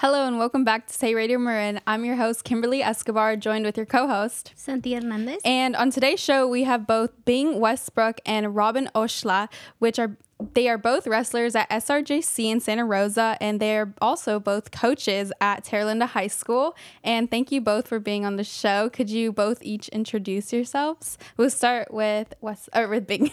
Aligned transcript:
Hello 0.00 0.28
and 0.28 0.38
welcome 0.38 0.62
back 0.62 0.86
to 0.86 0.96
TAY 0.96 1.12
Radio 1.12 1.38
Marin. 1.38 1.80
I'm 1.84 2.04
your 2.04 2.14
host, 2.14 2.44
Kimberly 2.44 2.84
Escobar, 2.84 3.34
joined 3.34 3.64
with 3.64 3.76
your 3.76 3.84
co 3.84 4.06
host. 4.06 4.52
Cynthia 4.54 5.00
Hernandez. 5.00 5.42
And 5.44 5.74
on 5.74 5.90
today's 5.90 6.20
show, 6.20 6.46
we 6.46 6.62
have 6.62 6.86
both 6.86 7.10
Bing 7.24 7.58
Westbrook 7.58 8.20
and 8.24 8.54
Robin 8.54 8.88
Oshla, 8.94 9.48
which 9.80 9.98
are 9.98 10.16
they 10.54 10.68
are 10.68 10.78
both 10.78 11.08
wrestlers 11.08 11.56
at 11.56 11.68
SRJC 11.68 12.44
in 12.44 12.60
Santa 12.60 12.84
Rosa, 12.84 13.36
and 13.40 13.58
they're 13.58 13.92
also 14.00 14.38
both 14.38 14.70
coaches 14.70 15.32
at 15.40 15.64
Terra 15.64 15.86
Linda 15.86 16.06
High 16.06 16.28
School. 16.28 16.76
And 17.02 17.28
thank 17.28 17.50
you 17.50 17.60
both 17.60 17.88
for 17.88 17.98
being 17.98 18.24
on 18.24 18.36
the 18.36 18.44
show. 18.44 18.88
Could 18.90 19.10
you 19.10 19.32
both 19.32 19.58
each 19.62 19.88
introduce 19.88 20.52
yourselves? 20.52 21.18
We'll 21.36 21.50
start 21.50 21.92
with 21.92 22.34
West 22.40 22.68
or 22.72 22.86
with 22.86 23.08
Bing. 23.08 23.32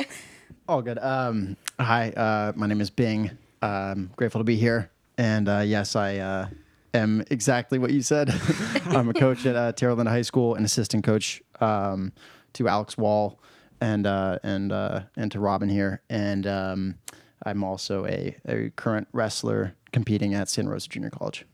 All 0.66 0.80
good. 0.80 0.98
Um, 0.98 1.58
hi, 1.78 2.08
uh, 2.12 2.54
my 2.56 2.66
name 2.66 2.80
is 2.80 2.88
Bing. 2.88 3.36
Um, 3.60 4.08
grateful 4.16 4.40
to 4.40 4.44
be 4.44 4.56
here. 4.56 4.90
And 5.20 5.50
uh, 5.50 5.58
yes, 5.58 5.96
I 5.96 6.16
uh, 6.16 6.48
am 6.94 7.22
exactly 7.30 7.78
what 7.78 7.90
you 7.90 8.00
said. 8.00 8.30
I'm 8.86 9.10
a 9.10 9.12
coach 9.12 9.44
at 9.44 9.54
uh, 9.54 9.72
Terra 9.72 9.94
Linda 9.94 10.10
High 10.10 10.22
School, 10.22 10.54
an 10.54 10.64
assistant 10.64 11.04
coach 11.04 11.42
um, 11.60 12.14
to 12.54 12.68
Alex 12.68 12.96
Wall 12.96 13.38
and 13.82 14.06
uh, 14.06 14.38
and 14.42 14.72
uh, 14.72 15.02
and 15.16 15.30
to 15.32 15.38
Robin 15.38 15.68
here. 15.68 16.00
And 16.08 16.46
um, 16.46 16.94
I'm 17.44 17.62
also 17.62 18.06
a, 18.06 18.34
a 18.48 18.70
current 18.76 19.08
wrestler 19.12 19.74
competing 19.92 20.32
at 20.32 20.48
Santa 20.48 20.70
Rosa 20.70 20.88
Junior 20.88 21.10
College. 21.10 21.44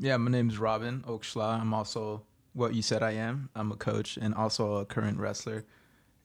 Yeah, 0.00 0.16
my 0.16 0.32
name 0.32 0.50
is 0.50 0.58
Robin 0.58 1.04
Oakschla. 1.06 1.60
I'm 1.60 1.72
also 1.72 2.24
what 2.52 2.74
you 2.74 2.82
said 2.82 3.04
I 3.04 3.12
am. 3.12 3.48
I'm 3.54 3.70
a 3.70 3.76
coach 3.76 4.16
and 4.16 4.34
also 4.34 4.78
a 4.78 4.84
current 4.84 5.18
wrestler 5.18 5.66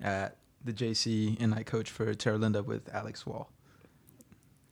at 0.02 0.38
the 0.64 0.73
JC, 0.73 1.39
and 1.39 1.53
I 1.53 1.62
coach 1.62 1.92
for 1.92 2.12
Terra 2.16 2.39
Linda 2.39 2.64
with 2.64 2.89
Alex 2.92 3.28
Wall. 3.28 3.52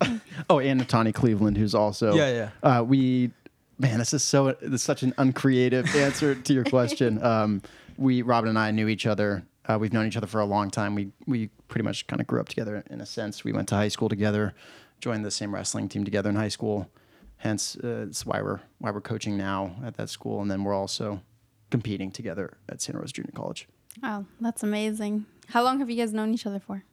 Oh, 0.50 0.60
and 0.60 0.88
Tawny 0.90 1.12
Cleveland, 1.12 1.58
who's 1.58 1.76
also 1.76 2.14
Yeah, 2.16 2.50
yeah. 2.64 2.80
Uh, 2.80 2.84
we, 2.84 3.32
man, 3.80 4.00
this 4.00 4.14
is 4.14 4.24
so 4.24 4.52
this 4.62 4.74
is 4.74 4.84
such 4.84 5.04
an 5.04 5.14
uncreative 5.18 5.96
answer 5.96 6.36
to 6.36 6.54
your 6.54 6.64
question. 6.64 7.24
Um, 7.24 7.62
we 7.98 8.22
Robin 8.22 8.50
and 8.50 8.60
I 8.60 8.72
knew 8.72 8.88
each 8.88 9.06
other. 9.06 9.44
Uh, 9.66 9.78
we've 9.80 9.94
known 9.94 10.08
each 10.08 10.18
other 10.18 10.28
for 10.28 10.42
a 10.42 10.46
long 10.46 10.70
time. 10.70 10.96
We 10.96 11.12
we 11.28 11.50
pretty 11.68 11.84
much 11.84 12.08
kind 12.08 12.20
of 12.20 12.28
grew 12.28 12.40
up 12.42 12.50
together 12.50 12.84
in 12.90 13.00
a 13.02 13.06
sense. 13.06 13.44
We 13.44 13.54
went 13.54 13.70
to 13.70 13.76
high 13.76 13.88
school 13.88 14.10
together, 14.10 14.54
joined 15.00 15.24
the 15.24 15.32
same 15.32 15.54
wrestling 15.54 15.88
team 15.90 16.04
together 16.04 16.30
in 16.30 16.36
high 16.36 16.50
school. 16.50 16.90
Hence, 17.38 17.78
uh, 17.84 18.06
it's 18.08 18.26
why 18.26 18.42
we're 18.42 18.60
why 18.80 18.92
we're 18.92 19.02
coaching 19.02 19.38
now 19.38 19.76
at 19.86 19.96
that 19.98 20.10
school, 20.10 20.42
and 20.42 20.50
then 20.50 20.64
we're 20.64 20.74
also 20.74 21.22
competing 21.70 22.12
together 22.12 22.58
at 22.70 22.82
Santa 22.82 23.00
Rosa 23.00 23.14
Junior 23.14 23.32
College. 23.36 23.68
wow, 24.02 24.26
that's 24.42 24.64
amazing. 24.64 25.26
How 25.50 25.64
long 25.64 25.80
have 25.80 25.90
you 25.90 25.98
guys 25.98 26.14
known 26.14 26.34
each 26.34 26.46
other 26.46 26.60
for? 26.60 26.84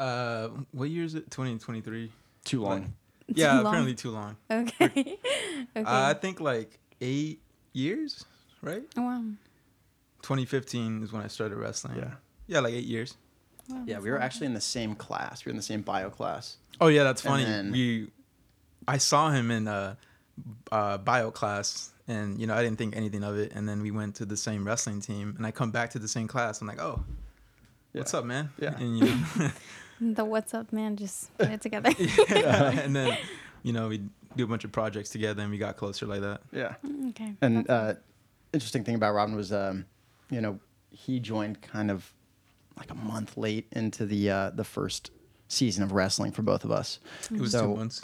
Uh, 0.00 0.48
what 0.72 0.88
year 0.88 1.04
is 1.04 1.14
it? 1.14 1.30
2023. 1.30 2.10
Too 2.44 2.62
long. 2.62 2.94
Yeah, 3.32 3.58
long? 3.58 3.66
apparently 3.66 3.94
too 3.94 4.10
long. 4.10 4.36
Okay. 4.50 4.86
okay. 4.90 5.18
Uh, 5.76 5.84
I 5.86 6.14
think 6.14 6.40
like 6.40 6.80
eight 7.00 7.40
years, 7.72 8.24
right? 8.60 8.82
Oh, 8.96 9.02
wow. 9.02 9.22
2015 10.22 11.04
is 11.04 11.12
when 11.12 11.22
I 11.22 11.28
started 11.28 11.56
wrestling. 11.56 11.96
Yeah. 11.96 12.14
Yeah, 12.48 12.58
like 12.58 12.74
eight 12.74 12.86
years. 12.86 13.14
Wow, 13.68 13.84
Yeah, 13.86 14.00
we 14.00 14.10
were 14.10 14.20
actually 14.20 14.46
in 14.46 14.54
the 14.54 14.60
same 14.60 14.96
class. 14.96 15.44
We 15.44 15.50
were 15.50 15.52
in 15.52 15.56
the 15.58 15.62
same 15.62 15.82
bio 15.82 16.10
class. 16.10 16.56
Oh 16.80 16.88
yeah, 16.88 17.04
that's 17.04 17.20
funny. 17.22 17.44
then- 17.44 17.70
we, 17.70 18.10
I 18.88 18.98
saw 18.98 19.30
him 19.30 19.52
in 19.52 19.68
a, 19.68 19.96
uh 20.72 20.98
bio 20.98 21.30
class, 21.30 21.92
and 22.08 22.40
you 22.40 22.46
know 22.48 22.54
I 22.54 22.62
didn't 22.64 22.78
think 22.78 22.96
anything 22.96 23.22
of 23.22 23.36
it. 23.38 23.52
And 23.54 23.68
then 23.68 23.80
we 23.80 23.92
went 23.92 24.16
to 24.16 24.24
the 24.24 24.36
same 24.36 24.66
wrestling 24.66 25.00
team, 25.00 25.34
and 25.36 25.46
I 25.46 25.52
come 25.52 25.70
back 25.70 25.90
to 25.90 25.98
the 26.00 26.08
same 26.08 26.26
class. 26.26 26.60
I'm 26.60 26.66
like, 26.66 26.80
oh, 26.80 27.04
what's 27.92 28.12
up, 28.14 28.24
man? 28.24 28.50
Yeah. 28.58 28.76
And 28.76 28.98
you 28.98 29.04
know, 29.04 29.20
The 30.00 30.24
what's 30.24 30.54
up, 30.54 30.72
man? 30.72 30.96
Just 30.96 31.36
put 31.38 31.50
it 31.50 31.60
together. 31.60 31.90
yeah. 32.30 32.70
and 32.80 32.94
then 32.96 33.16
you 33.62 33.72
know 33.72 33.88
we 33.88 34.02
do 34.36 34.44
a 34.44 34.46
bunch 34.46 34.64
of 34.64 34.72
projects 34.72 35.10
together, 35.10 35.42
and 35.42 35.50
we 35.50 35.58
got 35.58 35.76
closer 35.76 36.06
like 36.06 36.20
that. 36.22 36.40
Yeah. 36.52 36.74
okay. 37.10 37.34
And 37.42 37.68
uh, 37.68 37.94
interesting 38.52 38.84
thing 38.84 38.94
about 38.94 39.12
Robin 39.14 39.34
was, 39.36 39.52
um, 39.52 39.84
you 40.30 40.40
know, 40.40 40.58
he 40.90 41.20
joined 41.20 41.60
kind 41.62 41.90
of 41.90 42.12
like 42.78 42.90
a 42.90 42.94
month 42.94 43.36
late 43.36 43.66
into 43.72 44.06
the 44.06 44.30
uh, 44.30 44.50
the 44.50 44.64
first 44.64 45.10
season 45.48 45.82
of 45.82 45.92
wrestling 45.92 46.32
for 46.32 46.42
both 46.42 46.64
of 46.64 46.70
us. 46.70 47.00
It 47.32 47.40
was 47.40 47.52
So- 47.52 47.66
two 47.66 47.76
months. 47.76 48.00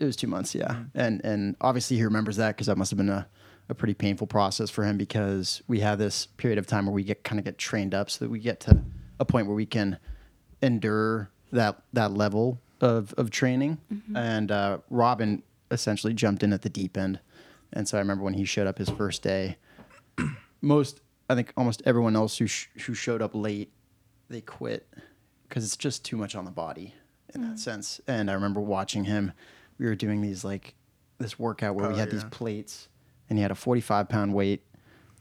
It 0.00 0.06
was 0.06 0.16
two 0.16 0.26
months, 0.26 0.52
yeah, 0.52 0.66
Mm-hmm. 0.66 0.98
and 0.98 1.20
and 1.24 1.56
obviously 1.60 1.96
he 1.96 2.02
remembers 2.02 2.34
that 2.36 2.56
because 2.56 2.66
that 2.66 2.76
must 2.76 2.90
have 2.90 2.96
been 2.96 3.08
a, 3.08 3.28
a 3.68 3.74
pretty 3.74 3.94
painful 3.94 4.26
process 4.26 4.68
for 4.68 4.82
him 4.84 4.96
because 4.98 5.62
we 5.68 5.78
have 5.78 5.98
this 6.00 6.26
period 6.26 6.58
of 6.58 6.66
time 6.66 6.86
where 6.86 6.92
we 6.92 7.04
get 7.04 7.22
kind 7.22 7.38
of 7.38 7.44
get 7.44 7.56
trained 7.56 7.94
up 7.94 8.10
so 8.10 8.24
that 8.24 8.28
we 8.30 8.40
get 8.40 8.58
to 8.60 8.82
a 9.20 9.24
point 9.24 9.46
where 9.46 9.54
we 9.54 9.66
can 9.66 9.98
endure 10.62 11.30
that 11.52 11.82
that 11.92 12.12
level 12.12 12.58
of 12.80 13.12
of 13.18 13.30
training. 13.30 13.78
And 14.14 14.50
uh, 14.50 14.78
Robin 14.90 15.42
essentially 15.70 16.14
jumped 16.14 16.42
in 16.42 16.52
at 16.52 16.62
the 16.62 16.68
deep 16.70 16.96
end, 16.96 17.20
and 17.72 17.88
so 17.88 17.98
I 17.98 18.00
remember 18.00 18.24
when 18.24 18.34
he 18.34 18.44
showed 18.44 18.66
up 18.66 18.78
his 18.78 18.88
first 18.90 19.22
day, 19.22 19.56
most 20.60 21.00
I 21.28 21.34
think 21.34 21.52
almost 21.56 21.82
everyone 21.86 22.16
else 22.16 22.36
who 22.38 22.46
sh- 22.46 22.68
who 22.86 22.94
showed 22.94 23.22
up 23.22 23.34
late, 23.34 23.72
they 24.28 24.40
quit 24.40 24.88
because 25.48 25.64
it's 25.64 25.76
just 25.76 26.04
too 26.04 26.16
much 26.16 26.34
on 26.34 26.44
the 26.44 26.50
body 26.50 26.94
in 27.34 27.42
that 27.42 27.58
sense. 27.58 28.00
And 28.06 28.30
I 28.30 28.34
remember 28.34 28.60
watching 28.60 29.04
him. 29.04 29.32
We 29.78 29.86
were 29.86 29.94
doing 29.94 30.20
these 30.20 30.44
like 30.44 30.74
this 31.18 31.38
workout 31.38 31.74
where 31.74 31.88
we 31.88 31.94
Oh, 31.94 31.98
had 31.98 32.10
these 32.10 32.24
plates, 32.24 32.88
and 33.28 33.38
he 33.38 33.42
had 33.42 33.50
a 33.50 33.54
45 33.54 34.08
pound 34.08 34.34
weight, 34.34 34.62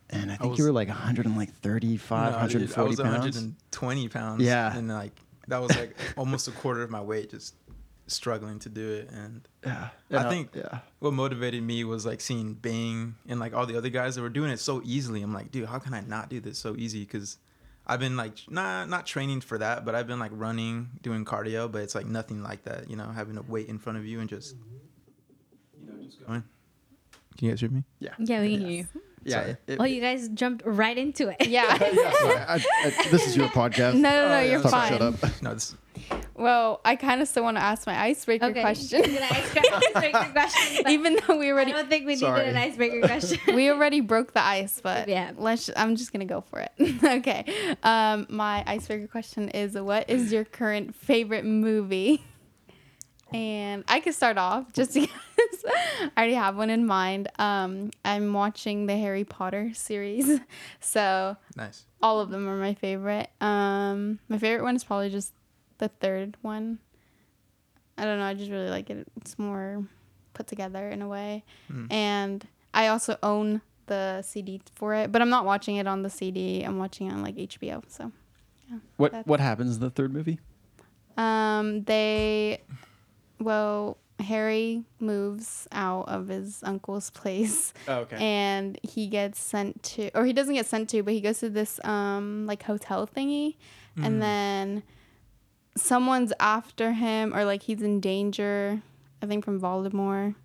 and 0.10 0.32
I 0.32 0.36
think 0.36 0.58
you 0.58 0.64
was- 0.64 0.72
were 0.72 0.72
like 0.72 0.90
135, 0.90 2.32
No, 2.32 2.48
dude, 2.48 2.70
140 2.70 2.82
I 2.82 2.88
was 2.90 3.00
pounds. 3.00 3.36
120 3.38 4.08
pounds. 4.10 4.44
Yeah. 4.44 4.76
and 4.78 4.88
like 4.90 5.14
that 5.48 5.62
was 5.62 5.76
like 5.78 5.96
almost 6.18 6.48
a 6.48 6.52
quarter 6.52 6.82
of 6.84 6.90
my 6.90 7.02
weight, 7.02 7.32
just 7.32 7.56
struggling 8.08 8.60
to 8.60 8.70
do 8.70 8.90
it. 8.92 9.10
And 9.12 9.48
Yeah, 9.66 9.90
I 10.12 10.16
And, 10.18 10.30
think 10.30 10.50
yeah. 10.54 10.80
what 11.00 11.14
motivated 11.14 11.64
me 11.64 11.84
was 11.84 12.06
like 12.06 12.20
seeing 12.22 12.54
Bing 12.54 13.16
and 13.28 13.40
like 13.40 13.54
all 13.54 13.66
the 13.66 13.78
other 13.78 13.90
guys 13.90 14.16
that 14.16 14.22
were 14.22 14.30
doing 14.30 14.52
it 14.52 14.60
so 14.60 14.82
easily. 14.84 15.22
I'm 15.22 15.34
like, 15.34 15.52
dude, 15.52 15.68
how 15.68 15.80
can 15.80 15.94
I 15.94 16.02
not 16.02 16.30
do 16.30 16.40
this 16.40 16.58
so 16.58 16.76
easy? 16.76 17.02
Because 17.02 17.38
I've 17.88 18.00
been 18.00 18.18
like 18.18 18.34
not 18.50 18.90
not 18.90 19.06
training 19.06 19.42
for 19.42 19.58
that, 19.58 19.86
but 19.86 19.96
I've 19.96 20.08
been 20.08 20.20
like 20.20 20.32
running, 20.34 20.90
doing 21.02 21.26
cardio, 21.26 21.72
but 21.72 21.82
it's 21.82 21.96
like 21.96 22.06
nothing 22.06 22.44
like 22.44 22.64
that. 22.64 22.90
You 22.90 22.96
know, 22.96 23.08
having 23.08 23.38
a 23.38 23.42
weight 23.42 23.68
in 23.70 23.80
front 23.80 23.98
of 23.98 24.06
you 24.06 24.20
and 24.20 24.30
just 24.30 24.56
you 25.80 25.88
know 25.88 26.04
just 26.04 26.26
going. 26.26 26.44
Can 27.38 27.46
you 27.48 27.52
guys 27.54 27.62
hear 27.62 27.70
me? 27.70 27.84
Yeah, 28.00 28.14
yeah, 28.20 28.42
we 28.42 28.52
can 28.58 28.66
hear 28.68 28.70
you. 28.70 28.88
Yeah. 29.24 29.34
Sorry. 29.36 29.50
it- 29.52 29.58
it- 29.68 29.78
Oh, 29.80 29.84
you 29.86 30.02
guys 30.02 30.28
jumped 30.30 30.64
right 30.66 30.98
into 30.98 31.30
it. 31.30 31.48
Yeah. 31.48 31.66
yeah, 31.82 32.46
I, 32.48 32.56
I, 32.86 33.08
this 33.10 33.28
is 33.28 33.36
your 33.38 33.48
podcast. 33.50 33.96
No, 33.96 34.10
no, 34.10 34.28
no, 34.30 34.40
yeah. 34.40 34.42
you're 34.52 34.60
Stop, 34.60 34.72
fine. 34.72 34.92
Shut 34.92 35.02
up. 35.02 35.42
No, 35.42 35.54
this. 35.56 35.76
Well, 36.36 36.82
I 36.84 36.96
kind 36.96 37.22
of 37.22 37.28
still 37.28 37.44
want 37.44 37.58
to 37.58 37.64
ask 37.64 37.86
my 37.86 37.98
icebreaker 38.00 38.46
Okay. 38.46 38.62
question, 38.62 39.00
You're 39.04 39.20
gonna 39.20 39.26
ask 39.32 39.56
an 39.56 39.64
icebreaker 39.74 40.30
question, 40.32 40.90
even 40.90 41.20
though 41.28 41.38
we 41.38 41.52
already, 41.52 41.74
I 41.74 41.76
don't 41.78 41.90
think 41.90 42.08
we 42.08 42.16
Sorry. 42.16 42.40
needed 42.40 42.56
an 42.56 42.62
icebreaker 42.62 43.02
question. 43.02 43.56
we 43.56 43.70
already 43.70 44.00
broke 44.02 44.34
the 44.34 44.44
ice. 44.44 44.80
But 44.82 45.08
Yeah. 45.10 45.32
let's. 45.38 45.70
I'm 45.76 45.96
just 45.96 46.12
gonna 46.12 46.26
go 46.26 46.42
for 46.42 46.60
it. 46.60 46.72
okay. 47.04 47.76
Um, 47.84 48.26
my 48.30 48.64
icebreaker 48.66 49.08
question 49.08 49.50
is: 49.50 49.76
What 49.76 50.10
is 50.10 50.32
your 50.32 50.46
current 50.46 50.96
favorite 50.96 51.46
movie? 51.46 52.24
And 53.34 53.84
I 53.88 54.00
could 54.02 54.14
start 54.14 54.38
off 54.38 54.72
just 54.74 54.94
because 54.94 55.10
I 55.66 56.12
already 56.18 56.34
have 56.34 56.58
one 56.58 56.70
in 56.70 56.86
mind. 56.86 57.30
Um, 57.40 57.92
I'm 58.04 58.34
watching 58.34 58.86
the 58.88 58.98
Harry 58.98 59.24
Potter 59.24 59.72
series, 59.74 60.40
so 60.80 61.38
Nice. 61.56 61.86
all 62.02 62.20
of 62.20 62.30
them 62.30 62.48
are 62.50 62.58
my 62.58 62.74
favorite. 62.74 63.30
Um, 63.40 64.20
my 64.28 64.38
favorite 64.38 64.64
one 64.64 64.76
is 64.76 64.84
probably 64.84 65.10
just 65.10 65.34
the 65.78 65.88
third 65.88 66.36
one. 66.42 66.80
I 67.98 68.04
don't 68.06 68.20
know. 68.20 68.26
I 68.26 68.34
just 68.34 68.52
really 68.52 68.70
like 68.70 68.90
it. 68.90 69.08
It's 69.18 69.38
more 69.40 69.86
put 70.34 70.48
together 70.48 70.90
in 70.90 71.02
a 71.02 71.08
way, 71.08 71.44
Hmm. 71.68 71.86
and 71.92 72.48
I 72.74 72.88
also 72.88 73.18
own 73.22 73.62
the 73.88 74.22
CD 74.22 74.62
for 74.76 74.94
it, 74.94 75.12
but 75.12 75.22
I'm 75.22 75.30
not 75.30 75.46
watching 75.46 75.76
it 75.76 75.88
on 75.88 76.02
the 76.04 76.10
CD. 76.10 76.64
I'm 76.64 76.78
watching 76.78 77.08
it 77.08 77.14
on 77.14 77.22
like 77.22 77.36
HBO. 77.36 77.84
So, 77.90 78.12
What 78.98 79.26
what 79.28 79.40
happens 79.40 79.76
in 79.76 79.82
the 79.82 79.90
third 79.90 80.14
movie? 80.14 80.40
um, 81.18 81.84
they, 81.84 82.62
well, 83.42 83.98
Harry 84.20 84.84
moves 85.00 85.68
out 85.72 86.08
of 86.08 86.28
his 86.28 86.62
uncle's 86.64 87.10
place 87.22 87.74
Oh, 87.88 88.00
okay. 88.06 88.18
and 88.18 88.80
he 88.84 89.08
gets 89.08 89.40
sent 89.40 89.82
to 89.84 90.12
or 90.14 90.26
he 90.26 90.34
doesn't 90.34 90.54
get 90.54 90.68
sent 90.68 90.90
to 90.90 91.02
but 91.02 91.14
he 91.14 91.22
goes 91.22 91.40
to 91.40 91.50
this 91.50 91.80
um 91.84 92.46
like 92.46 92.64
hotel 92.64 93.08
thingy 93.08 93.56
Mm. 93.98 94.06
and 94.06 94.22
then 94.22 94.84
someone's 95.76 96.32
after 96.40 96.94
him 96.94 97.34
or 97.36 97.44
like 97.46 97.64
he's 97.64 97.82
in 97.82 98.00
danger 98.00 98.82
i 99.22 99.26
think 99.26 99.44
from 99.44 99.60
voldemort 99.60 100.36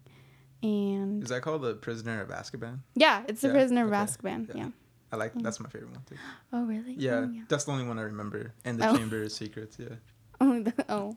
and 0.62 1.22
Is 1.22 1.28
that 1.28 1.42
called 1.42 1.62
the 1.62 1.74
Prisoner 1.74 2.22
of 2.22 2.30
Azkaban? 2.30 2.78
yeah 2.94 3.22
it's 3.28 3.42
the 3.42 3.48
Yeah, 3.48 3.54
prisoner 3.54 3.82
of 3.86 3.92
okay, 3.92 3.96
azkaban 4.02 4.48
yeah. 4.48 4.54
yeah. 4.64 4.68
I 5.12 5.16
like 5.16 5.32
that's 5.36 5.60
my 5.60 5.68
favorite 5.68 5.92
one 5.92 6.02
too. 6.08 6.16
oh 6.52 6.64
really 6.64 6.94
Yeah, 6.94 7.26
oh, 7.28 7.42
that's 7.48 7.64
the 7.64 7.72
only 7.72 7.84
one 7.84 7.98
I 7.98 8.02
remember. 8.02 8.52
And 8.64 8.78
the 8.78 8.88
Oh. 8.88 8.96
Chamber 8.96 9.22
of 9.22 9.30
Secrets. 9.30 9.76
Yeah. 9.78 9.94
Oh, 10.40 10.62
the- 10.64 10.84
oh. 10.88 11.16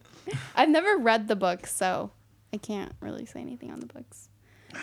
i've 0.56 0.70
never 0.70 0.98
read 0.98 1.28
the 1.28 1.36
books 1.36 1.76
so 1.76 2.12
i 2.54 2.58
can't 2.58 2.94
really 3.02 3.26
say 3.26 3.40
anything 3.42 3.72
on 3.72 3.80
the 3.80 3.86
books 3.88 4.30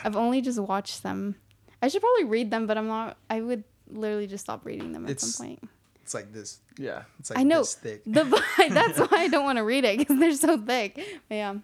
i've 0.05 0.17
only 0.17 0.41
just 0.41 0.59
watched 0.59 1.03
them 1.03 1.37
i 1.83 1.89
should 1.89 2.01
probably 2.03 2.25
read 2.25 2.51
them 2.51 2.67
but 2.67 2.77
i'm 2.79 2.87
not 2.89 3.17
i 3.31 3.41
would 3.41 3.65
literally 3.91 4.27
just 4.27 4.45
stop 4.45 4.65
reading 4.65 4.93
them 4.93 5.05
at 5.05 5.11
It's- 5.13 5.35
some 5.35 5.47
point 5.47 5.61
It's 6.03 6.15
like 6.15 6.33
this. 6.33 6.61
yeah. 6.79 7.03
It's 7.19 7.31
like 7.31 7.39
I 7.41 7.43
know 7.43 7.61
this 7.61 7.75
thick. 7.75 8.03
the 8.07 8.23
that's 8.71 8.99
why 8.99 9.09
I 9.27 9.29
don't 9.29 9.45
want 9.45 9.59
to 9.59 9.65
read 9.65 9.85
it 9.85 9.99
because 9.99 10.19
they're 10.21 10.35
so 10.35 10.57
thick. 10.57 10.95
But 11.29 11.35
yeah, 11.35 11.55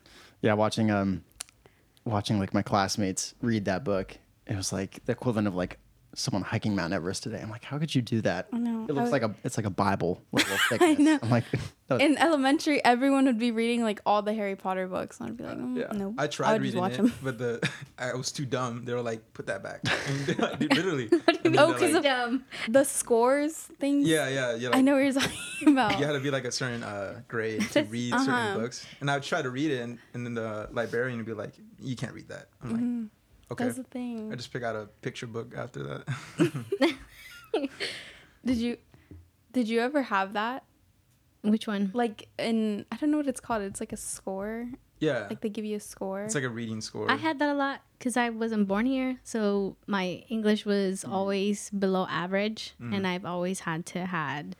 Yeah, 0.40 0.54
watching 0.54 0.90
um 0.90 1.22
watching 2.04 2.40
like 2.40 2.52
my 2.52 2.62
classmates 2.62 3.34
read 3.40 3.64
that 3.66 3.84
book. 3.84 4.18
It 4.46 4.56
was 4.56 4.72
like 4.72 5.04
the 5.04 5.12
equivalent 5.12 5.46
of 5.46 5.54
like 5.54 5.78
someone 6.14 6.42
hiking 6.42 6.74
Mount 6.76 6.92
Everest 6.92 7.22
today. 7.22 7.40
I'm 7.40 7.50
like, 7.50 7.64
how 7.64 7.78
could 7.78 7.94
you 7.94 8.02
do 8.02 8.20
that? 8.22 8.48
I 8.52 8.58
know. 8.58 8.84
It 8.88 8.92
looks 8.92 9.04
was- 9.04 9.12
like 9.12 9.22
a 9.22 9.34
it's 9.44 9.56
like 9.56 9.66
a 9.66 9.70
Bible 9.70 10.22
level 10.32 10.56
thickness. 10.68 10.98
know. 10.98 11.18
I'm 11.22 11.30
like, 11.30 11.44
that 11.88 11.94
was- 11.94 12.02
In 12.02 12.18
elementary, 12.18 12.84
everyone 12.84 13.24
would 13.26 13.38
be 13.38 13.50
reading 13.50 13.82
like 13.82 14.00
all 14.04 14.20
the 14.22 14.34
Harry 14.34 14.54
Potter 14.56 14.86
books, 14.88 15.20
and 15.20 15.28
I'd 15.30 15.36
be 15.36 15.44
like, 15.44 15.56
mm, 15.56 15.78
Yeah, 15.78 15.92
no. 15.96 16.14
I 16.18 16.26
tried 16.26 16.52
would 16.60 16.62
just 16.62 16.74
reading 16.74 16.80
watch 16.80 16.92
it, 16.94 16.96
them. 16.98 17.14
but 17.22 17.38
the 17.38 17.70
I 17.98 18.14
was 18.14 18.30
too 18.32 18.44
dumb. 18.44 18.84
They 18.84 18.92
were 18.92 19.00
like, 19.00 19.32
"Put 19.32 19.46
that 19.46 19.62
back." 19.62 19.80
Like, 20.38 20.60
literally. 20.60 21.08
And 21.44 21.54
then 21.54 21.58
Oh, 21.58 21.68
they're 21.72 21.78
'cause 21.78 21.92
like- 21.92 21.94
of- 21.96 22.02
Dumb. 22.04 22.44
The 22.68 22.84
scores 22.84 23.54
things. 23.80 24.06
yeah, 24.06 24.28
yeah, 24.28 24.54
yeah. 24.54 24.68
Like, 24.68 24.78
I 24.78 24.80
know 24.82 24.94
what 24.94 25.04
you're 25.04 25.12
talking 25.12 25.68
about. 25.68 25.98
You 25.98 26.04
had 26.06 26.12
to 26.12 26.20
be 26.20 26.30
like 26.30 26.44
a 26.44 26.52
certain 26.52 26.82
uh, 26.82 27.20
grade 27.28 27.62
to 27.72 27.82
read 27.84 28.12
Uh-huh. 28.12 28.24
certain 28.24 28.60
books, 28.60 28.84
and 29.00 29.10
I 29.10 29.14
would 29.14 29.22
try 29.22 29.40
to 29.42 29.50
read 29.50 29.70
it, 29.70 29.80
and, 29.80 29.98
and 30.14 30.26
then 30.26 30.34
the 30.34 30.68
librarian 30.72 31.16
would 31.18 31.26
be 31.26 31.32
like, 31.32 31.52
"You 31.80 31.96
can't 31.96 32.12
read 32.12 32.28
that." 32.28 32.48
I'm 32.62 32.70
like, 33.02 33.10
"Okay." 33.52 33.64
That's 33.64 33.76
the 33.76 33.84
thing. 33.84 34.32
I 34.32 34.36
just 34.36 34.52
pick 34.52 34.62
out 34.62 34.74
a 34.76 34.88
picture 35.00 35.26
book 35.26 35.54
after 35.56 35.82
that. 35.84 36.96
Did 38.44 38.56
you 38.56 38.76
did 39.52 39.68
you 39.68 39.80
ever 39.80 40.02
have 40.02 40.32
that? 40.32 40.64
Which 41.42 41.66
one? 41.66 41.90
Like 41.94 42.28
in 42.38 42.84
I 42.90 42.96
don't 42.96 43.10
know 43.10 43.18
what 43.18 43.28
it's 43.28 43.40
called. 43.40 43.62
It's 43.62 43.80
like 43.80 43.92
a 43.92 43.96
score. 43.96 44.68
yeah, 45.00 45.26
Like 45.28 45.40
they 45.42 45.48
give 45.48 45.64
you 45.64 45.76
a 45.76 45.80
score. 45.80 46.22
it's 46.22 46.34
like 46.34 46.44
a 46.44 46.48
reading 46.48 46.80
score. 46.80 47.10
I 47.10 47.16
had 47.16 47.38
that 47.40 47.50
a 47.50 47.54
lot 47.54 47.82
because 47.98 48.16
I 48.16 48.30
wasn't 48.30 48.66
born 48.68 48.86
here, 48.86 49.18
so 49.22 49.76
my 49.86 50.24
English 50.28 50.64
was 50.66 51.04
always 51.04 51.70
below 51.70 52.06
average, 52.08 52.74
and 52.80 53.06
I've 53.06 53.24
always 53.24 53.60
had 53.60 53.86
to 53.94 54.06
had 54.06 54.56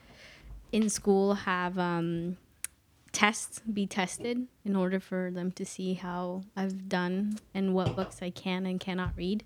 in 0.71 0.89
school 0.89 1.35
have 1.35 1.79
um, 1.79 2.37
tests 3.13 3.61
be 3.61 3.87
tested 3.87 4.47
in 4.65 4.75
order 4.75 4.99
for 4.99 5.31
them 5.31 5.53
to 5.53 5.65
see 5.65 5.95
how 5.95 6.43
I've 6.57 6.89
done 6.89 7.39
and 7.55 7.75
what 7.75 7.95
books 7.95 8.21
I 8.23 8.31
can 8.31 8.65
and 8.67 8.81
cannot 8.81 9.11
read. 9.17 9.45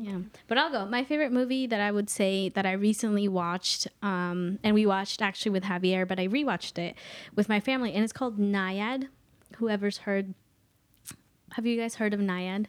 Yeah, 0.00 0.18
but 0.48 0.58
I'll 0.58 0.70
go. 0.70 0.84
My 0.86 1.02
favorite 1.02 1.32
movie 1.32 1.66
that 1.66 1.80
I 1.80 1.90
would 1.90 2.10
say 2.10 2.50
that 2.50 2.66
I 2.66 2.72
recently 2.72 3.26
watched, 3.26 3.88
um, 4.02 4.58
and 4.62 4.74
we 4.74 4.84
watched 4.84 5.22
actually 5.22 5.52
with 5.52 5.64
Javier, 5.64 6.06
but 6.06 6.18
I 6.20 6.28
rewatched 6.28 6.78
it 6.78 6.94
with 7.34 7.48
my 7.48 7.58
family, 7.58 7.92
and 7.94 8.04
it's 8.04 8.12
called 8.12 8.38
Nyad. 8.38 9.08
Whoever's 9.56 9.98
heard, 9.98 10.34
have 11.52 11.64
you 11.64 11.78
guys 11.80 11.94
heard 11.96 12.12
of 12.12 12.20
Nyad? 12.20 12.66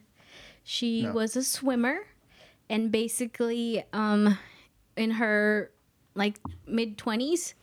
She 0.64 1.04
No. 1.04 1.12
was 1.14 1.36
a 1.36 1.44
swimmer, 1.44 2.08
and 2.70 2.90
basically, 2.92 3.84
um, 3.92 4.38
in 4.96 5.12
her 5.12 5.72
like 6.16 6.38
mid 6.66 6.98
twenties, 6.98 7.54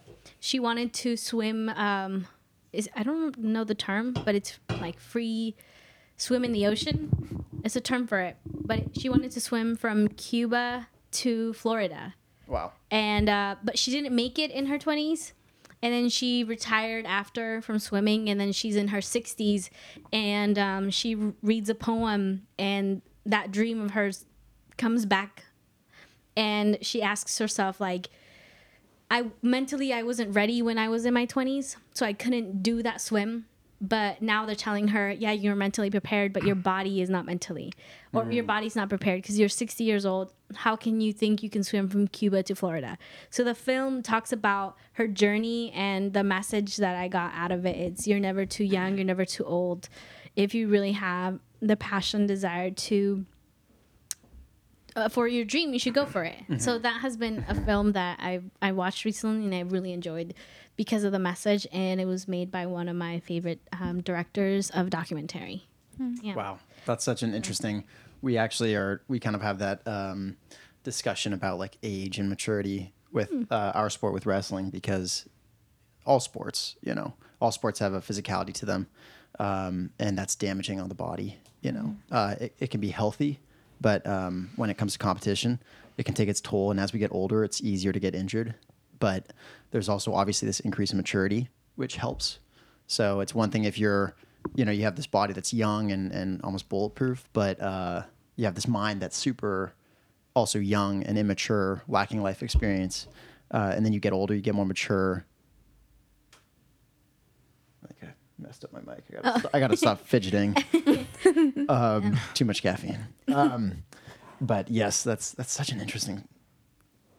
she 0.40 0.58
wanted 0.58 0.92
to 0.94 1.16
swim. 1.16 1.68
Um, 1.70 2.26
is 2.72 2.88
I 2.94 3.02
don't 3.02 3.36
know 3.38 3.64
the 3.64 3.74
term, 3.74 4.12
but 4.12 4.34
it's 4.34 4.58
like 4.80 4.98
free 4.98 5.56
swim 6.16 6.44
in 6.44 6.52
the 6.52 6.66
ocean. 6.66 7.44
It's 7.64 7.76
a 7.76 7.80
term 7.80 8.06
for 8.06 8.20
it. 8.20 8.36
But 8.44 8.96
she 8.98 9.08
wanted 9.08 9.30
to 9.32 9.40
swim 9.40 9.76
from 9.76 10.08
Cuba 10.08 10.88
to 11.12 11.52
Florida. 11.54 12.14
wow. 12.46 12.72
And 12.90 13.28
uh, 13.28 13.56
but 13.62 13.78
she 13.78 13.90
didn't 13.90 14.14
make 14.14 14.38
it 14.38 14.50
in 14.50 14.66
her 14.66 14.78
20s. 14.78 15.32
And 15.82 15.94
then 15.94 16.10
she 16.10 16.44
retired 16.44 17.06
after 17.06 17.62
from 17.62 17.78
swimming 17.78 18.28
and 18.28 18.38
then 18.38 18.52
she's 18.52 18.76
in 18.76 18.88
her 18.88 18.98
60s 18.98 19.70
and 20.12 20.58
um, 20.58 20.90
she 20.90 21.14
r- 21.14 21.32
reads 21.42 21.70
a 21.70 21.74
poem 21.74 22.46
and 22.58 23.00
that 23.24 23.50
dream 23.50 23.80
of 23.80 23.92
hers 23.92 24.26
comes 24.76 25.06
back 25.06 25.46
and 26.36 26.76
she 26.82 27.00
asks 27.00 27.38
herself 27.38 27.80
like 27.80 28.10
I 29.10 29.26
mentally 29.42 29.92
I 29.92 30.02
wasn't 30.02 30.34
ready 30.34 30.62
when 30.62 30.78
I 30.78 30.88
was 30.88 31.04
in 31.04 31.12
my 31.12 31.26
20s, 31.26 31.76
so 31.92 32.06
I 32.06 32.12
couldn't 32.12 32.62
do 32.62 32.82
that 32.82 33.00
swim. 33.00 33.46
But 33.82 34.20
now 34.20 34.44
they're 34.44 34.54
telling 34.54 34.88
her, 34.88 35.10
yeah, 35.10 35.32
you're 35.32 35.54
mentally 35.54 35.90
prepared, 35.90 36.34
but 36.34 36.42
your 36.42 36.54
body 36.74 37.00
is 37.00 37.08
not 37.08 37.24
mentally, 37.24 37.72
or 38.12 38.30
your 38.30 38.44
mm. 38.44 38.48
body's 38.48 38.76
not 38.76 38.90
prepared 38.90 39.22
because 39.22 39.38
you're 39.38 39.48
60 39.48 39.82
years 39.82 40.04
old. 40.04 40.32
How 40.54 40.76
can 40.76 41.00
you 41.00 41.14
think 41.14 41.42
you 41.42 41.48
can 41.48 41.62
swim 41.64 41.88
from 41.88 42.06
Cuba 42.06 42.42
to 42.42 42.54
Florida? 42.54 42.98
So 43.30 43.42
the 43.42 43.54
film 43.54 44.02
talks 44.02 44.32
about 44.32 44.76
her 44.92 45.08
journey 45.08 45.72
and 45.72 46.12
the 46.12 46.22
message 46.22 46.76
that 46.76 46.94
I 46.94 47.08
got 47.08 47.32
out 47.34 47.52
of 47.52 47.64
it. 47.64 47.76
It's 47.76 48.06
you're 48.06 48.20
never 48.20 48.44
too 48.44 48.64
young, 48.64 48.96
you're 48.96 49.06
never 49.06 49.24
too 49.24 49.44
old. 49.44 49.88
If 50.36 50.54
you 50.54 50.68
really 50.68 50.92
have 50.92 51.40
the 51.60 51.76
passion, 51.76 52.26
desire 52.26 52.70
to 52.70 53.24
uh, 55.00 55.08
for 55.08 55.26
your 55.26 55.44
dream, 55.44 55.72
you 55.72 55.78
should 55.78 55.94
go 55.94 56.06
for 56.06 56.24
it. 56.24 56.36
So 56.58 56.78
that 56.78 57.00
has 57.00 57.16
been 57.16 57.44
a 57.48 57.54
film 57.54 57.92
that 57.92 58.18
I 58.20 58.40
I 58.60 58.72
watched 58.72 59.04
recently 59.04 59.44
and 59.46 59.54
I 59.54 59.60
really 59.60 59.92
enjoyed 59.92 60.34
because 60.76 61.04
of 61.04 61.12
the 61.12 61.18
message, 61.18 61.66
and 61.72 62.00
it 62.00 62.06
was 62.06 62.26
made 62.28 62.50
by 62.50 62.66
one 62.66 62.88
of 62.88 62.96
my 62.96 63.20
favorite 63.20 63.60
um, 63.78 64.00
directors 64.00 64.70
of 64.70 64.90
documentary. 64.90 65.66
Yeah. 66.22 66.34
Wow, 66.34 66.58
that's 66.86 67.04
such 67.04 67.22
an 67.22 67.34
interesting. 67.34 67.84
We 68.22 68.38
actually 68.38 68.74
are. 68.74 69.02
We 69.08 69.20
kind 69.20 69.36
of 69.36 69.42
have 69.42 69.58
that 69.58 69.86
um, 69.86 70.36
discussion 70.82 71.32
about 71.32 71.58
like 71.58 71.76
age 71.82 72.18
and 72.18 72.28
maturity 72.28 72.92
with 73.12 73.30
uh, 73.50 73.72
our 73.74 73.90
sport 73.90 74.14
with 74.14 74.24
wrestling 74.26 74.70
because 74.70 75.28
all 76.06 76.20
sports, 76.20 76.76
you 76.82 76.94
know, 76.94 77.14
all 77.40 77.52
sports 77.52 77.78
have 77.80 77.92
a 77.92 78.00
physicality 78.00 78.54
to 78.54 78.66
them, 78.66 78.86
um, 79.38 79.90
and 79.98 80.16
that's 80.16 80.34
damaging 80.34 80.80
on 80.80 80.88
the 80.88 80.94
body. 80.94 81.38
You 81.60 81.72
know, 81.72 81.96
uh, 82.10 82.36
it, 82.40 82.54
it 82.58 82.70
can 82.70 82.80
be 82.80 82.88
healthy, 82.88 83.40
but 83.80 84.06
um, 84.06 84.50
when 84.56 84.70
it 84.70 84.76
comes 84.76 84.92
to 84.92 84.98
competition, 84.98 85.60
it 85.96 86.04
can 86.04 86.14
take 86.14 86.28
its 86.28 86.40
toll. 86.40 86.70
And 86.70 86.80
as 86.80 86.92
we 86.92 86.98
get 86.98 87.12
older, 87.12 87.44
it's 87.44 87.60
easier 87.60 87.92
to 87.92 88.00
get 88.00 88.14
injured. 88.14 88.54
But 88.98 89.32
there's 89.70 89.88
also 89.88 90.12
obviously 90.12 90.46
this 90.46 90.60
increase 90.60 90.92
in 90.92 90.96
maturity, 90.96 91.48
which 91.76 91.96
helps. 91.96 92.38
So 92.86 93.20
it's 93.20 93.34
one 93.34 93.50
thing 93.50 93.64
if 93.64 93.78
you're, 93.78 94.14
you 94.54 94.64
know, 94.64 94.72
you 94.72 94.82
have 94.82 94.96
this 94.96 95.06
body 95.06 95.32
that's 95.32 95.52
young 95.52 95.92
and, 95.92 96.12
and 96.12 96.42
almost 96.42 96.68
bulletproof, 96.68 97.24
but 97.32 97.60
uh, 97.60 98.02
you 98.36 98.44
have 98.44 98.54
this 98.54 98.68
mind 98.68 99.00
that's 99.00 99.16
super 99.16 99.72
also 100.34 100.58
young 100.58 101.02
and 101.04 101.18
immature, 101.18 101.82
lacking 101.88 102.22
life 102.22 102.42
experience. 102.42 103.06
Uh, 103.50 103.72
and 103.74 103.84
then 103.84 103.92
you 103.92 104.00
get 104.00 104.12
older, 104.12 104.34
you 104.34 104.40
get 104.40 104.54
more 104.54 104.66
mature. 104.66 105.24
Okay, 107.84 108.12
messed 108.40 108.64
up 108.64 108.72
my 108.72 108.80
mic. 108.80 109.04
I 109.10 109.22
gotta, 109.22 109.40
st- 109.40 109.54
I 109.54 109.60
gotta 109.60 109.76
stop 109.76 110.00
fidgeting. 110.06 110.56
um, 111.68 112.18
too 112.34 112.44
much 112.44 112.62
caffeine. 112.62 113.06
Um, 113.28 113.84
but 114.40 114.70
yes, 114.70 115.02
that's 115.02 115.32
that's 115.32 115.52
such 115.52 115.70
an 115.70 115.80
interesting 115.80 116.26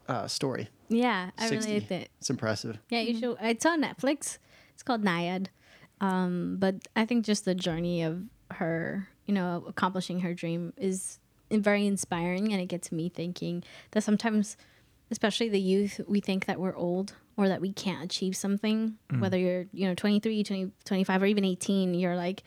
uh, 0.08 0.28
story. 0.28 0.70
Yeah, 0.90 1.32
I 1.38 1.48
60. 1.48 1.56
really 1.56 1.80
liked 1.80 1.92
it. 1.92 2.10
It's 2.20 2.30
impressive. 2.30 2.80
Yeah, 2.90 3.00
you 3.02 3.18
should. 3.20 3.38
It's 3.42 3.66
on 3.66 3.82
Netflix. 3.82 4.38
It's 4.74 4.84
called 4.84 5.04
Nyad. 5.04 5.48
Um, 6.02 6.58
but 6.60 6.76
I 6.96 7.06
think 7.06 7.26
just 7.26 7.46
the 7.46 7.54
journey 7.56 8.02
of 8.02 8.24
her, 8.52 9.08
you 9.26 9.34
know, 9.34 9.64
accomplishing 9.68 10.22
her 10.22 10.34
dream 10.34 10.74
is 10.76 11.20
very 11.52 11.86
inspiring, 11.86 12.52
and 12.52 12.62
it 12.62 12.66
gets 12.66 12.92
me 12.92 13.08
thinking 13.10 13.64
that 13.92 14.04
sometimes, 14.04 14.58
especially 15.12 15.50
the 15.50 15.60
youth, 15.60 16.02
we 16.08 16.20
think 16.20 16.46
that 16.46 16.60
we're 16.60 16.76
old 16.76 17.14
or 17.38 17.48
that 17.48 17.62
we 17.62 17.72
can't 17.72 18.04
achieve 18.04 18.36
something. 18.36 18.98
Whether 19.20 19.38
you're, 19.38 19.66
you 19.74 19.88
know, 19.88 19.96
23, 19.96 20.44
20, 20.44 20.72
25, 20.86 21.24
or 21.24 21.26
even 21.26 21.46
18, 21.46 21.94
you're 21.94 22.16
like, 22.16 22.44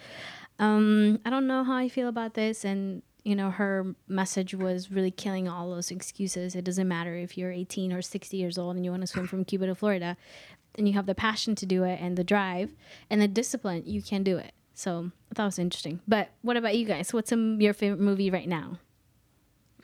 um, 0.58 1.20
I 1.24 1.30
don't 1.30 1.46
know 1.46 1.64
how 1.64 1.74
I 1.76 1.88
feel 1.88 2.08
about 2.08 2.34
this. 2.34 2.64
And, 2.64 3.02
you 3.24 3.34
know, 3.34 3.50
her 3.50 3.94
message 4.06 4.54
was 4.54 4.90
really 4.90 5.10
killing 5.10 5.48
all 5.48 5.70
those 5.70 5.90
excuses. 5.90 6.54
It 6.54 6.64
doesn't 6.64 6.86
matter 6.86 7.16
if 7.16 7.36
you're 7.36 7.50
18 7.50 7.92
or 7.92 8.02
60 8.02 8.36
years 8.36 8.58
old 8.58 8.76
and 8.76 8.84
you 8.84 8.90
want 8.90 9.00
to 9.02 9.06
swim 9.06 9.26
from 9.26 9.44
Cuba 9.44 9.66
to 9.66 9.74
Florida 9.74 10.16
and 10.76 10.88
you 10.88 10.94
have 10.94 11.06
the 11.06 11.14
passion 11.14 11.54
to 11.56 11.66
do 11.66 11.84
it 11.84 11.98
and 12.00 12.16
the 12.16 12.24
drive 12.24 12.70
and 13.10 13.20
the 13.20 13.28
discipline, 13.28 13.82
you 13.86 14.02
can 14.02 14.22
do 14.22 14.38
it. 14.38 14.52
So 14.74 15.10
I 15.30 15.34
thought 15.34 15.44
it 15.44 15.46
was 15.46 15.58
interesting. 15.58 16.00
But 16.06 16.30
what 16.42 16.56
about 16.56 16.76
you 16.76 16.84
guys? 16.84 17.12
What's 17.12 17.32
um, 17.32 17.60
your 17.60 17.72
favorite 17.72 18.00
movie 18.00 18.30
right 18.30 18.48
now? 18.48 18.78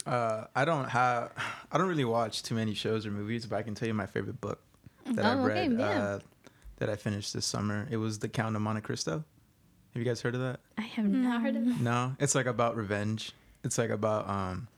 Uh, 0.06 0.46
I 0.54 0.64
don't 0.64 0.88
have, 0.88 1.32
I 1.72 1.78
don't 1.78 1.88
really 1.88 2.04
watch 2.04 2.42
too 2.42 2.54
many 2.54 2.74
shows 2.74 3.06
or 3.06 3.10
movies, 3.10 3.46
but 3.46 3.56
I 3.56 3.62
can 3.62 3.74
tell 3.74 3.88
you 3.88 3.94
my 3.94 4.06
favorite 4.06 4.40
book 4.40 4.60
that 5.16 5.24
I've 5.24 5.38
Oh, 5.40 5.44
okay, 5.46 5.68
read 5.68 5.78
yeah. 5.78 6.02
uh, 6.02 6.18
that 6.76 6.88
I 6.90 6.96
finished 6.96 7.32
this 7.34 7.46
summer. 7.46 7.86
It 7.90 7.96
was 7.98 8.18
The 8.18 8.28
Count 8.28 8.56
of 8.56 8.62
Monte 8.62 8.80
Cristo. 8.82 9.12
Have 9.92 10.02
you 10.02 10.04
guys 10.04 10.20
heard 10.20 10.34
of 10.34 10.40
that? 10.40 10.60
I 10.78 10.82
have 10.82 11.04
not 11.06 11.42
heard 11.42 11.56
of 11.56 11.66
it. 11.66 11.80
No, 11.80 12.14
it's 12.20 12.34
like 12.34 12.46
about 12.46 12.76
revenge. 12.76 13.32
It's 13.64 13.76
like 13.76 13.90
about 13.90 14.28
um, 14.28 14.68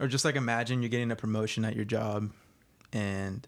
or 0.00 0.06
just 0.06 0.24
like 0.24 0.36
imagine 0.36 0.82
you're 0.82 0.88
getting 0.88 1.10
a 1.10 1.16
promotion 1.16 1.64
at 1.64 1.74
your 1.76 1.84
job, 1.84 2.30
and 2.92 3.46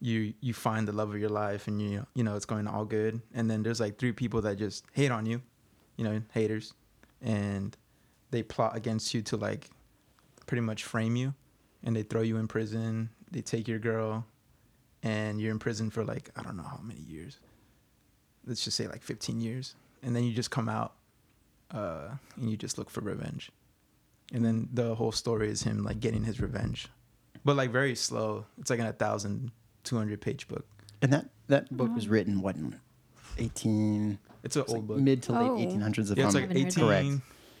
you 0.00 0.32
you 0.40 0.54
find 0.54 0.86
the 0.86 0.92
love 0.92 1.10
of 1.10 1.18
your 1.18 1.28
life, 1.28 1.66
and 1.66 1.82
you 1.82 2.06
you 2.14 2.22
know 2.24 2.36
it's 2.36 2.44
going 2.46 2.66
all 2.68 2.84
good, 2.84 3.20
and 3.34 3.50
then 3.50 3.62
there's 3.62 3.80
like 3.80 3.98
three 3.98 4.12
people 4.12 4.40
that 4.42 4.56
just 4.58 4.84
hate 4.92 5.10
on 5.10 5.26
you, 5.26 5.42
you 5.96 6.04
know, 6.04 6.22
haters, 6.32 6.72
and 7.20 7.76
they 8.30 8.42
plot 8.42 8.76
against 8.76 9.12
you 9.14 9.22
to 9.22 9.36
like 9.36 9.68
pretty 10.46 10.60
much 10.62 10.84
frame 10.84 11.16
you, 11.16 11.34
and 11.82 11.96
they 11.96 12.02
throw 12.04 12.22
you 12.22 12.36
in 12.36 12.46
prison. 12.48 13.10
They 13.30 13.40
take 13.42 13.66
your 13.68 13.78
girl, 13.80 14.24
and 15.02 15.40
you're 15.40 15.50
in 15.52 15.58
prison 15.58 15.90
for 15.90 16.04
like 16.04 16.30
I 16.36 16.42
don't 16.42 16.56
know 16.56 16.62
how 16.64 16.80
many 16.82 17.00
years. 17.00 17.38
Let's 18.46 18.64
just 18.64 18.76
say 18.76 18.86
like 18.86 19.02
15 19.02 19.40
years, 19.40 19.74
and 20.02 20.14
then 20.16 20.24
you 20.24 20.32
just 20.32 20.50
come 20.50 20.68
out 20.68 20.94
uh, 21.72 22.08
and 22.36 22.50
you 22.50 22.56
just 22.56 22.78
look 22.78 22.88
for 22.90 23.00
revenge. 23.00 23.50
And 24.32 24.44
then 24.44 24.68
the 24.72 24.94
whole 24.94 25.12
story 25.12 25.48
is 25.50 25.62
him 25.62 25.84
like 25.84 26.00
getting 26.00 26.24
his 26.24 26.40
revenge, 26.40 26.88
but 27.44 27.56
like 27.56 27.70
very 27.70 27.94
slow. 27.94 28.44
It's 28.58 28.70
like 28.70 28.78
in 28.80 28.86
a 28.86 28.92
thousand 28.92 29.50
two 29.84 29.96
hundred 29.96 30.20
page 30.20 30.48
book. 30.48 30.66
And 31.02 31.12
that 31.12 31.28
that 31.48 31.74
book 31.76 31.94
was 31.94 32.08
written 32.08 32.40
what 32.42 32.56
in 32.56 32.78
18 33.38 34.18
It's 34.42 34.56
an 34.56 34.62
It's 34.62 34.72
old 34.72 34.80
like 34.80 34.86
book. 34.88 34.98
mid 34.98 35.22
to 35.24 35.32
late 35.32 35.50
Oh. 35.50 35.56
1800s, 35.56 36.10
if 36.10 36.18
yeah, 36.18 36.26
it's 36.26 36.34
I'm 36.34 36.42
like 36.42 36.48
haven't 36.50 36.56
heard 36.56 36.66
18, 36.66 36.84
correct. 36.84 37.04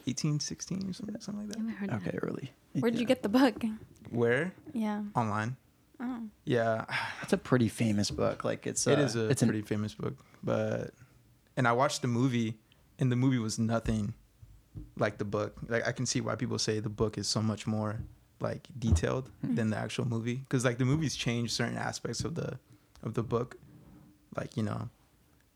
1816 0.08 0.90
or 0.90 0.92
something, 0.92 1.20
something 1.20 1.48
like 1.48 1.56
I 1.56 1.60
that. 1.62 1.68
haven't 1.70 1.76
heard 1.76 1.90
Okay, 2.02 2.10
that. 2.18 2.24
early. 2.26 2.52
Where'd 2.80 2.98
you 2.98 3.06
get 3.06 3.22
the 3.22 3.28
book? 3.28 3.62
Where? 4.10 4.52
Yeah. 4.72 5.02
Online. 5.14 5.56
Oh. 6.00 6.22
Yeah, 6.44 6.84
It's 7.22 7.32
a 7.32 7.38
pretty 7.38 7.68
famous 7.68 8.10
book. 8.10 8.44
Like 8.44 8.66
it's 8.66 8.86
uh, 8.86 8.92
it 8.92 8.98
is 9.00 9.16
a 9.16 9.28
it's 9.28 9.42
pretty 9.42 9.58
an 9.60 9.64
famous 9.64 9.94
book, 9.94 10.14
but 10.42 10.94
and 11.56 11.66
I 11.66 11.72
watched 11.72 12.02
the 12.02 12.08
movie, 12.08 12.58
and 12.98 13.10
the 13.10 13.16
movie 13.16 13.38
was 13.38 13.58
nothing 13.58 14.14
like 14.96 15.18
the 15.18 15.24
book. 15.24 15.56
Like 15.68 15.86
I 15.86 15.92
can 15.92 16.06
see 16.06 16.20
why 16.20 16.36
people 16.36 16.58
say 16.58 16.78
the 16.80 16.88
book 16.88 17.18
is 17.18 17.26
so 17.26 17.42
much 17.42 17.66
more 17.66 18.00
like 18.40 18.68
detailed 18.78 19.30
than 19.42 19.70
the 19.70 19.76
actual 19.76 20.06
movie, 20.06 20.36
because 20.36 20.64
like 20.64 20.78
the 20.78 20.84
movies 20.84 21.16
change 21.16 21.50
certain 21.52 21.76
aspects 21.76 22.22
of 22.24 22.34
the 22.36 22.58
of 23.02 23.14
the 23.14 23.22
book, 23.22 23.56
like 24.36 24.56
you 24.56 24.62
know, 24.62 24.88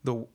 the 0.03 0.27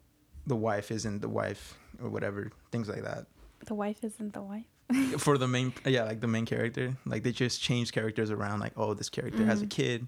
the 0.46 0.56
wife 0.56 0.90
isn't 0.90 1.20
the 1.20 1.28
wife 1.28 1.76
or 2.02 2.08
whatever, 2.08 2.50
things 2.72 2.88
like 2.88 3.02
that. 3.04 3.26
The 3.66 3.74
wife 3.74 4.02
isn't 4.02 4.32
the 4.32 4.42
wife. 4.42 4.64
For 5.18 5.37
the 5.38 5.49
main, 5.49 5.73
yeah, 5.85 6.04
like 6.04 6.21
the 6.21 6.26
main 6.26 6.47
character, 6.47 6.97
like 7.04 7.23
they 7.23 7.33
just 7.33 7.61
change 7.61 7.92
characters 7.92 8.30
around. 8.30 8.61
Like, 8.61 8.73
oh, 8.76 8.95
this 8.95 9.09
character 9.11 9.45
has 9.45 9.61
a 9.62 9.66
Mhm. 9.66 9.71
kid, 9.71 10.07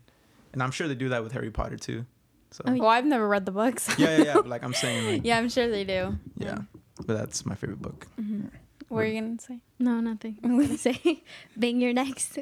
and 0.53 0.63
I'm 0.63 0.71
sure 0.71 0.89
they 0.89 0.95
do 0.95 1.11
that 1.11 1.23
with 1.23 1.33
Harry 1.33 1.51
Potter 1.51 1.77
too. 1.77 2.07
So 2.51 2.65
Oh, 2.67 2.73
Well, 2.73 2.89
I've 2.89 3.05
never 3.07 3.29
read 3.29 3.45
the 3.47 3.53
books. 3.53 3.89
yeah, 3.99 4.17
yeah, 4.19 4.25
yeah. 4.25 4.35
But 4.35 4.49
like 4.55 4.63
I'm 4.65 4.73
saying, 4.75 5.07
like, 5.07 5.21
yeah, 5.25 5.39
I'm 5.39 5.49
sure 5.49 5.69
they 5.69 5.85
do. 5.85 6.17
yeah. 6.39 6.59
But 7.07 7.17
that's 7.19 7.45
my 7.47 7.55
favorite 7.55 7.81
book. 7.83 8.07
hmm 8.17 8.43
What 8.89 8.97
were 8.99 9.05
you 9.05 9.21
gonna 9.21 9.39
say? 9.39 9.61
No, 9.79 10.01
nothing. 10.01 10.39
I'm 10.45 10.59
gonna 10.59 10.79
say, 10.79 11.23
Bing, 11.59 11.81
you're 11.81 11.93
next. 11.93 12.39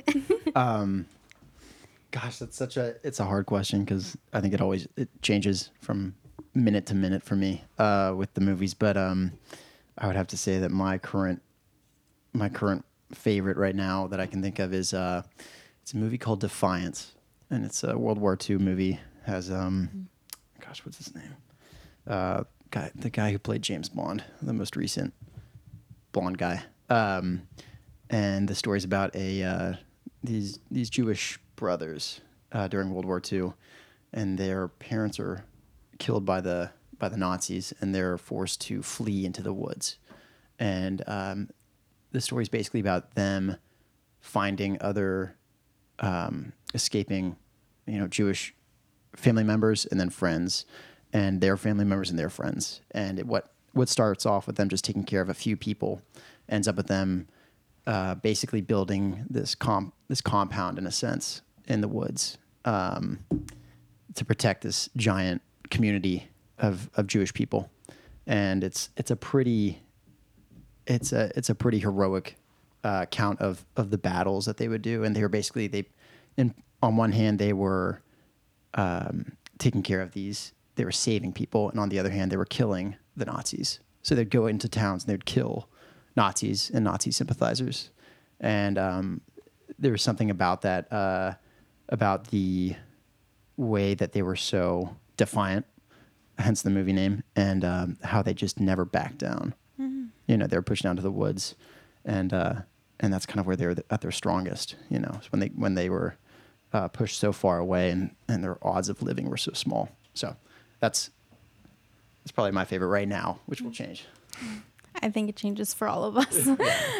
um 0.57 1.07
gosh 2.11 2.38
that's 2.38 2.57
such 2.57 2.76
a 2.78 2.95
it's 3.04 3.21
a 3.21 3.25
hard 3.25 3.45
question 3.45 3.85
because 3.85 4.16
i 4.33 4.40
think 4.40 4.54
it 4.54 4.62
always 4.62 4.88
it 4.97 5.11
changes 5.21 5.71
from 5.83 6.14
minute 6.54 6.87
to 6.87 6.95
minute 6.95 7.23
for 7.23 7.37
me 7.37 7.62
uh 7.78 8.14
with 8.16 8.33
the 8.33 8.40
movies 8.40 8.73
but 8.73 8.97
um 8.97 9.30
i 9.99 10.07
would 10.07 10.16
have 10.16 10.26
to 10.26 10.37
say 10.38 10.59
that 10.59 10.71
my 10.71 10.97
current 10.97 11.42
my 12.38 12.49
current 12.49 12.85
favorite 13.12 13.57
right 13.57 13.75
now 13.75 14.07
that 14.07 14.21
i 14.21 14.26
can 14.26 14.42
think 14.42 14.59
of 14.59 14.73
is 14.73 14.92
uh 14.92 15.23
it's 15.83 15.92
a 15.95 15.97
movie 15.97 16.18
called 16.18 16.40
defiance 16.40 17.14
and 17.50 17.64
it's 17.64 17.83
a 17.83 17.97
world 17.97 18.18
war 18.18 18.37
ii 18.49 18.57
movie. 18.57 19.00
Has 19.25 19.50
um 19.50 20.09
gosh 20.61 20.85
what's 20.85 20.99
his 20.99 21.14
name? 21.14 21.37
Uh 22.07 22.45
guy 22.71 22.90
the 22.95 23.11
guy 23.11 23.33
who 23.33 23.38
played 23.38 23.62
james 23.62 23.88
bond 23.88 24.23
the 24.42 24.52
most 24.52 24.76
recent 24.76 25.14
blonde 26.12 26.38
guy. 26.38 26.62
Um 26.90 27.42
and 28.11 28.49
the 28.49 28.54
story's 28.54 28.85
about 28.85 29.14
a 29.14 29.42
uh, 29.42 29.73
these 30.23 30.59
these 30.71 30.90
Jewish 30.90 31.38
brothers 31.57 32.21
uh, 32.52 32.68
during 32.68 32.90
World 32.90 33.04
War 33.04 33.21
II, 33.30 33.52
and 34.12 34.38
their 34.38 34.68
parents 34.68 35.21
are 35.21 35.45
killed 35.99 36.25
by 36.25 36.40
the 36.40 36.71
by 36.99 37.09
the 37.09 37.16
Nazis, 37.16 37.73
and 37.80 37.95
they're 37.95 38.18
forced 38.18 38.61
to 38.62 38.83
flee 38.83 39.25
into 39.25 39.42
the 39.42 39.52
woods. 39.52 39.99
And 40.59 41.02
um, 41.07 41.50
the 42.12 42.20
story 42.20 42.42
is 42.42 42.48
basically 42.48 42.80
about 42.80 43.14
them 43.14 43.56
finding 44.20 44.78
other 44.80 45.36
um, 46.00 46.52
escaping, 46.74 47.36
you 47.86 47.98
know, 47.98 48.06
Jewish 48.06 48.54
family 49.16 49.44
members 49.44 49.86
and 49.86 49.98
then 49.98 50.10
friends, 50.10 50.64
and 51.12 51.40
their 51.40 51.56
family 51.56 51.84
members 51.84 52.10
and 52.10 52.18
their 52.18 52.30
friends. 52.30 52.80
And 52.90 53.18
it, 53.18 53.26
what 53.26 53.52
what 53.72 53.88
starts 53.88 54.26
off 54.26 54.46
with 54.46 54.56
them 54.56 54.68
just 54.68 54.84
taking 54.84 55.04
care 55.04 55.20
of 55.20 55.28
a 55.28 55.34
few 55.34 55.56
people 55.56 56.02
ends 56.48 56.66
up 56.66 56.76
with 56.76 56.86
them 56.86 57.28
uh, 57.86 58.14
basically 58.16 58.60
building 58.60 59.24
this 59.30 59.54
comp 59.54 59.94
this 60.08 60.20
compound 60.20 60.78
in 60.78 60.86
a 60.86 60.92
sense 60.92 61.42
in 61.66 61.80
the 61.80 61.88
woods 61.88 62.38
um, 62.64 63.18
to 64.14 64.24
protect 64.24 64.62
this 64.62 64.88
giant 64.96 65.42
community 65.70 66.28
of, 66.58 66.90
of 66.94 67.06
Jewish 67.06 67.32
people, 67.32 67.70
and 68.26 68.64
it's 68.64 68.90
it's 68.96 69.10
a 69.10 69.16
pretty 69.16 69.82
it's 70.88 71.12
a 71.12 71.30
it's 71.37 71.50
a 71.50 71.54
pretty 71.54 71.78
heroic 71.78 72.37
uh, 72.83 73.07
count 73.07 73.40
of 73.40 73.64
of 73.76 73.90
the 73.90 73.99
battles 73.99 74.47
that 74.47 74.57
they 74.57 74.68
would 74.68 74.83
do, 74.83 75.04
and 75.04 75.14
they 75.14 75.23
were 75.23 75.28
basically 75.28 75.66
they, 75.68 75.85
in 76.37 76.54
on 76.83 76.97
one 76.97 77.12
hand 77.12 77.38
they 77.38 77.52
were 77.52 78.02
um, 78.75 79.33
taking 79.59 79.83
care 79.83 80.00
of 80.00 80.12
these, 80.12 80.52
they 80.76 80.85
were 80.85 80.92
saving 80.92 81.33
people, 81.33 81.71
and 81.71 81.78
on 81.78 81.88
the 81.88 81.99
other 81.99 82.11
hand 82.11 82.33
they 82.33 82.37
were 82.37 82.45
killing 82.45 82.97
the 83.16 83.26
Nazis. 83.26 83.80
So 84.02 84.14
they'd 84.14 84.30
go 84.30 84.47
into 84.47 84.68
towns 84.68 85.04
and 85.04 85.12
they'd 85.12 85.26
kill 85.26 85.68
Nazis 86.16 86.71
and 86.71 86.85
Nazi 86.85 87.11
sympathizers, 87.11 87.90
and 88.40 88.78
um, 88.78 89.21
there 89.78 89.92
was 89.92 90.02
something 90.02 90.30
about 90.30 90.62
that 90.62 90.92
uh, 90.92 91.35
about 91.88 92.28
the 92.28 92.76
way 93.57 93.95
that 93.95 94.12
they 94.12 94.23
were 94.23 94.37
so 94.37 94.97
defiant, 95.16 95.66
hence 96.38 96.62
the 96.62 96.71
movie 96.71 96.92
name, 96.92 97.25
and 97.37 97.64
um, 97.64 97.99
how 98.04 98.23
they 98.23 98.33
just 98.33 98.61
never 98.61 98.85
backed 98.85 99.18
down. 99.18 99.54
You 100.28 100.37
know, 100.37 100.47
they 100.47 100.56
were 100.56 100.62
pushed 100.62 100.85
down 100.85 100.94
to 100.94 101.02
the 101.02 101.11
woods, 101.11 101.56
and 102.04 102.32
uh, 102.32 102.54
and 103.00 103.12
that's 103.12 103.26
kind 103.26 103.40
of 103.40 103.47
where 103.47 103.56
they 103.56 103.66
were 103.66 103.75
at 103.90 104.00
their 104.00 104.12
strongest. 104.12 104.76
You 104.88 105.00
know, 105.00 105.20
when 105.30 105.40
they 105.40 105.49
when 105.49 105.75
they 105.75 105.90
were 105.90 106.16
uh, 106.73 106.87
pushed 106.88 107.18
so 107.18 107.32
far 107.32 107.58
away, 107.58 107.90
and 107.90 108.14
and 108.28 108.44
their 108.44 108.64
odds 108.64 108.88
of 108.88 109.02
living 109.02 109.28
were 109.28 109.37
so 109.37 109.52
small. 109.52 109.88
So 110.14 110.37
that's 110.78 111.11
that's 112.23 112.32
probably 112.32 112.52
my 112.52 112.64
favorite 112.64 112.88
right 112.88 113.08
now, 113.08 113.40
which 113.47 113.61
will 113.61 113.73
change. 113.73 114.04
I 115.00 115.11
think 115.11 115.28
it 115.28 115.37
changes 115.37 115.75
for 115.75 115.88
all 115.88 116.04
of 116.04 116.16
us. 116.18 116.49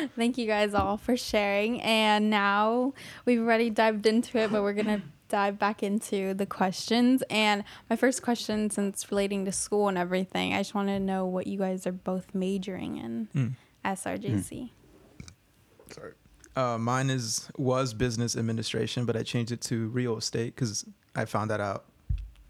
Thank 0.17 0.39
you 0.39 0.47
guys 0.47 0.75
all 0.75 0.97
for 0.97 1.17
sharing. 1.17 1.81
And 1.83 2.31
now 2.31 2.95
we've 3.25 3.41
already 3.41 3.71
dived 3.71 4.07
into 4.07 4.39
it, 4.39 4.51
but 4.51 4.63
we're 4.63 4.73
going 4.73 4.87
to 4.87 5.03
dive 5.29 5.59
back 5.59 5.83
into 5.83 6.35
the 6.35 6.47
questions. 6.47 7.23
And 7.31 7.65
my 7.91 7.97
first 7.97 8.23
question, 8.23 8.71
since 8.71 9.11
relating 9.11 9.45
to 9.45 9.53
school 9.53 9.89
and 9.89 9.97
everything, 9.99 10.55
I 10.55 10.59
just 10.59 10.75
want 10.75 10.89
to 10.89 10.99
know 10.99 11.27
what 11.27 11.47
you 11.47 11.59
guys 11.59 11.87
are 11.87 11.93
both 11.93 12.35
majoring 12.35 12.97
in 12.97 13.29
Mm. 13.35 13.55
SRJC. 13.85 14.71
Sorry. 15.91 16.13
Uh, 16.57 16.77
mine 16.79 17.09
is 17.11 17.49
was 17.57 17.95
business 17.95 18.37
administration, 18.37 19.05
but 19.07 19.17
I 19.17 19.23
changed 19.23 19.53
it 19.53 19.61
to 19.63 19.89
real 19.89 20.17
estate 20.19 20.55
because 20.55 20.85
I 21.15 21.25
found 21.25 21.51
that 21.51 21.61
out, 21.61 21.85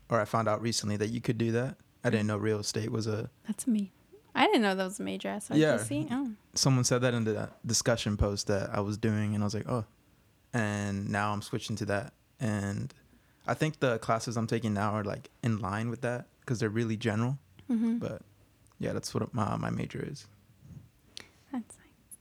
or 0.08 0.20
I 0.20 0.25
found 0.25 0.49
out 0.49 0.62
recently 0.62 0.97
that 0.97 1.08
you 1.11 1.20
could 1.20 1.37
do 1.38 1.52
that. 1.52 1.76
I 2.04 2.11
didn't 2.11 2.26
know 2.26 2.38
real 2.38 2.58
estate 2.61 2.90
was 2.90 3.06
a. 3.06 3.28
That's 3.47 3.66
me. 3.66 3.92
I 4.35 4.47
didn't 4.47 4.62
know 4.62 4.75
that 4.75 4.85
was 4.85 5.00
a 5.00 5.02
major 5.02 5.28
SRJC. 5.28 6.08
Oh. 6.11 6.30
Someone 6.54 6.85
said 6.85 7.00
that 7.02 7.12
in 7.12 7.25
the 7.25 7.50
discussion 7.66 8.16
post 8.16 8.47
that 8.47 8.70
I 8.73 8.80
was 8.80 8.97
doing, 8.97 9.35
and 9.35 9.42
I 9.42 9.47
was 9.47 9.54
like, 9.54 9.68
oh. 9.68 9.85
And 10.54 11.11
now 11.11 11.32
I'm 11.32 11.42
switching 11.42 11.76
to 11.76 11.85
that, 11.87 12.14
and 12.40 12.92
I 13.47 13.54
think 13.54 13.80
the 13.80 13.99
classes 13.99 14.37
I'm 14.37 14.47
taking 14.47 14.75
now 14.75 14.92
are 14.92 15.04
like 15.04 15.30
in 15.42 15.59
line 15.59 15.90
with 15.90 16.00
that 16.02 16.26
because 16.40 16.61
they're 16.61 16.68
really 16.68 16.97
general. 16.97 17.38
hmm 17.66 17.99
But 17.99 18.23
yeah, 18.78 18.92
that's 18.92 19.12
what 19.14 19.33
my 19.35 19.57
my 19.57 19.71
major 19.71 20.04
is. 20.07 20.26
That's 21.52 21.76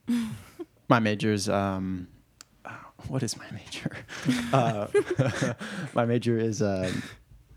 nice. 0.08 0.26
My 0.90 1.00
major 1.00 1.34
is 1.34 1.50
um, 1.50 2.08
uh, 2.64 2.70
what 3.10 3.22
is 3.22 3.36
my 3.36 3.44
major? 3.52 3.92
uh, 4.54 4.88
my 5.94 6.06
major 6.06 6.38
is 6.38 6.62
uh, 6.62 6.90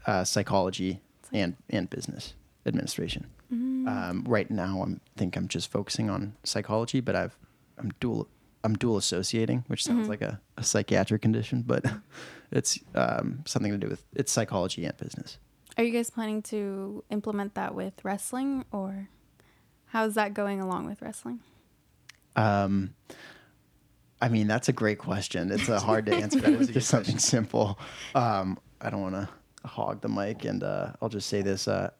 uh, 0.04 0.24
psychology 0.24 1.00
and 1.32 1.54
and 1.70 1.88
business 1.88 2.34
administration. 2.66 3.26
Mm. 3.54 3.86
Um, 3.86 4.24
right 4.26 4.50
now, 4.50 4.82
I'm 4.82 5.00
think 5.16 5.36
I'm 5.36 5.46
just 5.46 5.70
focusing 5.70 6.10
on 6.10 6.34
psychology, 6.42 7.00
but 7.00 7.14
I've 7.14 7.38
I'm 7.78 7.90
dual 8.00 8.26
I'm 8.64 8.74
dual 8.74 8.96
associating, 8.96 9.62
which 9.68 9.84
sounds 9.84 10.06
Mhm. 10.06 10.10
like 10.10 10.22
a, 10.22 10.40
a 10.56 10.64
psychiatric 10.64 11.22
condition, 11.22 11.62
but 11.62 11.84
it's 12.50 12.78
um, 12.94 13.42
something 13.46 13.72
to 13.72 13.78
do 13.78 13.88
with 13.88 14.04
it's 14.14 14.32
psychology 14.32 14.84
and 14.84 14.96
business. 14.96 15.38
Are 15.76 15.84
you 15.84 15.92
guys 15.92 16.10
planning 16.10 16.42
to 16.42 17.04
implement 17.10 17.54
that 17.54 17.74
with 17.74 18.04
wrestling 18.04 18.64
or 18.72 19.08
how's 19.86 20.14
that 20.14 20.34
going 20.34 20.60
along 20.60 20.86
with 20.86 21.00
wrestling? 21.00 21.40
Um, 22.36 22.94
I 24.20 24.28
mean, 24.28 24.46
that's 24.46 24.68
a 24.68 24.72
great 24.72 24.98
question. 24.98 25.50
It's 25.50 25.68
uh, 25.68 25.80
hard 25.80 26.06
to 26.06 26.14
answer 26.14 26.40
that 26.42 26.58
with 26.58 26.72
just 26.72 26.88
something 26.88 27.18
simple. 27.18 27.78
Um, 28.14 28.58
I 28.80 28.90
don't 28.90 29.00
want 29.00 29.14
to 29.14 29.28
hog 29.66 30.00
the 30.00 30.08
mic, 30.08 30.44
and 30.44 30.62
uh, 30.62 30.92
I'll 31.00 31.08
just 31.08 31.28
say 31.28 31.42
this: 31.42 31.66
uh, 31.68 31.90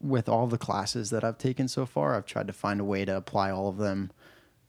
with 0.00 0.28
all 0.28 0.46
the 0.46 0.58
classes 0.58 1.10
that 1.10 1.24
I've 1.24 1.38
taken 1.38 1.68
so 1.68 1.86
far, 1.86 2.14
I've 2.14 2.26
tried 2.26 2.48
to 2.48 2.52
find 2.52 2.80
a 2.80 2.84
way 2.84 3.04
to 3.04 3.16
apply 3.16 3.50
all 3.50 3.68
of 3.68 3.78
them 3.78 4.10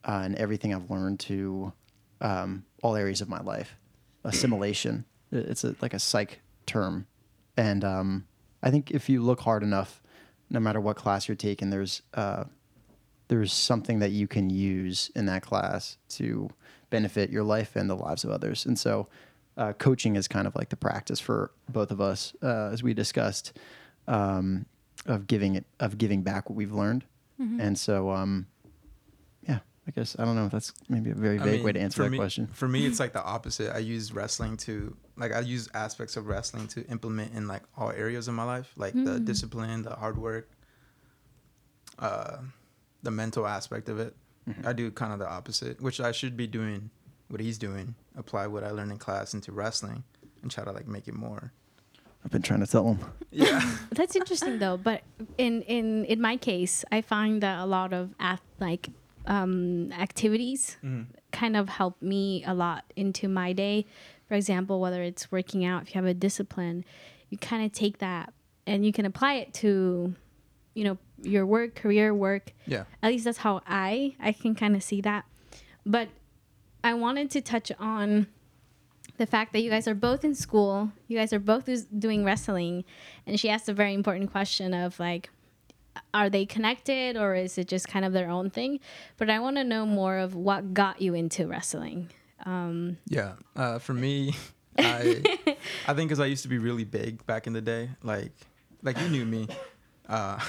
uh, 0.06 0.22
and 0.24 0.36
everything 0.36 0.74
I've 0.74 0.90
learned 0.90 1.20
to 1.22 1.74
um, 2.22 2.66
all 2.82 2.96
areas 2.96 3.22
of 3.22 3.30
my 3.30 3.42
life. 3.42 3.76
Assimilation. 4.24 5.06
It's 5.38 5.64
a, 5.64 5.76
like 5.82 5.94
a 5.94 6.00
psych 6.00 6.42
term, 6.66 7.08
and 7.58 7.84
um, 7.84 8.26
I 8.62 8.72
think 8.72 8.92
if 8.92 9.10
you 9.10 9.22
look 9.22 9.42
hard 9.42 9.64
enough, 9.64 10.02
no 10.50 10.60
matter 10.60 10.80
what 10.80 10.96
class 10.96 11.28
you're 11.28 11.36
taking, 11.36 11.70
there's 11.70 12.02
uh, 12.14 12.46
there's 13.28 13.54
something 13.54 14.00
that 14.00 14.12
you 14.12 14.28
can 14.28 14.50
use 14.50 15.12
in 15.16 15.26
that 15.26 15.42
class 15.42 15.98
to 16.10 16.50
benefit 16.90 17.30
your 17.30 17.44
life 17.44 17.76
and 17.76 17.90
the 17.90 17.96
lives 17.96 18.24
of 18.24 18.30
others. 18.30 18.66
And 18.66 18.78
so, 18.78 19.08
uh, 19.58 19.74
coaching 19.74 20.16
is 20.16 20.28
kind 20.28 20.46
of 20.46 20.56
like 20.56 20.70
the 20.70 20.76
practice 20.76 21.20
for 21.20 21.52
both 21.68 21.90
of 21.92 22.00
us, 22.00 22.34
uh, 22.44 22.70
as 22.72 22.84
we 22.84 22.94
discussed, 22.94 23.58
um, 24.08 24.66
of 25.06 25.26
giving 25.28 25.56
it 25.56 25.66
of 25.80 25.98
giving 25.98 26.22
back 26.22 26.50
what 26.50 26.56
we've 26.56 26.74
learned. 26.74 27.04
And 27.60 27.78
so, 27.78 28.10
um, 28.12 28.48
yeah, 29.46 29.60
I 29.86 29.92
guess 29.92 30.16
I 30.18 30.24
don't 30.24 30.36
know. 30.36 30.46
If 30.46 30.54
that's 30.54 30.72
maybe 30.88 31.10
a 31.10 31.14
very 31.14 31.38
I 31.40 31.44
vague 31.44 31.54
mean, 31.56 31.64
way 31.64 31.72
to 31.74 31.80
answer 31.82 31.98
for 31.98 32.04
that 32.04 32.12
me- 32.12 32.18
question. 32.18 32.48
For 32.54 32.70
me, 32.70 32.86
it's 32.86 33.02
like 33.02 33.12
the 33.12 33.24
opposite. 33.24 33.76
I 33.76 33.80
use 33.80 34.14
wrestling 34.14 34.56
to 34.58 34.96
like 35.18 35.32
I 35.34 35.40
use 35.42 35.70
aspects 35.74 36.18
of 36.18 36.28
wrestling 36.28 36.68
to 36.70 36.86
implement 36.88 37.34
in 37.36 37.48
like 37.48 37.64
all 37.78 37.92
areas 37.92 38.28
of 38.28 38.34
my 38.34 38.44
life, 38.44 38.72
like 38.76 38.94
the 38.94 39.20
Mm. 39.20 39.26
discipline, 39.26 39.84
the 39.84 39.96
hard 39.96 40.18
work. 40.18 40.50
uh, 42.00 42.38
the 43.04 43.12
mental 43.12 43.46
aspect 43.46 43.88
of 43.90 44.00
it. 44.00 44.16
I 44.66 44.74
do 44.74 44.90
kind 44.92 45.14
of 45.14 45.20
the 45.20 45.30
opposite, 45.30 45.80
which 45.80 46.02
I 46.02 46.12
should 46.12 46.36
be 46.36 46.48
doing 46.48 46.90
what 47.30 47.40
he's 47.40 47.58
doing, 47.58 47.96
apply 48.18 48.48
what 48.48 48.64
I 48.64 48.72
learned 48.72 48.92
in 48.92 48.98
class 48.98 49.34
into 49.34 49.52
wrestling 49.54 50.04
and 50.42 50.52
try 50.52 50.64
to 50.66 50.72
like 50.72 50.88
make 50.88 51.08
it 51.08 51.14
more. 51.14 51.54
I've 52.26 52.32
been 52.32 52.42
trying 52.42 52.60
to 52.62 52.68
tell 52.68 52.86
him. 52.94 53.00
Yeah. 53.32 53.62
That's 53.92 54.16
interesting 54.16 54.60
though. 54.60 54.78
But 54.78 55.02
in 55.38 55.62
in 55.64 56.06
in 56.06 56.20
my 56.22 56.36
case, 56.38 56.84
I 56.92 57.02
find 57.02 57.42
that 57.42 57.60
a 57.60 57.66
lot 57.66 57.94
of 57.94 58.14
ath- 58.20 58.42
like 58.60 58.90
um, 59.26 59.92
activities 59.94 60.78
kind 61.32 61.56
of 61.56 61.70
help 61.70 62.02
me 62.02 62.44
a 62.46 62.54
lot 62.54 62.84
into 62.96 63.28
my 63.30 63.54
day. 63.54 63.86
For 64.34 64.38
example, 64.38 64.80
whether 64.80 65.04
it's 65.04 65.32
working 65.32 65.64
out, 65.64 65.84
if 65.84 65.90
you 65.90 66.02
have 66.02 66.10
a 66.10 66.14
discipline, 66.16 66.86
you 67.30 67.38
kind 67.38 67.64
of 67.64 67.72
take 67.72 68.00
that 68.00 68.34
and 68.66 68.84
you 68.84 68.92
can 68.92 69.06
apply 69.06 69.36
it 69.36 69.54
to, 69.62 70.16
you 70.74 70.84
know, 70.84 70.98
your 71.22 71.46
work, 71.46 71.76
career, 71.76 72.16
work. 72.16 72.52
yeah. 72.66 72.86
At 73.04 73.12
least 73.12 73.26
that's 73.26 73.38
how 73.38 73.62
I 73.68 74.16
I 74.20 74.32
can 74.32 74.56
kind 74.56 74.76
of 74.76 74.82
see 74.82 75.02
that. 75.02 75.26
But 75.86 76.10
I 76.84 76.96
wanted 76.96 77.30
to 77.30 77.42
touch 77.42 77.72
on 77.78 78.26
the 79.18 79.28
fact 79.28 79.54
that 79.54 79.62
you 79.62 79.70
guys 79.70 79.88
are 79.88 79.94
both 79.94 80.26
in 80.26 80.34
school. 80.34 80.92
You 81.08 81.16
guys 81.16 81.32
are 81.32 81.38
both 81.38 81.70
doing 82.00 82.24
wrestling, 82.24 82.86
and 83.28 83.40
she 83.40 83.50
asked 83.50 83.70
a 83.70 83.74
very 83.74 83.94
important 83.94 84.32
question 84.32 84.74
of 84.74 85.00
like, 85.00 85.30
are 86.12 86.32
they 86.32 86.48
connected 86.48 87.18
or 87.18 87.36
is 87.36 87.60
it 87.60 87.68
just 87.68 87.88
kind 87.88 88.04
of 88.04 88.14
their 88.14 88.32
own 88.32 88.50
thing? 88.50 88.80
But 89.18 89.30
I 89.30 89.38
want 89.38 89.58
to 89.58 89.64
know 89.64 89.86
more 89.86 90.18
of 90.18 90.34
what 90.34 90.74
got 90.74 91.04
you 91.04 91.14
into 91.14 91.46
wrestling. 91.46 92.10
Um, 92.46 92.98
Yeah. 93.08 93.34
Uh, 93.56 93.80
for 93.80 93.94
me, 93.94 94.36
I 94.78 95.22
I 95.88 95.94
think 95.94 96.10
because 96.10 96.20
I 96.20 96.26
used 96.26 96.44
to 96.44 96.50
be 96.50 96.58
really 96.58 96.84
big 96.84 97.26
back 97.26 97.48
in 97.48 97.54
the 97.54 97.62
day. 97.62 97.90
Like 98.02 98.32
like 98.82 99.00
you 99.00 99.10
knew 99.10 99.26
me. 99.26 99.48
Uh, 100.08 100.40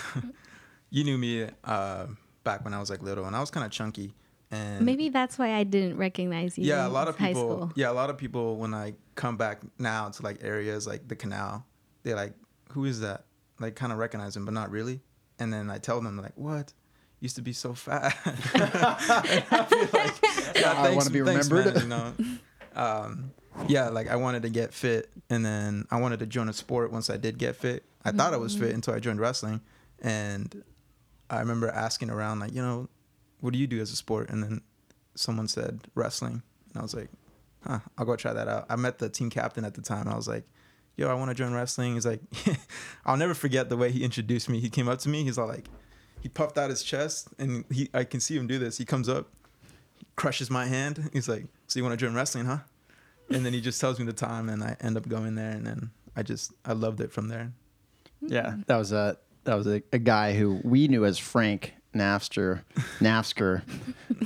you 0.91 1.05
knew 1.05 1.19
me 1.19 1.49
uh, 1.65 2.07
back 2.43 2.65
when 2.65 2.75
I 2.75 2.81
was 2.81 2.91
like 2.91 3.03
little, 3.03 3.27
and 3.27 3.37
I 3.37 3.41
was 3.41 3.51
kind 3.51 3.65
of 3.65 3.73
chunky. 3.73 4.15
And 4.51 4.85
maybe 4.85 5.09
that's 5.09 5.39
why 5.39 5.55
I 5.55 5.65
didn't 5.65 5.97
recognize 5.97 6.57
you. 6.59 6.65
yeah, 6.65 6.87
a 6.87 6.89
lot 6.89 7.09
of 7.09 7.17
people. 7.19 7.73
Yeah, 7.75 7.91
a 7.91 7.93
lot 7.93 8.11
of 8.11 8.17
people 8.17 8.57
when 8.57 8.73
I 8.75 8.95
come 9.15 9.37
back 9.37 9.61
now 9.79 10.09
to 10.11 10.23
like 10.23 10.39
areas 10.43 10.87
like 10.87 11.09
the 11.09 11.17
canal, 11.17 11.67
they're 12.03 12.17
like, 12.17 12.35
"Who 12.71 12.85
is 12.85 13.01
that?" 13.01 13.25
Like 13.59 13.75
kind 13.75 13.93
of 13.93 13.99
recognize 13.99 14.37
him, 14.37 14.45
but 14.45 14.55
not 14.55 14.71
really. 14.71 15.01
And 15.39 15.53
then 15.53 15.71
I 15.71 15.79
tell 15.79 16.01
them 16.01 16.17
like, 16.17 16.37
"What?" 16.37 16.73
Used 17.25 17.37
to 17.37 17.43
be 17.43 17.55
so 17.55 17.73
fat. 17.73 18.15
And 18.55 18.63
I 19.51 19.65
feel 19.65 19.89
like, 19.95 20.57
yeah, 20.61 20.75
I 20.77 20.95
wanna 20.95 21.09
be 21.09 21.23
thanks, 21.23 21.49
remembered. 21.51 21.75
man, 21.75 21.83
you 21.83 21.89
know, 21.89 22.13
um, 22.77 23.33
yeah, 23.67 23.89
like 23.89 24.09
I 24.11 24.17
wanted 24.17 24.43
to 24.43 24.51
get 24.51 24.75
fit, 24.75 25.09
and 25.31 25.43
then 25.43 25.87
I 25.91 26.01
wanted 26.01 26.19
to 26.19 26.27
join 26.27 26.51
a 26.51 26.53
sport. 26.53 26.93
Once 26.93 27.09
I 27.09 27.17
did 27.17 27.39
get 27.39 27.57
fit, 27.57 27.83
I 28.05 28.11
thought 28.11 28.35
I 28.35 28.37
was 28.37 28.55
fit 28.55 28.75
until 28.75 28.93
I 28.93 28.99
joined 28.99 29.21
wrestling, 29.21 29.63
and 30.03 30.63
I 31.31 31.41
remember 31.41 31.71
asking 31.71 32.11
around, 32.11 32.41
like, 32.41 32.53
you 32.53 32.61
know, 32.61 32.91
what 33.41 33.55
do 33.55 33.59
you 33.59 33.67
do 33.67 33.81
as 33.81 33.91
a 33.91 33.97
sport? 33.97 34.29
And 34.29 34.43
then 34.43 34.61
someone 35.15 35.49
said 35.49 35.81
wrestling, 35.95 36.43
and 36.75 36.79
I 36.79 36.83
was 36.83 36.95
like, 36.95 37.09
huh, 37.67 37.79
I'll 37.97 38.05
go 38.05 38.17
try 38.17 38.35
that 38.35 38.49
out. 38.49 38.67
I 38.69 38.77
met 38.77 38.99
the 38.99 39.09
team 39.09 39.31
captain 39.31 39.65
at 39.65 39.73
the 39.73 39.81
time. 39.81 40.09
I 40.09 40.15
was 40.15 40.29
like, 40.29 40.45
yo, 40.97 41.09
I 41.09 41.15
want 41.15 41.31
to 41.31 41.35
join 41.35 41.55
wrestling. 41.55 41.95
He's 41.95 42.05
like, 42.05 42.21
I'll 43.07 43.17
never 43.17 43.33
forget 43.33 43.71
the 43.71 43.79
way 43.79 43.91
he 43.91 44.05
introduced 44.05 44.51
me. 44.51 44.61
He 44.61 44.69
came 44.69 44.89
up 44.89 44.99
to 44.99 45.09
me. 45.09 45.25
He's 45.25 45.39
all 45.39 45.49
like, 45.49 45.65
he 46.25 46.31
puffed 46.31 46.57
out 46.57 46.71
his 46.71 46.83
chest, 46.83 47.29
and 47.39 47.67
he, 47.71 47.91
I 47.93 48.05
can 48.05 48.19
see 48.19 48.35
him 48.35 48.47
do 48.47 48.59
this. 48.59 48.79
He 48.79 48.87
comes 48.87 49.11
up, 49.11 49.29
crushes 50.17 50.51
my 50.51 50.65
hand. 50.65 51.11
He's 51.13 51.29
like, 51.29 51.45
so 51.67 51.79
you 51.79 51.85
want 51.85 51.93
to 52.01 52.03
join 52.03 52.15
wrestling, 52.15 52.47
huh? 52.47 52.61
And 53.29 53.45
then 53.45 53.53
he 53.53 53.61
just 53.61 53.79
tells 53.79 53.99
me 53.99 54.07
the 54.07 54.15
time, 54.15 54.49
and 54.49 54.65
I 54.65 54.75
end 54.81 54.97
up 54.97 55.07
going 55.07 55.35
there, 55.35 55.51
and 55.51 55.67
then 55.67 55.91
I 56.17 56.23
just 56.23 56.55
I 56.65 56.73
loved 56.73 57.03
it 57.03 57.13
from 57.13 57.29
there. 57.29 57.53
Yeah, 58.23 58.57
that 58.69 58.79
was 58.79 58.91
a 58.91 59.19
that 59.45 59.55
was 59.55 59.67
a, 59.67 59.83
a 59.93 59.99
guy 59.99 60.33
who 60.33 60.61
we 60.65 60.89
knew 60.89 61.05
as 61.05 61.19
Frank 61.19 61.75
Napster, 61.95 62.63
Napsker. 63.01 63.63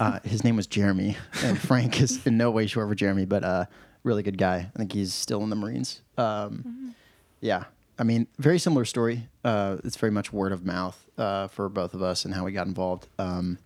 Uh, 0.00 0.20
his 0.22 0.44
name 0.44 0.54
was 0.54 0.68
Jeremy, 0.68 1.16
and 1.42 1.58
Frank 1.58 2.00
is 2.00 2.24
in 2.24 2.36
no 2.36 2.52
way 2.52 2.68
short 2.68 2.88
for 2.88 2.94
Jeremy, 2.94 3.24
but 3.24 3.42
uh, 3.42 3.64
really 4.04 4.22
good 4.22 4.38
guy. 4.38 4.70
I 4.72 4.78
think 4.78 4.92
he's 4.92 5.12
still 5.12 5.42
in 5.42 5.50
the 5.50 5.56
Marines. 5.56 6.02
Um, 6.16 6.94
Yeah, 7.40 7.64
I 7.98 8.04
mean, 8.04 8.28
very 8.38 8.58
similar 8.58 8.84
story. 8.84 9.28
Uh, 9.44 9.78
it's 9.84 9.96
very 9.96 10.12
much 10.12 10.32
word 10.32 10.52
of 10.52 10.64
mouth 10.64 11.04
uh, 11.18 11.48
for 11.48 11.68
both 11.68 11.94
of 11.94 12.02
us 12.02 12.24
and 12.24 12.32
how 12.34 12.44
we 12.44 12.52
got 12.52 12.66
involved. 12.66 13.08
Um, 13.18 13.58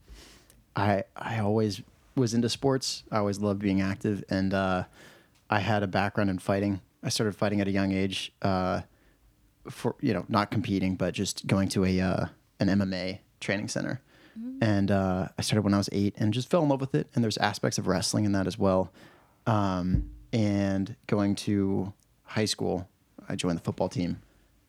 I 0.74 1.04
I 1.16 1.38
always 1.40 1.82
was 2.16 2.34
into 2.34 2.48
sports. 2.48 3.04
I 3.10 3.18
always 3.18 3.40
loved 3.40 3.60
being 3.60 3.80
active, 3.80 4.24
and 4.28 4.54
uh, 4.54 4.84
I 5.50 5.60
had 5.60 5.82
a 5.82 5.86
background 5.86 6.30
in 6.30 6.38
fighting. 6.38 6.80
I 7.02 7.08
started 7.08 7.36
fighting 7.36 7.60
at 7.60 7.68
a 7.68 7.70
young 7.72 7.92
age. 7.92 8.32
Uh, 8.40 8.82
for 9.68 9.94
you 10.00 10.12
know, 10.12 10.24
not 10.28 10.50
competing, 10.50 10.96
but 10.96 11.14
just 11.14 11.46
going 11.46 11.68
to 11.68 11.84
a 11.84 12.00
uh, 12.00 12.26
an 12.60 12.68
MMA 12.68 13.20
training 13.40 13.68
center. 13.68 14.00
And 14.62 14.90
uh, 14.90 15.28
I 15.36 15.42
started 15.42 15.62
when 15.62 15.74
I 15.74 15.76
was 15.76 15.90
eight, 15.92 16.14
and 16.16 16.32
just 16.32 16.48
fell 16.50 16.62
in 16.62 16.68
love 16.68 16.80
with 16.80 16.94
it. 16.94 17.08
And 17.14 17.22
there's 17.22 17.36
aspects 17.38 17.78
of 17.78 17.86
wrestling 17.86 18.24
in 18.24 18.32
that 18.32 18.46
as 18.46 18.58
well. 18.58 18.90
Um, 19.46 20.10
and 20.32 20.96
going 21.06 21.34
to 21.36 21.92
high 22.24 22.46
school, 22.46 22.88
I 23.32 23.36
joined 23.36 23.56
the 23.58 23.62
football 23.62 23.88
team, 23.88 24.20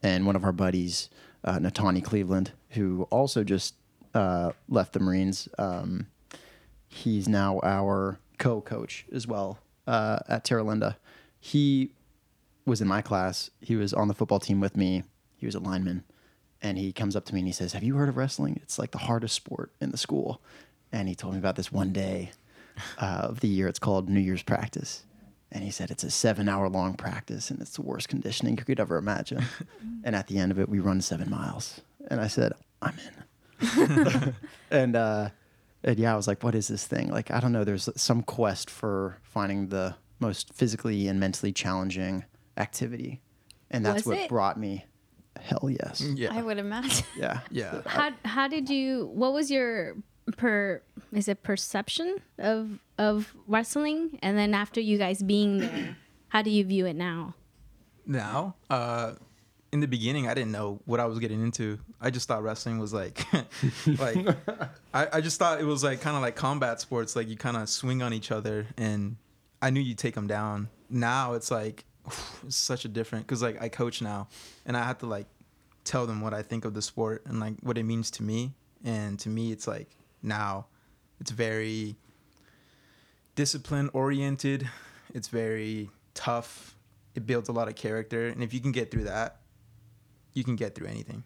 and 0.01 0.25
one 0.25 0.37
of 0.37 0.45
our 0.45 0.53
buddies, 0.53 1.09
uh, 1.43 1.59
Natani 1.59 2.01
Cleveland, 2.01 2.53
who 2.69 3.07
also 3.11 3.43
just 3.43 3.75
uh, 4.13 4.51
left 4.69 4.93
the 4.93 5.01
Marines. 5.01 5.49
Um, 5.57 6.07
he's 6.87 7.27
now 7.27 7.59
our 7.61 8.19
co-coach 8.37 9.05
as 9.13 9.27
well 9.27 9.59
uh, 9.85 10.19
at 10.29 10.45
Terra 10.45 10.63
Linda. 10.63 10.97
He 11.39 11.91
was 12.65 12.79
in 12.79 12.87
my 12.87 13.01
class. 13.01 13.49
He 13.59 13.75
was 13.75 13.93
on 13.93 14.07
the 14.07 14.13
football 14.13 14.39
team 14.39 14.61
with 14.61 14.77
me. 14.77 15.03
He 15.35 15.45
was 15.45 15.55
a 15.55 15.59
lineman, 15.59 16.05
and 16.61 16.77
he 16.77 16.93
comes 16.93 17.17
up 17.17 17.25
to 17.25 17.33
me 17.33 17.41
and 17.41 17.47
he 17.47 17.53
says, 17.53 17.73
"Have 17.73 17.83
you 17.83 17.95
heard 17.95 18.07
of 18.07 18.15
wrestling? 18.15 18.61
It's 18.63 18.79
like 18.79 18.91
the 18.91 18.97
hardest 18.99 19.35
sport 19.35 19.73
in 19.81 19.91
the 19.91 19.97
school." 19.97 20.41
And 20.89 21.09
he 21.09 21.15
told 21.15 21.33
me 21.33 21.39
about 21.39 21.57
this 21.57 21.69
one 21.69 21.91
day 21.91 22.31
uh, 22.97 23.27
of 23.27 23.41
the 23.41 23.49
year. 23.49 23.67
It's 23.67 23.79
called 23.79 24.09
New 24.09 24.21
Year's 24.21 24.43
practice, 24.43 25.03
and 25.53 25.63
he 25.63 25.69
said 25.71 25.91
it's 25.91 26.03
a 26.03 26.09
seven-hour-long 26.09 26.95
practice, 26.95 27.51
and 27.51 27.61
it's 27.61 27.75
the 27.75 27.83
worst 27.83 28.09
conditioning 28.09 28.57
you 28.57 28.65
could 28.65 28.79
ever 28.79 28.97
imagine. 28.97 29.45
and 30.03 30.15
at 30.15 30.27
the 30.27 30.39
end 30.39 30.51
of 30.51 30.59
it, 30.59 30.67
we 30.67 30.79
run 30.79 30.99
seven 30.99 31.29
miles. 31.29 31.81
And 32.09 32.19
I 32.19 32.27
said, 32.27 32.53
"I'm 32.81 32.95
in." 33.61 34.35
and 34.71 34.95
uh, 34.95 35.29
and 35.83 35.99
yeah, 35.99 36.13
I 36.13 36.15
was 36.17 36.27
like, 36.27 36.43
"What 36.43 36.55
is 36.55 36.67
this 36.67 36.85
thing?" 36.85 37.09
Like, 37.11 37.31
I 37.31 37.39
don't 37.39 37.51
know. 37.51 37.63
There's 37.63 37.87
some 37.95 38.23
quest 38.23 38.69
for 38.69 39.19
finding 39.21 39.67
the 39.67 39.95
most 40.19 40.53
physically 40.53 41.07
and 41.07 41.19
mentally 41.19 41.53
challenging 41.53 42.25
activity, 42.57 43.21
and 43.69 43.85
that's 43.85 44.05
Was 44.05 44.05
what 44.07 44.17
it? 44.17 44.29
brought 44.29 44.59
me. 44.59 44.85
Hell 45.39 45.69
yes. 45.69 46.01
Yeah, 46.01 46.29
I 46.31 46.41
would 46.41 46.57
imagine. 46.57 47.05
Yeah. 47.17 47.39
yeah. 47.49 47.81
how 47.85 48.11
how 48.25 48.47
did 48.47 48.69
you 48.69 49.09
what 49.13 49.33
was 49.33 49.49
your 49.51 49.95
per 50.37 50.81
is 51.11 51.27
it 51.27 51.43
perception 51.43 52.17
of 52.37 52.79
of 52.97 53.33
wrestling? 53.47 54.19
And 54.21 54.37
then 54.37 54.53
after 54.53 54.79
you 54.79 54.97
guys 54.97 55.21
being 55.21 55.59
there 55.59 55.97
how 56.33 56.41
do 56.41 56.49
you 56.49 56.65
view 56.65 56.87
it 56.87 56.95
now? 56.95 57.35
Now 58.07 58.55
uh 58.69 59.13
in 59.71 59.79
the 59.79 59.87
beginning 59.87 60.27
i 60.27 60.35
didn't 60.35 60.51
know 60.51 60.79
what 60.85 60.99
i 60.99 61.05
was 61.05 61.19
getting 61.19 61.41
into. 61.43 61.79
I 62.01 62.09
just 62.09 62.27
thought 62.27 62.43
wrestling 62.43 62.79
was 62.79 62.93
like 62.93 63.25
like 63.97 64.17
I, 64.93 65.07
I 65.13 65.21
just 65.21 65.37
thought 65.39 65.61
it 65.61 65.65
was 65.65 65.83
like 65.83 66.01
kind 66.01 66.15
of 66.15 66.21
like 66.21 66.35
combat 66.35 66.81
sports 66.81 67.15
like 67.15 67.27
you 67.27 67.37
kind 67.37 67.57
of 67.57 67.69
swing 67.69 68.01
on 68.01 68.13
each 68.13 68.31
other 68.31 68.67
and 68.77 69.17
i 69.61 69.69
knew 69.69 69.79
you'd 69.79 69.97
take 69.97 70.15
them 70.15 70.27
down. 70.27 70.69
Now 70.89 71.33
it's 71.33 71.51
like 71.51 71.85
it's 72.45 72.55
such 72.55 72.85
a 72.85 72.87
different 72.87 73.27
because 73.27 73.41
like 73.41 73.61
i 73.61 73.69
coach 73.69 74.01
now 74.01 74.27
and 74.65 74.75
i 74.75 74.83
have 74.83 74.97
to 74.99 75.05
like 75.05 75.27
tell 75.83 76.07
them 76.07 76.21
what 76.21 76.33
i 76.33 76.41
think 76.41 76.65
of 76.65 76.73
the 76.73 76.81
sport 76.81 77.23
and 77.25 77.39
like 77.39 77.55
what 77.61 77.77
it 77.77 77.83
means 77.83 78.09
to 78.11 78.23
me. 78.23 78.53
And 78.83 79.17
to 79.19 79.29
me 79.29 79.51
it's 79.51 79.67
like 79.67 79.89
now 80.23 80.65
it's 81.19 81.31
very 81.31 81.95
discipline 83.35 83.89
oriented 83.93 84.69
it's 85.13 85.27
very 85.27 85.89
tough 86.13 86.75
it 87.15 87.27
builds 87.27 87.49
a 87.49 87.51
lot 87.51 87.67
of 87.67 87.75
character 87.75 88.27
and 88.27 88.43
if 88.43 88.53
you 88.53 88.59
can 88.59 88.71
get 88.71 88.89
through 88.89 89.03
that 89.03 89.41
you 90.33 90.43
can 90.43 90.55
get 90.55 90.73
through 90.73 90.87
anything 90.87 91.23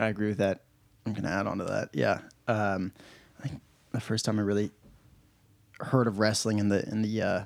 I 0.00 0.08
agree 0.08 0.28
with 0.28 0.38
that. 0.38 0.62
I'm 1.04 1.12
gonna 1.12 1.28
add 1.28 1.46
on 1.46 1.58
to 1.58 1.64
that. 1.64 1.90
Yeah. 1.92 2.20
Um, 2.48 2.92
I 3.42 3.48
think 3.48 3.60
the 3.92 4.00
first 4.00 4.24
time 4.24 4.38
I 4.38 4.42
really 4.42 4.70
heard 5.80 6.06
of 6.06 6.18
wrestling 6.18 6.58
in 6.58 6.68
the 6.68 6.88
in 6.88 7.02
the 7.02 7.22
uh, 7.22 7.44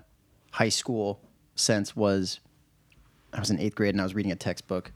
high 0.53 0.69
school 0.69 1.21
sense 1.55 1.95
was 1.95 2.41
I 3.33 3.39
was 3.39 3.51
in 3.51 3.59
eighth 3.59 3.75
grade 3.75 3.95
and 3.95 4.01
I 4.01 4.05
was 4.05 4.15
reading 4.15 4.33
a 4.33 4.37
textbook. 4.37 4.93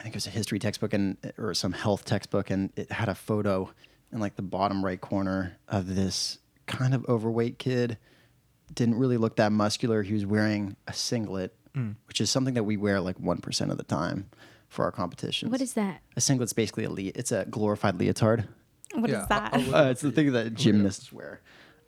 I 0.00 0.02
think 0.02 0.14
it 0.14 0.16
was 0.16 0.26
a 0.26 0.30
history 0.30 0.58
textbook 0.58 0.94
and 0.94 1.18
or 1.36 1.52
some 1.52 1.72
health 1.72 2.06
textbook, 2.06 2.48
and 2.50 2.72
it 2.74 2.90
had 2.90 3.10
a 3.10 3.14
photo 3.14 3.70
in 4.10 4.18
like 4.18 4.34
the 4.34 4.42
bottom 4.42 4.82
right 4.82 4.98
corner 5.00 5.58
of 5.68 5.94
this 5.94 6.38
kind 6.66 6.94
of 6.94 7.04
overweight 7.06 7.58
kid. 7.58 7.98
Didn't 8.72 8.94
really 8.94 9.18
look 9.18 9.36
that 9.36 9.52
muscular. 9.52 10.02
He 10.02 10.14
was 10.14 10.24
wearing 10.24 10.74
a 10.88 10.94
singlet, 10.94 11.54
which 12.06 12.20
is 12.20 12.30
something 12.30 12.54
that 12.54 12.64
we 12.64 12.78
wear 12.78 12.98
like 13.00 13.20
one 13.20 13.38
percent 13.42 13.70
of 13.70 13.76
the 13.76 13.84
time 13.84 14.30
for 14.68 14.86
our 14.86 14.90
competitions. 14.92 15.50
what 15.52 15.60
is 15.60 15.74
that 15.74 16.00
A 16.16 16.20
singlet's 16.20 16.52
basically 16.54 16.84
a 16.84 16.90
le- 16.90 17.12
it's 17.14 17.32
a 17.32 17.44
glorified 17.50 17.98
leotard. 17.98 18.48
What 18.94 19.10
is 19.10 19.14
Yeah, 19.16 19.26
that? 19.28 19.52
I'll- 19.54 19.74
I'll 19.76 19.86
Uh, 19.86 19.90
it's 19.90 20.00
the 20.00 20.12
thing 20.12 20.32
that 20.32 20.54
gymnasts 20.54 21.12
wear. 21.12 21.40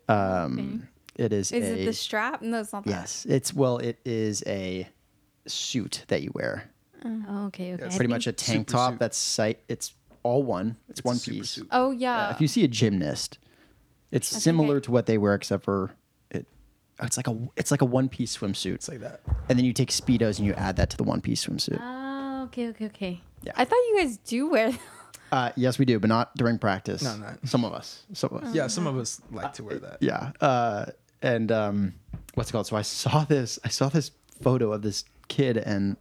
Um, 0.07 0.87
It 1.15 1.31
is. 1.33 1.51
is 1.51 1.63
a, 1.67 1.81
it 1.81 1.85
the 1.85 1.93
strap? 1.93 2.41
No, 2.41 2.59
it's 2.59 2.73
not 2.73 2.83
that. 2.85 2.89
Yes, 2.91 3.25
it's 3.27 3.53
well, 3.53 3.77
it 3.79 3.99
is 4.05 4.43
a 4.45 4.87
suit 5.47 6.03
that 6.09 6.21
you 6.21 6.31
wear. 6.35 6.69
Oh, 7.05 7.45
okay 7.47 7.73
okay 7.73 7.85
It's 7.85 7.95
I 7.95 7.97
Pretty 7.97 8.11
much 8.13 8.27
a 8.27 8.31
tank 8.31 8.69
Super 8.69 8.71
top 8.71 8.91
suit. 8.93 8.99
that's 8.99 9.17
sight. 9.17 9.59
It's 9.67 9.93
all 10.23 10.43
one. 10.43 10.77
It's, 10.89 10.99
It's 10.99 11.05
a 11.05 11.07
one 11.07 11.15
super 11.17 11.37
piece. 11.37 11.49
suit. 11.49 11.67
Oh 11.71 11.91
Yeah, 11.91 12.27
yeah. 12.29 12.31
if 12.33 12.41
you 12.41 12.47
see 12.47 12.63
a 12.63 12.67
gymnast, 12.67 13.37
it's 14.11 14.29
think 14.29 14.41
similar 14.43 14.77
I- 14.77 14.81
to 14.81 14.91
what 14.91 15.05
they 15.05 15.17
wear, 15.17 15.33
except 15.35 15.63
for 15.63 15.91
it. 16.31 16.45
It's 17.01 17.17
like 17.17 17.27
a 17.27 17.37
it's 17.55 17.71
like 17.71 17.81
a 17.81 17.85
one 17.85 18.09
piece 18.09 18.37
swimsuit, 18.37 18.75
It's 18.75 18.89
like 18.89 18.99
that. 19.01 19.21
and 19.49 19.57
then 19.57 19.65
you 19.65 19.73
take 19.73 19.89
speedos 19.89 20.37
and 20.37 20.47
you 20.47 20.53
add 20.53 20.75
that 20.77 20.89
to 20.91 20.97
the 20.97 21.03
one 21.03 21.21
piece 21.21 21.45
swimsuit. 21.45 21.79
Oh, 21.81 22.43
okay, 22.45 22.69
okay, 22.69 22.85
okay. 22.85 23.21
Yeah. 23.43 23.51
I 23.57 23.65
thought 23.65 23.75
you 23.75 23.97
guys 23.99 24.17
do 24.17 24.49
wear. 24.49 24.71
Uh, 25.31 25.51
yes, 25.55 25.79
we 25.79 25.85
do, 25.85 25.99
but 25.99 26.09
not 26.09 26.35
during 26.35 26.59
practice. 26.59 27.01
No, 27.01 27.17
not- 27.17 27.39
Some 27.47 27.65
of 27.65 27.73
us. 27.73 28.03
Some 28.13 28.29
of 28.35 28.43
us. 28.43 28.53
Yeah, 28.53 28.67
some 28.67 28.85
of 28.85 28.95
us 28.99 29.19
like 29.31 29.51
to 29.53 29.63
wear 29.63 29.79
that. 29.79 29.97
Yeah. 29.99 30.31
Uh, 30.39 30.85
and 31.23 31.51
um, 31.51 31.95
what's 32.35 32.51
it 32.51 32.53
called? 32.53 32.67
So 32.67 32.75
I 32.75 32.83
saw 32.83 33.23
this. 33.25 33.57
I 33.63 33.69
saw 33.69 33.89
this 33.89 34.11
photo 34.43 34.71
of 34.71 34.83
this 34.83 35.05
kid, 35.29 35.57
and 35.57 35.97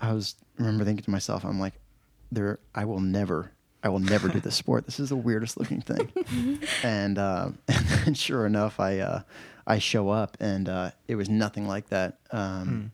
I 0.00 0.12
was 0.12 0.34
remember 0.58 0.84
thinking 0.84 1.04
to 1.04 1.10
myself, 1.10 1.44
I'm 1.44 1.60
like, 1.60 1.74
there. 2.32 2.58
I 2.74 2.84
will 2.84 3.00
never. 3.00 3.52
I 3.82 3.88
will 3.88 3.98
never 3.98 4.28
do 4.28 4.40
this 4.40 4.56
sport. 4.56 4.84
This 4.84 5.00
is 5.00 5.08
the 5.08 5.16
weirdest 5.16 5.58
looking 5.58 5.80
thing. 5.80 6.12
and 6.82 7.18
um, 7.18 7.58
and 8.06 8.16
sure 8.16 8.46
enough, 8.46 8.78
I 8.80 8.98
uh, 8.98 9.22
I 9.66 9.78
show 9.78 10.08
up, 10.10 10.36
and 10.40 10.68
uh, 10.68 10.90
it 11.08 11.16
was 11.16 11.28
nothing 11.28 11.66
like 11.66 11.88
that. 11.88 12.18
Um, 12.30 12.92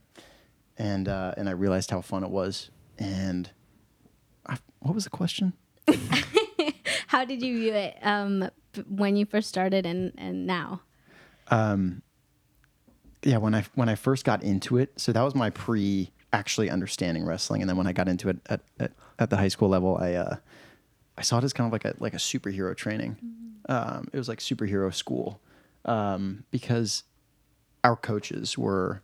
And 0.79 1.09
uh, 1.09 1.33
and 1.37 1.49
I 1.49 1.53
realized 1.53 1.90
how 1.90 2.03
fun 2.03 2.23
it 2.23 2.31
was. 2.31 2.71
And 2.99 3.51
I, 4.47 4.59
what 4.81 4.95
was 4.95 5.05
the 5.05 5.11
question? 5.11 5.55
How 7.09 7.25
did 7.25 7.40
you 7.42 7.59
view 7.59 7.73
it 7.73 7.97
um, 8.03 8.51
when 8.88 9.16
you 9.16 9.25
first 9.27 9.49
started 9.49 9.87
and, 9.87 10.12
and 10.19 10.47
now? 10.47 10.83
yeah 13.23 13.38
when 13.38 13.55
i 13.55 13.64
when 13.75 13.88
i 13.88 13.95
first 13.95 14.25
got 14.25 14.42
into 14.42 14.77
it 14.77 14.92
so 14.97 15.12
that 15.12 15.23
was 15.23 15.35
my 15.35 15.51
pre 15.51 16.11
actually 16.33 16.69
understanding 16.71 17.25
wrestling. 17.25 17.61
And 17.62 17.69
then 17.69 17.77
when 17.77 17.87
i 17.87 17.93
got 17.93 18.09
into 18.09 18.29
it 18.29 18.39
at, 18.47 18.61
at, 18.81 18.93
at 19.19 19.31
the 19.31 19.37
high 19.37 19.49
school 19.49 19.69
level 19.69 19.97
i 20.01 20.15
uh 20.15 20.37
i 21.17 21.23
saw 21.23 21.39
it 21.39 21.45
as 21.45 21.53
kind 21.53 21.67
of 21.67 21.73
like 21.73 21.85
a 21.85 21.95
like 21.99 22.15
a 22.15 22.19
superhero 22.19 22.77
training. 22.77 23.17
Um 23.69 24.09
it 24.12 24.19
was 24.19 24.29
like 24.29 24.39
superhero 24.41 24.93
school 24.95 25.41
um 25.85 26.45
because 26.51 27.05
our 27.85 27.97
coaches 27.97 28.59
were 28.59 29.03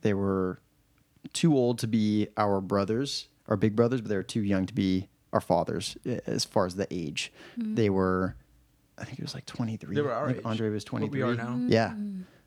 they 0.00 0.14
were 0.14 0.60
too 1.32 1.54
old 1.56 1.78
to 1.80 1.86
be 1.86 2.28
our 2.36 2.60
brothers 2.60 3.28
our 3.48 3.56
big 3.56 3.76
brothers 3.76 4.00
but 4.00 4.08
they 4.08 4.16
were 4.16 4.22
too 4.22 4.42
young 4.42 4.64
to 4.66 4.74
be 4.74 5.08
our 5.32 5.40
fathers 5.40 5.96
as 6.26 6.44
far 6.44 6.66
as 6.66 6.74
the 6.74 6.86
age. 6.90 7.32
They 7.56 7.90
were 7.90 8.34
i 8.98 9.04
think 9.04 9.18
it 9.18 9.22
was 9.22 9.34
like 9.34 9.46
23 9.46 9.94
They 9.94 10.00
were 10.02 10.12
our 10.12 10.28
I 10.28 10.32
age. 10.32 10.40
andre 10.44 10.68
was 10.70 10.84
What 10.84 11.00
23 11.00 11.22
we 11.22 11.28
are 11.30 11.34
now. 11.34 11.60
yeah. 11.68 11.94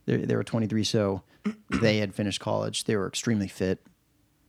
They, 0.06 0.18
they 0.18 0.36
were 0.36 0.44
23, 0.44 0.84
so 0.84 1.22
they 1.70 1.98
had 1.98 2.14
finished 2.14 2.40
college. 2.40 2.84
They 2.86 2.96
were 2.96 3.08
extremely 3.08 3.48
fit. 3.48 3.86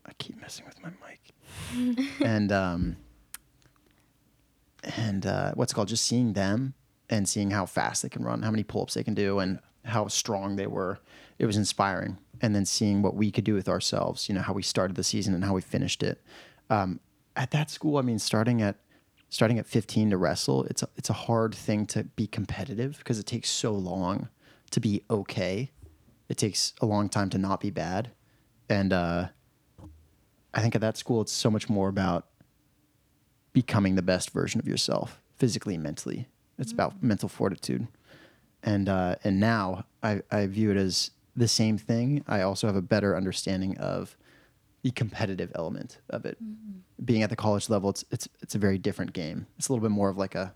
I 0.06 0.12
keep 0.18 0.40
messing 0.40 0.66
with 0.66 0.82
my 0.82 0.90
mic. 0.90 2.08
and 2.20 2.52
um, 2.52 2.96
and 4.96 5.26
uh, 5.26 5.52
what's 5.54 5.72
it 5.72 5.74
called? 5.74 5.88
Just 5.88 6.04
seeing 6.04 6.32
them 6.32 6.74
and 7.08 7.28
seeing 7.28 7.50
how 7.50 7.66
fast 7.66 8.02
they 8.02 8.08
can 8.08 8.24
run, 8.24 8.42
how 8.42 8.50
many 8.50 8.62
pull-ups 8.62 8.94
they 8.94 9.04
can 9.04 9.14
do, 9.14 9.38
and 9.38 9.60
how 9.84 10.08
strong 10.08 10.56
they 10.56 10.66
were. 10.66 10.98
It 11.38 11.46
was 11.46 11.56
inspiring. 11.56 12.18
And 12.40 12.54
then 12.54 12.64
seeing 12.64 13.02
what 13.02 13.14
we 13.14 13.30
could 13.30 13.44
do 13.44 13.54
with 13.54 13.68
ourselves, 13.68 14.28
you 14.28 14.34
know, 14.34 14.42
how 14.42 14.52
we 14.52 14.62
started 14.62 14.96
the 14.96 15.04
season 15.04 15.34
and 15.34 15.44
how 15.44 15.54
we 15.54 15.60
finished 15.60 16.02
it. 16.02 16.20
Um, 16.68 17.00
at 17.36 17.50
that 17.52 17.70
school, 17.70 17.96
I 17.96 18.02
mean, 18.02 18.18
starting 18.18 18.60
at 18.60 18.76
starting 19.30 19.58
at 19.58 19.66
15 19.66 20.10
to 20.10 20.16
wrestle, 20.16 20.64
it's 20.64 20.82
a, 20.82 20.88
it's 20.96 21.10
a 21.10 21.14
hard 21.14 21.54
thing 21.54 21.86
to 21.86 22.04
be 22.04 22.26
competitive 22.26 22.98
because 22.98 23.18
it 23.18 23.26
takes 23.26 23.50
so 23.50 23.72
long 23.72 24.28
to 24.70 24.80
be 24.80 25.02
okay. 25.10 25.70
It 26.28 26.36
takes 26.36 26.72
a 26.80 26.86
long 26.86 27.08
time 27.08 27.30
to 27.30 27.38
not 27.38 27.60
be 27.60 27.70
bad. 27.70 28.10
And 28.68 28.92
uh, 28.92 29.28
I 30.52 30.60
think 30.60 30.74
at 30.74 30.80
that 30.80 30.96
school, 30.96 31.20
it's 31.20 31.32
so 31.32 31.50
much 31.50 31.68
more 31.68 31.88
about 31.88 32.26
becoming 33.52 33.94
the 33.94 34.02
best 34.02 34.30
version 34.30 34.60
of 34.60 34.66
yourself, 34.66 35.20
physically 35.36 35.74
and 35.74 35.82
mentally. 35.82 36.28
It's 36.58 36.72
about 36.72 37.02
mental 37.02 37.28
fortitude. 37.28 37.88
And 38.62 38.88
uh, 38.88 39.16
and 39.24 39.38
now 39.38 39.84
I, 40.02 40.22
I 40.30 40.46
view 40.46 40.70
it 40.70 40.76
as 40.76 41.10
the 41.36 41.48
same 41.48 41.76
thing. 41.76 42.24
I 42.26 42.42
also 42.42 42.66
have 42.66 42.76
a 42.76 42.82
better 42.82 43.16
understanding 43.16 43.76
of 43.78 44.16
the 44.82 44.90
competitive 44.90 45.50
element 45.54 45.98
of 46.10 46.24
it. 46.24 46.38
Being 47.04 47.22
at 47.22 47.30
the 47.30 47.36
college 47.36 47.68
level, 47.68 47.90
it's 47.90 48.04
it's 48.10 48.28
it's 48.40 48.54
a 48.54 48.58
very 48.58 48.78
different 48.78 49.12
game. 49.12 49.46
It's 49.58 49.68
a 49.68 49.72
little 49.72 49.82
bit 49.82 49.92
more 49.92 50.08
of 50.08 50.16
like 50.16 50.34
a 50.34 50.54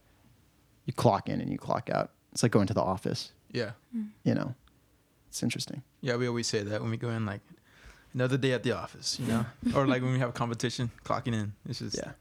you 0.86 0.92
clock 0.92 1.28
in 1.28 1.40
and 1.40 1.50
you 1.50 1.58
clock 1.58 1.90
out. 1.90 2.12
It's 2.32 2.42
like 2.42 2.52
going 2.52 2.66
to 2.68 2.74
the 2.74 2.82
office. 2.82 3.32
Yeah. 3.52 3.72
You 4.24 4.34
know, 4.34 4.54
it's 5.28 5.42
interesting. 5.42 5.82
Yeah, 6.00 6.16
we 6.16 6.28
always 6.28 6.46
say 6.46 6.62
that 6.62 6.80
when 6.80 6.90
we 6.90 6.96
go 6.96 7.10
in, 7.10 7.26
like 7.26 7.40
another 8.14 8.36
day 8.36 8.52
at 8.52 8.62
the 8.62 8.72
office, 8.72 9.18
you 9.20 9.26
know, 9.26 9.46
or 9.74 9.86
like 9.86 10.02
when 10.02 10.12
we 10.12 10.18
have 10.18 10.30
a 10.30 10.32
competition, 10.32 10.90
clocking 11.04 11.34
in. 11.34 11.52
It's 11.68 11.78
just, 11.80 11.96
Yeah. 11.96 12.12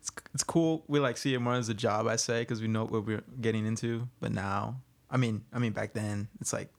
it's 0.00 0.10
it's 0.32 0.44
cool. 0.44 0.84
We 0.88 1.00
like 1.00 1.16
see 1.16 1.34
it 1.34 1.40
more 1.40 1.54
as 1.54 1.68
a 1.68 1.74
job, 1.74 2.06
I 2.06 2.16
say, 2.16 2.42
because 2.42 2.60
we 2.60 2.68
know 2.68 2.84
what 2.84 3.06
we're 3.06 3.22
getting 3.40 3.66
into. 3.66 4.08
But 4.20 4.32
now, 4.32 4.80
I 5.10 5.16
mean, 5.16 5.44
I 5.52 5.58
mean, 5.58 5.72
back 5.72 5.92
then, 5.92 6.28
it's 6.40 6.52
like, 6.52 6.72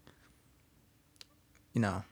you 1.74 1.82
know, 1.82 2.04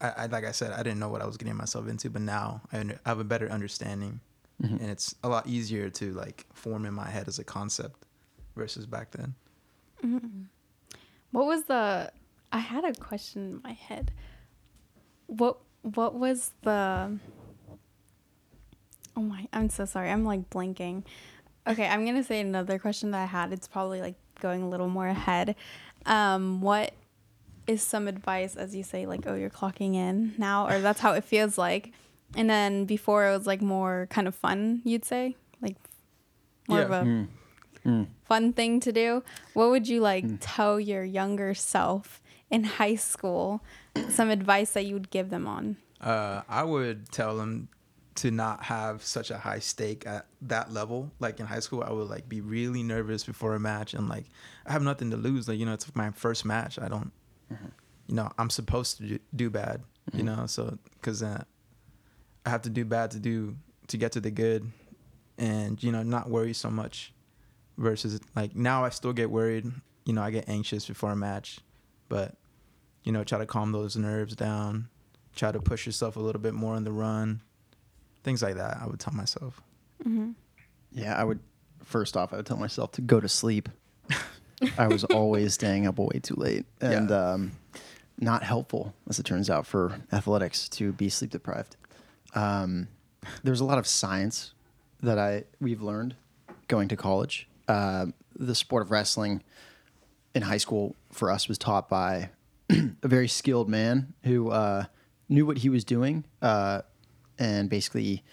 I, 0.00 0.08
I 0.10 0.26
like 0.26 0.44
I 0.44 0.52
said, 0.52 0.72
I 0.72 0.82
didn't 0.82 0.98
know 0.98 1.08
what 1.08 1.22
I 1.22 1.26
was 1.26 1.36
getting 1.36 1.56
myself 1.56 1.88
into, 1.88 2.10
but 2.10 2.22
now 2.22 2.62
I, 2.72 2.78
under, 2.80 2.98
I 3.04 3.08
have 3.08 3.20
a 3.20 3.24
better 3.24 3.50
understanding, 3.50 4.20
mm-hmm. 4.62 4.76
and 4.76 4.90
it's 4.90 5.14
a 5.22 5.28
lot 5.28 5.46
easier 5.46 5.90
to 5.90 6.12
like 6.12 6.46
form 6.52 6.86
in 6.86 6.94
my 6.94 7.08
head 7.08 7.28
as 7.28 7.38
a 7.38 7.44
concept 7.44 8.04
versus 8.56 8.86
back 8.86 9.10
then. 9.12 9.34
Mm-hmm. 10.04 10.42
What 11.32 11.46
was 11.46 11.64
the? 11.64 12.12
I 12.52 12.58
had 12.58 12.84
a 12.84 12.92
question 12.94 13.42
in 13.42 13.60
my 13.62 13.72
head. 13.72 14.12
What 15.26 15.58
What 15.82 16.14
was 16.14 16.52
the? 16.62 17.18
Oh 19.16 19.22
my! 19.22 19.46
I'm 19.52 19.68
so 19.68 19.84
sorry. 19.84 20.10
I'm 20.10 20.24
like 20.24 20.50
blinking. 20.50 21.04
Okay, 21.66 21.86
I'm 21.86 22.04
gonna 22.04 22.24
say 22.24 22.40
another 22.40 22.78
question 22.78 23.10
that 23.12 23.22
I 23.22 23.26
had. 23.26 23.52
It's 23.52 23.68
probably 23.68 24.00
like 24.00 24.14
going 24.40 24.62
a 24.62 24.68
little 24.68 24.88
more 24.88 25.06
ahead. 25.08 25.54
Um, 26.06 26.60
what 26.60 26.92
is 27.66 27.82
some 27.82 28.08
advice 28.08 28.56
as 28.56 28.74
you 28.74 28.82
say 28.82 29.06
like, 29.06 29.26
oh, 29.26 29.34
you're 29.34 29.50
clocking 29.50 29.94
in 29.94 30.34
now, 30.38 30.66
or 30.66 30.80
that's 30.80 31.00
how 31.00 31.12
it 31.12 31.22
feels 31.24 31.58
like, 31.58 31.92
and 32.34 32.48
then 32.50 32.84
before 32.86 33.28
it 33.28 33.36
was 33.36 33.46
like 33.46 33.60
more 33.62 34.08
kind 34.10 34.26
of 34.26 34.34
fun. 34.34 34.80
You'd 34.84 35.04
say 35.04 35.36
like 35.60 35.76
more 36.68 36.80
of 36.82 36.90
Yeah. 36.90 37.02
a 37.02 37.26
Mm. 37.88 38.08
Fun 38.30 38.52
thing 38.52 38.78
to 38.78 38.92
do. 38.92 39.24
What 39.54 39.70
would 39.70 39.88
you 39.88 40.00
like 40.00 40.24
tell 40.38 40.78
your 40.78 41.02
younger 41.02 41.52
self 41.52 42.22
in 42.48 42.62
high 42.62 42.94
school? 42.94 43.60
Some 44.08 44.30
advice 44.30 44.70
that 44.70 44.86
you 44.86 44.94
would 44.94 45.10
give 45.10 45.30
them 45.30 45.48
on. 45.48 45.76
Uh, 46.00 46.42
I 46.48 46.62
would 46.62 47.10
tell 47.10 47.36
them 47.36 47.68
to 48.14 48.30
not 48.30 48.62
have 48.62 49.02
such 49.02 49.32
a 49.32 49.38
high 49.38 49.58
stake 49.58 50.06
at 50.06 50.26
that 50.42 50.72
level. 50.72 51.10
Like 51.18 51.40
in 51.40 51.46
high 51.46 51.58
school, 51.58 51.82
I 51.82 51.90
would 51.90 52.08
like 52.08 52.28
be 52.28 52.40
really 52.40 52.84
nervous 52.84 53.24
before 53.24 53.56
a 53.56 53.60
match, 53.60 53.94
and 53.94 54.08
like 54.08 54.26
I 54.64 54.70
have 54.72 54.82
nothing 54.82 55.10
to 55.10 55.16
lose. 55.16 55.48
Like 55.48 55.58
you 55.58 55.66
know, 55.66 55.74
it's 55.74 55.92
my 55.96 56.12
first 56.12 56.44
match. 56.44 56.78
I 56.78 56.86
don't, 56.86 57.10
you 58.06 58.14
know, 58.14 58.30
I'm 58.38 58.48
supposed 58.48 58.98
to 58.98 59.02
do, 59.02 59.18
do 59.34 59.50
bad. 59.50 59.82
You 60.12 60.22
know, 60.22 60.46
so 60.46 60.78
because 60.94 61.22
uh, 61.22 61.42
I 62.46 62.50
have 62.50 62.62
to 62.62 62.70
do 62.70 62.84
bad 62.84 63.10
to 63.12 63.18
do 63.18 63.56
to 63.88 63.96
get 63.96 64.12
to 64.12 64.20
the 64.20 64.30
good, 64.30 64.70
and 65.36 65.82
you 65.82 65.90
know, 65.90 66.04
not 66.04 66.30
worry 66.30 66.52
so 66.52 66.70
much. 66.70 67.12
Versus 67.80 68.20
like 68.36 68.54
now, 68.54 68.84
I 68.84 68.90
still 68.90 69.12
get 69.12 69.30
worried. 69.30 69.66
You 70.04 70.12
know, 70.12 70.22
I 70.22 70.30
get 70.30 70.48
anxious 70.48 70.86
before 70.86 71.10
a 71.10 71.16
match, 71.16 71.58
but 72.08 72.36
you 73.02 73.10
know, 73.10 73.24
try 73.24 73.38
to 73.38 73.46
calm 73.46 73.72
those 73.72 73.96
nerves 73.96 74.36
down 74.36 74.88
try 75.36 75.50
to 75.52 75.60
push 75.60 75.86
yourself 75.86 76.16
a 76.16 76.20
little 76.20 76.40
bit 76.42 76.52
more 76.52 76.74
in 76.76 76.82
the 76.82 76.90
run 76.90 77.40
things 78.24 78.42
like 78.42 78.56
that 78.56 78.76
i 78.82 78.86
would 78.86 78.98
tell 78.98 79.14
myself 79.14 79.62
Yeah, 80.92 81.14
I 81.16 81.22
would. 81.22 81.38
First 81.84 82.16
off, 82.16 82.32
I 82.32 82.36
would 82.36 82.46
tell 82.46 82.56
myself 82.56 82.90
to 82.92 83.00
go 83.00 83.20
to 83.20 83.28
sleep. 83.28 83.68
I 84.76 84.88
was 84.88 85.04
always 85.14 85.54
staying 85.54 85.86
up 85.86 85.98
way 86.00 86.18
too 86.20 86.34
late, 86.36 86.66
and 86.80 87.10
Yeah. 87.10 87.32
um, 87.32 87.52
not 88.18 88.42
helpful, 88.42 88.92
as 89.08 89.18
it 89.20 89.24
turns 89.24 89.48
out, 89.48 89.66
for 89.66 90.00
athletics 90.12 90.68
to 90.70 90.92
be 90.92 91.08
sleep 91.08 91.30
deprived. 91.30 91.76
Um, 92.34 92.88
there's 93.44 93.60
a 93.60 93.64
lot 93.64 93.78
of 93.78 93.86
science 93.86 94.52
that 95.02 95.18
I 95.18 95.44
we've 95.60 95.80
learned 95.80 96.16
going 96.66 96.88
to 96.88 96.96
college. 96.96 97.46
Uh, 97.70 98.06
the 98.34 98.54
sport 98.54 98.82
of 98.82 98.90
wrestling 98.90 99.42
in 100.34 100.42
high 100.42 100.56
school 100.56 100.96
for 101.12 101.30
us 101.30 101.48
was 101.48 101.58
taught 101.58 101.88
by 101.88 102.30
a 102.70 103.08
very 103.08 103.28
skilled 103.28 103.68
man 103.68 104.14
who 104.24 104.50
uh, 104.50 104.84
knew 105.28 105.46
what 105.46 105.58
he 105.58 105.68
was 105.68 105.84
doing 105.84 106.24
uh, 106.42 106.80
and 107.38 107.68
basically 107.70 108.24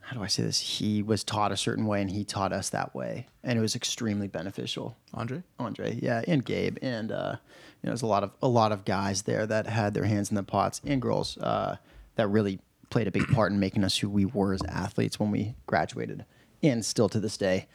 how 0.00 0.18
do 0.18 0.24
I 0.24 0.26
say 0.26 0.42
this? 0.42 0.60
He 0.60 1.02
was 1.02 1.24
taught 1.24 1.52
a 1.52 1.56
certain 1.56 1.86
way 1.86 2.00
and 2.00 2.10
he 2.10 2.24
taught 2.24 2.52
us 2.52 2.70
that 2.70 2.94
way. 2.94 3.28
And 3.44 3.58
it 3.58 3.62
was 3.62 3.74
extremely 3.74 4.28
beneficial. 4.28 4.96
andre 5.14 5.42
Andre, 5.58 5.98
yeah, 6.02 6.22
and 6.26 6.44
Gabe, 6.44 6.76
and 6.82 7.10
uh, 7.10 7.36
you 7.36 7.86
know, 7.86 7.90
there's 7.90 8.02
a 8.02 8.06
lot 8.06 8.22
of 8.22 8.30
a 8.42 8.48
lot 8.48 8.72
of 8.72 8.84
guys 8.84 9.22
there 9.22 9.46
that 9.46 9.66
had 9.66 9.94
their 9.94 10.04
hands 10.04 10.30
in 10.30 10.36
the 10.36 10.42
pots, 10.42 10.80
and 10.84 11.00
girls 11.00 11.38
uh, 11.38 11.76
that 12.16 12.28
really 12.28 12.58
played 12.90 13.08
a 13.08 13.10
big 13.10 13.26
part 13.28 13.52
in 13.52 13.58
making 13.58 13.84
us 13.84 13.96
who 13.96 14.08
we 14.10 14.24
were 14.26 14.52
as 14.52 14.62
athletes 14.68 15.18
when 15.18 15.30
we 15.30 15.54
graduated, 15.66 16.24
and 16.62 16.84
still 16.84 17.08
to 17.08 17.18
this 17.18 17.36
day. 17.36 17.66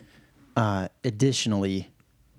Uh, 0.58 0.88
additionally, 1.04 1.92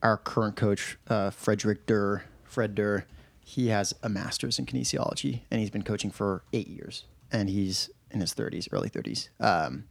our 0.03 0.17
current 0.17 0.57
coach, 0.57 0.99
uh, 1.09 1.31
Frederick 1.31 1.87
Durr, 1.87 2.25
Fred 2.45 2.75
Durr, 2.75 3.05
he 3.41 3.69
has 3.69 3.95
a 4.03 4.09
master's 4.09 4.59
in 4.59 4.67
kinesiology, 4.67 5.41
and 5.51 5.61
he's 5.61 5.71
been 5.71 5.83
coaching 5.83 6.11
for 6.11 6.43
eight 6.53 6.69
years, 6.69 7.05
and 7.33 7.49
he's 7.49 7.89
in 8.11 8.21
his 8.21 8.35
30s, 8.35 8.69
early 8.73 8.91
30s. 8.91 9.29
Um, 9.41 9.85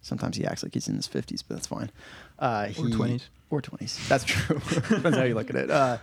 Sometimes 0.00 0.36
he 0.36 0.44
acts 0.44 0.62
like 0.62 0.74
he's 0.74 0.86
in 0.86 0.96
his 0.96 1.06
fifties, 1.06 1.40
but 1.42 1.54
that's 1.54 1.66
fine. 1.66 1.90
Uh, 2.38 2.66
Or 2.78 2.84
20s. 2.84 3.22
or 3.48 3.62
twenties. 3.62 3.98
That's 4.06 4.24
true. 4.26 4.58
Depends 4.90 5.16
how 5.16 5.24
you 5.24 5.34
look 5.34 5.48
at 5.48 5.56
it. 5.56 5.70
Uh, 5.70 5.96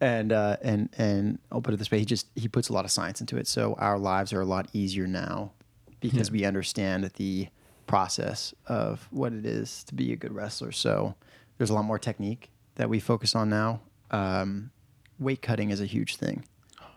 and 0.00 0.32
uh, 0.32 0.56
and 0.62 0.88
and 0.96 1.38
I'll 1.50 1.60
put 1.60 1.74
it 1.74 1.76
this 1.76 1.90
way: 1.90 1.98
he 1.98 2.06
just 2.06 2.28
he 2.34 2.48
puts 2.48 2.70
a 2.70 2.72
lot 2.72 2.86
of 2.86 2.90
science 2.90 3.20
into 3.20 3.36
it. 3.36 3.46
So 3.46 3.74
our 3.74 3.98
lives 3.98 4.32
are 4.32 4.40
a 4.40 4.46
lot 4.46 4.68
easier 4.72 5.06
now 5.06 5.52
because 6.00 6.28
Yeah. 6.30 6.32
we 6.32 6.44
understand 6.46 7.10
the 7.16 7.48
process 7.86 8.54
of 8.66 9.08
what 9.10 9.32
it 9.32 9.46
is 9.46 9.84
to 9.84 9.94
be 9.94 10.12
a 10.12 10.16
good 10.16 10.32
wrestler. 10.32 10.72
So 10.72 11.14
there's 11.58 11.70
a 11.70 11.74
lot 11.74 11.84
more 11.84 11.98
technique 11.98 12.50
that 12.76 12.88
we 12.88 13.00
focus 13.00 13.34
on 13.34 13.50
now. 13.50 13.80
Um, 14.10 14.70
weight 15.18 15.42
cutting 15.42 15.70
is 15.70 15.80
a 15.80 15.86
huge 15.86 16.16
thing. 16.16 16.44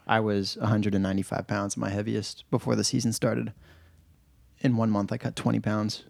I 0.08 0.20
was 0.20 0.58
195 0.58 1.48
pounds, 1.48 1.78
my 1.78 1.90
heaviest, 1.90 2.44
before 2.52 2.76
the 2.76 2.84
season 2.84 3.12
started. 3.12 3.54
In 4.60 4.78
one 4.78 4.90
month, 4.90 5.12
I 5.12 5.18
cut 5.18 5.36
20 5.36 5.60
pounds. 5.60 6.04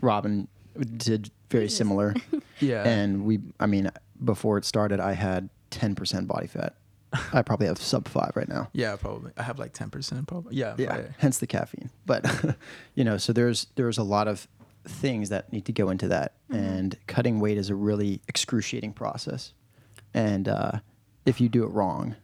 Robin 0.00 0.48
did 0.96 1.30
very 1.50 1.68
similar. 1.68 2.14
Yeah. 2.58 2.84
And 2.88 3.26
we, 3.26 3.40
I 3.60 3.66
mean, 3.66 3.90
before 4.24 4.56
it 4.56 4.64
started, 4.64 4.98
I 4.98 5.12
had 5.12 5.50
10% 5.72 6.26
body 6.26 6.46
fat. 6.46 6.74
I 7.32 7.42
probably 7.42 7.66
have 7.66 7.78
sub 7.78 8.08
five 8.08 8.32
right 8.34 8.48
now. 8.48 8.68
yeah, 8.72 8.96
probably. 8.96 9.32
I 9.36 9.42
have 9.42 9.58
like 9.58 9.72
ten 9.72 9.90
percent 9.90 10.26
probably. 10.26 10.56
Yeah. 10.56 10.74
Yeah, 10.78 10.86
probably. 10.86 11.10
hence 11.18 11.38
the 11.38 11.46
caffeine. 11.46 11.90
But 12.04 12.56
you 12.94 13.04
know, 13.04 13.16
so 13.16 13.32
there's 13.32 13.66
there's 13.76 13.98
a 13.98 14.02
lot 14.02 14.28
of 14.28 14.46
things 14.84 15.28
that 15.30 15.52
need 15.52 15.64
to 15.66 15.72
go 15.72 15.90
into 15.90 16.08
that, 16.08 16.34
and 16.50 16.96
cutting 17.06 17.40
weight 17.40 17.58
is 17.58 17.70
a 17.70 17.74
really 17.74 18.20
excruciating 18.28 18.92
process. 18.92 19.52
And 20.14 20.48
uh, 20.48 20.72
if 21.26 21.40
you 21.40 21.48
do 21.48 21.64
it 21.64 21.68
wrong, 21.68 22.14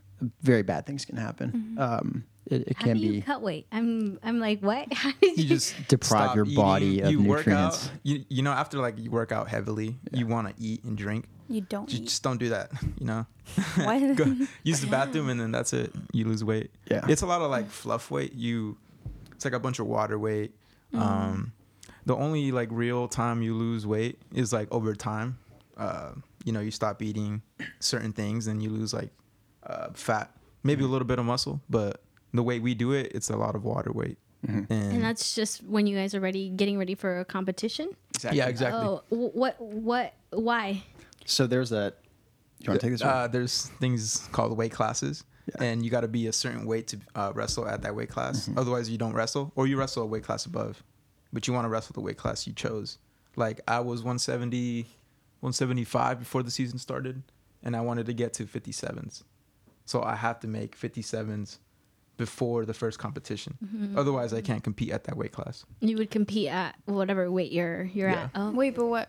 very 0.42 0.62
bad 0.62 0.86
things 0.86 1.04
can 1.04 1.16
happen. 1.16 1.76
Um, 1.78 2.24
it, 2.46 2.62
it 2.68 2.76
How 2.76 2.84
can 2.86 2.96
do 2.98 3.02
you 3.02 3.12
be 3.14 3.20
cut 3.22 3.42
weight? 3.42 3.66
I'm 3.72 4.18
I'm 4.22 4.38
like, 4.40 4.60
what? 4.60 4.92
How 4.92 5.12
did 5.20 5.38
You 5.38 5.44
just 5.44 5.74
Deprive 5.88 6.24
stop 6.30 6.36
your 6.36 6.44
body 6.44 7.00
of 7.00 7.10
you 7.10 7.22
Work 7.22 7.46
nutrients. 7.46 7.86
out, 7.86 7.92
you, 8.02 8.24
you 8.28 8.42
know, 8.42 8.52
after 8.52 8.78
like 8.78 8.98
you 8.98 9.10
work 9.10 9.32
out 9.32 9.48
heavily, 9.48 9.96
you 10.12 10.26
want 10.26 10.48
to 10.48 10.62
eat 10.62 10.82
and 10.84 10.96
drink. 10.96 11.26
You 11.52 11.60
don't 11.60 11.88
Just, 11.88 12.02
eat. 12.02 12.08
just 12.08 12.22
don't 12.22 12.38
do 12.38 12.48
that. 12.50 12.70
You 12.98 13.06
know, 13.06 13.26
What? 13.76 14.16
Go, 14.16 14.36
use 14.62 14.80
the 14.80 14.86
bathroom 14.86 15.28
and 15.28 15.38
then 15.40 15.50
that's 15.52 15.72
it. 15.72 15.92
You 16.12 16.24
lose 16.26 16.42
weight. 16.44 16.70
Yeah. 16.90 17.04
it's 17.08 17.22
a 17.22 17.26
lot 17.26 17.40
of 17.42 17.50
like 17.50 17.68
fluff 17.68 18.10
weight. 18.10 18.32
You, 18.34 18.76
it's 19.32 19.44
like 19.44 19.54
a 19.54 19.58
bunch 19.60 19.78
of 19.78 19.86
water 19.86 20.18
weight. 20.18 20.54
Um, 20.94 21.52
the 22.06 22.14
only 22.16 22.52
like 22.52 22.68
real 22.70 23.08
time 23.08 23.42
you 23.42 23.54
lose 23.54 23.86
weight 23.86 24.18
is 24.34 24.52
like 24.52 24.68
over 24.72 24.94
time. 24.94 25.38
Uh, 25.76 26.12
you 26.44 26.52
know, 26.52 26.60
you 26.60 26.70
stop 26.70 27.00
eating 27.02 27.42
certain 27.80 28.12
things 28.12 28.46
and 28.46 28.62
you 28.62 28.70
lose 28.70 28.92
like 28.92 29.10
uh, 29.64 29.88
fat, 29.94 30.30
maybe 30.62 30.84
a 30.84 30.86
little 30.88 31.06
bit 31.06 31.18
of 31.18 31.24
muscle, 31.24 31.60
but 31.70 32.02
the 32.34 32.42
way 32.42 32.58
we 32.58 32.74
do 32.74 32.92
it, 32.92 33.12
it's 33.14 33.30
a 33.30 33.36
lot 33.36 33.54
of 33.54 33.64
water 33.64 33.90
weight. 33.92 34.18
And, 34.46 34.66
and 34.70 35.02
that's 35.04 35.36
just 35.36 35.62
when 35.62 35.86
you 35.86 35.96
guys 35.96 36.14
are 36.16 36.20
ready, 36.20 36.48
getting 36.50 36.76
ready 36.76 36.96
for 36.96 37.20
a 37.20 37.24
competition. 37.24 37.90
exactly. 38.14 38.38
yeah, 38.38 38.48
exactly. 38.48 38.80
Oh, 38.84 39.02
wh- 39.08 39.34
what 39.36 39.60
what 39.60 40.14
why? 40.30 40.82
So 41.26 41.46
there's 41.46 41.70
that. 41.70 41.98
You 42.60 42.68
want 42.70 42.80
to 42.80 42.86
take 42.86 42.92
this? 42.94 43.02
one? 43.02 43.10
Uh, 43.12 43.26
there's 43.28 43.66
things 43.80 44.28
called 44.32 44.56
weight 44.56 44.70
classes, 44.72 45.24
Yeah. 45.48 45.64
and 45.64 45.84
you 45.84 45.90
got 45.90 46.02
to 46.02 46.08
be 46.08 46.28
a 46.28 46.32
certain 46.32 46.64
weight 46.66 46.86
to 46.88 46.98
uh, 47.16 47.32
wrestle 47.34 47.66
at 47.66 47.82
that 47.82 47.94
weight 47.96 48.08
class. 48.08 48.42
Mm-hmm. 48.48 48.58
Otherwise, 48.58 48.88
you 48.88 48.98
don't 48.98 49.14
wrestle, 49.14 49.52
or 49.56 49.66
you 49.66 49.76
wrestle 49.76 50.04
a 50.04 50.06
weight 50.06 50.22
class 50.22 50.46
above, 50.46 50.82
but 51.32 51.46
you 51.48 51.54
want 51.54 51.64
to 51.64 51.68
wrestle 51.68 51.92
the 51.94 52.00
weight 52.00 52.16
class 52.18 52.46
you 52.46 52.52
chose. 52.52 52.98
Like 53.34 53.60
I 53.66 53.80
was 53.80 54.00
170, 54.02 54.82
175 55.40 56.18
before 56.20 56.42
the 56.44 56.50
season 56.52 56.78
started, 56.78 57.22
and 57.64 57.74
I 57.74 57.80
wanted 57.80 58.06
to 58.06 58.12
get 58.12 58.32
to 58.34 58.44
57s, 58.46 59.24
so 59.84 60.02
I 60.02 60.14
have 60.14 60.38
to 60.40 60.46
make 60.46 60.78
57s 60.78 61.58
before 62.18 62.64
the 62.64 62.74
first 62.74 62.98
competition. 63.00 63.56
Mm-hmm. 63.64 63.98
Otherwise, 63.98 64.32
I 64.32 64.42
can't 64.42 64.62
compete 64.62 64.90
at 64.92 65.04
that 65.04 65.16
weight 65.16 65.32
class. 65.32 65.64
You 65.80 65.96
would 65.96 66.10
compete 66.10 66.48
at 66.48 66.76
whatever 66.84 67.28
weight 67.30 67.50
you're 67.50 67.84
you're 67.84 68.10
Yeah. 68.10 68.24
at. 68.24 68.30
Oh, 68.36 68.50
Wait, 68.52 68.76
but 68.76 68.86
what? 68.86 69.08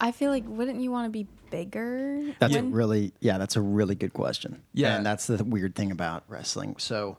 I 0.00 0.12
feel 0.12 0.30
like 0.30 0.44
wouldn't 0.46 0.80
you 0.80 0.90
want 0.90 1.06
to 1.06 1.10
be 1.10 1.26
bigger? 1.50 2.34
That's 2.38 2.54
a 2.54 2.58
when- 2.58 2.72
really 2.72 3.12
yeah, 3.20 3.38
that's 3.38 3.56
a 3.56 3.60
really 3.60 3.94
good 3.94 4.12
question. 4.12 4.62
Yeah. 4.72 4.96
And 4.96 5.06
that's 5.06 5.26
the 5.26 5.42
weird 5.42 5.74
thing 5.74 5.90
about 5.90 6.24
wrestling. 6.28 6.76
So 6.78 7.18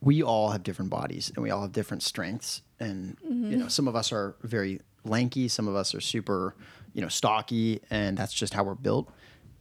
we 0.00 0.22
all 0.22 0.50
have 0.50 0.62
different 0.62 0.90
bodies 0.90 1.32
and 1.34 1.42
we 1.42 1.50
all 1.50 1.62
have 1.62 1.72
different 1.72 2.02
strengths 2.02 2.62
and 2.78 3.16
you 3.22 3.30
know, 3.30 3.56
mm-hmm. 3.56 3.68
some 3.68 3.88
of 3.88 3.96
us 3.96 4.12
are 4.12 4.36
very 4.42 4.80
lanky, 5.04 5.48
some 5.48 5.66
of 5.66 5.74
us 5.74 5.94
are 5.94 6.00
super, 6.00 6.54
you 6.92 7.02
know, 7.02 7.08
stocky 7.08 7.80
and 7.90 8.16
that's 8.16 8.32
just 8.32 8.54
how 8.54 8.64
we're 8.64 8.74
built. 8.74 9.10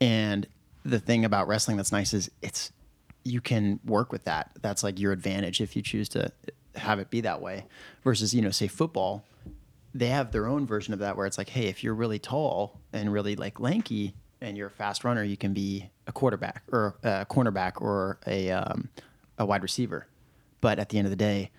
And 0.02 0.46
the 0.84 1.00
thing 1.00 1.24
about 1.24 1.48
wrestling 1.48 1.78
that's 1.78 1.92
nice 1.92 2.14
is 2.14 2.30
it's 2.42 2.72
you 3.24 3.40
can 3.40 3.80
work 3.86 4.12
with 4.12 4.26
that. 4.26 4.52
That's 4.62 4.84
like 4.84 5.00
your 5.00 5.12
advantage 5.14 5.62
if 5.62 5.76
you 5.76 5.82
choose 5.82 6.10
to 6.10 6.32
have 6.76 7.00
it 7.00 7.10
be 7.10 7.22
that 7.22 7.42
way 7.42 7.66
versus, 8.04 8.34
you 8.34 8.42
know, 8.42 8.50
say 8.52 8.68
football, 8.68 9.24
they 9.94 10.08
have 10.08 10.32
their 10.32 10.48
own 10.48 10.66
version 10.66 10.94
of 10.94 11.00
that 11.00 11.16
where 11.16 11.26
it's 11.26 11.38
like, 11.38 11.50
hey, 11.50 11.68
if 11.68 11.84
you're 11.84 11.94
really 11.94 12.20
tall 12.20 12.80
and 12.92 13.14
really 13.14 13.36
like 13.36 13.60
lanky 13.60 14.14
and 14.42 14.58
you're 14.58 14.68
a 14.68 14.72
fast 14.72 15.04
runner, 15.04 15.24
you 15.24 15.38
can 15.38 15.54
be 15.54 15.90
a 16.08 16.12
quarterback 16.12 16.64
or 16.72 16.96
a 17.04 17.26
cornerback 17.30 17.82
or 17.82 18.20
a 18.26 18.52
um, 18.52 18.90
a 19.38 19.46
wide 19.46 19.62
receiver. 19.62 20.08
But 20.62 20.80
at 20.80 20.90
the 20.90 20.98
end 20.98 21.06
of 21.06 21.12
the 21.12 21.18
day, 21.18 21.52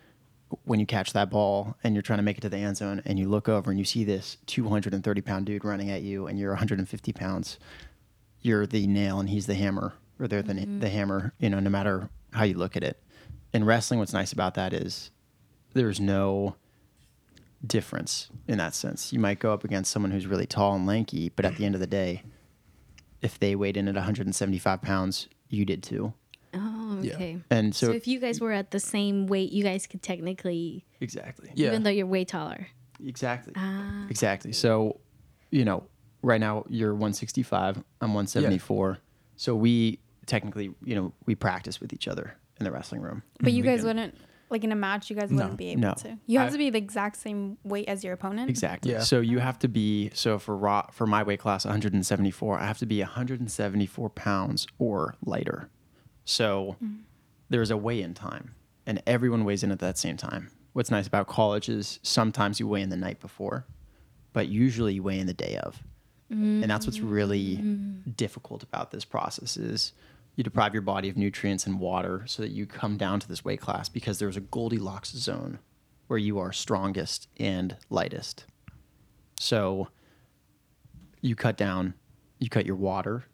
when 0.65 0.81
you 0.81 0.87
catch 0.87 1.13
that 1.13 1.31
ball 1.31 1.77
and 1.83 1.95
you're 1.95 2.03
trying 2.03 2.19
to 2.19 2.23
make 2.23 2.39
it 2.39 2.43
to 2.43 2.49
the 2.49 2.59
end 2.59 2.77
zone 2.77 3.03
and 3.05 3.19
you 3.19 3.29
look 3.29 3.49
over 3.49 3.71
and 3.71 3.79
you 3.79 3.85
see 3.85 4.05
this 4.05 4.37
230 4.47 5.21
pound 5.21 5.47
dude 5.47 5.65
running 5.65 5.91
at 5.91 6.03
you 6.03 6.27
and 6.27 6.39
you're 6.39 6.51
150 6.51 7.13
pounds, 7.13 7.59
you're 8.41 8.67
the 8.67 8.87
nail 8.87 9.21
and 9.21 9.29
he's 9.29 9.47
the 9.47 9.55
hammer 9.55 9.95
or 10.19 10.29
they're 10.29 10.43
the, 10.43 10.55
the 10.55 10.89
hammer, 10.89 11.33
you 11.39 11.51
know, 11.51 11.61
no 11.61 11.71
matter 11.71 12.09
how 12.33 12.45
you 12.45 12.55
look 12.55 12.77
at 12.77 12.85
it. 12.85 13.03
In 13.53 13.65
wrestling, 13.65 14.01
what's 14.01 14.13
nice 14.13 14.33
about 14.33 14.55
that 14.55 14.73
is 14.73 15.11
there's 15.73 16.01
no 16.01 16.57
difference 17.67 18.29
in 18.49 18.59
that 18.59 18.75
sense. 18.75 19.13
You 19.13 19.19
might 19.19 19.39
go 19.39 19.53
up 19.53 19.65
against 19.65 19.91
someone 19.91 20.11
who's 20.13 20.27
really 20.27 20.47
tall 20.47 20.75
and 20.75 20.87
lanky, 20.87 21.31
but 21.31 21.45
at 21.45 21.57
the 21.57 21.65
end 21.65 21.75
of 21.75 21.81
the 21.81 21.87
day, 21.87 22.23
if 23.23 23.39
they 23.39 23.55
weighed 23.57 23.77
in 23.77 23.89
at 23.89 23.95
175 23.95 24.83
pounds, 24.83 25.29
you 25.49 25.65
did 25.65 25.83
too. 25.83 26.13
oh 26.53 26.99
Yeah. 27.03 27.15
okay. 27.15 27.39
And 27.51 27.75
So, 27.75 27.87
so, 27.89 27.93
if 27.93 28.07
you 28.07 28.21
guys 28.21 28.41
were 28.41 28.53
at 28.53 28.71
the 28.71 28.79
same 28.81 29.27
weight, 29.27 29.51
you 29.53 29.65
guys 29.65 29.87
could 29.87 30.03
technically, 30.03 30.85
exactly, 31.01 31.51
Yeah. 31.55 31.69
even 31.69 31.83
though 31.83 31.91
you're 31.91 32.07
way 32.07 32.25
taller. 32.25 32.69
exactly, 33.05 33.53
Ah. 33.57 34.07
exactly. 34.09 34.53
So, 34.53 35.01
you 35.51 35.65
know, 35.65 35.85
right 36.23 36.41
now 36.41 36.65
you're 36.69 36.93
165, 36.95 37.83
I'm 38.01 38.15
174. 38.15 38.99
So 39.37 39.57
we 39.57 39.99
technically, 40.27 40.73
you 40.85 40.95
know, 40.95 41.13
we 41.27 41.35
practice 41.35 41.81
with 41.81 41.93
each 41.93 42.07
other 42.09 42.37
in 42.61 42.65
the 42.65 42.71
wrestling 42.71 43.01
room. 43.01 43.23
But 43.41 43.53
you 43.53 43.63
guys 43.65 43.81
can- 43.81 43.89
wouldn't 43.89 44.15
like 44.51 44.65
in 44.65 44.73
a 44.73 44.77
match. 44.77 45.11
You 45.11 45.17
guys 45.17 45.31
No. 45.31 45.43
wouldn't 45.43 45.59
be 45.59 45.69
able 45.69 45.81
No. 45.83 45.95
to. 45.95 46.19
You 46.27 46.39
have 46.39 46.49
I- 46.49 46.53
to 46.53 46.59
be 46.59 46.71
the 46.71 46.79
exact 46.79 47.17
same 47.17 47.59
weight 47.65 47.89
as 47.89 48.05
your 48.05 48.13
opponent. 48.13 48.51
Exactly. 48.51 48.93
Yeah. 48.93 49.01
So 49.01 49.21
you 49.21 49.39
have 49.39 49.59
to 49.61 49.69
be 49.69 50.11
so 50.15 50.39
for 50.39 50.57
raw 50.57 50.87
for 50.91 51.07
my 51.07 51.23
weight 51.23 51.41
class 51.41 51.65
174, 51.65 52.59
I 52.59 52.67
have 52.67 52.79
to 52.79 52.87
be 52.87 53.01
174 53.01 54.11
pounds 54.11 54.67
or 54.79 55.17
lighter. 55.25 55.71
So 56.25 56.77
mm. 56.83 57.01
there's 57.51 57.71
a 57.71 57.77
weigh-in 57.77 58.15
time, 58.15 58.55
and 58.87 59.03
everyone 59.07 59.45
weighs 59.45 59.63
in 59.63 59.71
at 59.71 59.81
that 59.81 59.99
same 59.99 60.17
time. 60.17 60.51
What's 60.73 60.91
nice 60.91 61.07
about 61.07 61.27
college 61.27 61.69
is 61.69 62.01
sometimes 62.03 62.59
you 62.59 62.67
weigh 62.67 62.83
in 62.83 62.89
the 62.89 62.97
night 62.97 63.21
before, 63.21 63.67
but 64.33 64.49
usually 64.49 64.95
you 64.95 65.03
weigh 65.03 65.21
in 65.21 65.27
the 65.27 65.35
day 65.35 65.57
of, 65.63 65.83
and 66.31 66.65
that's 66.65 66.85
what's 66.87 66.99
really 66.99 67.59
mm. 67.59 68.17
difficult 68.17 68.65
about 68.65 68.91
this 68.91 69.05
process 69.05 69.57
is 69.57 69.93
you 70.37 70.43
deprive 70.43 70.73
your 70.73 70.83
body 70.83 71.09
of 71.09 71.17
nutrients 71.17 71.67
and 71.67 71.79
water 71.79 72.25
so 72.27 72.43
that 72.43 72.51
you 72.51 72.67
come 72.67 72.97
down 72.97 73.21
to 73.21 73.29
this 73.29 73.45
weight 73.45 73.61
class 73.61 73.89
because 73.89 74.19
there's 74.19 74.37
a 74.37 74.41
Goldilocks 74.41 75.11
zone 75.11 75.59
where 76.07 76.19
you 76.19 76.39
are 76.39 76.53
strongest 76.53 77.29
and 77.39 77.77
lightest. 77.89 78.45
So 79.39 79.89
you 81.21 81.35
cut 81.35 81.57
down, 81.57 81.95
you 82.39 82.49
cut 82.49 82.67
your 82.67 82.77
water. 82.77 83.25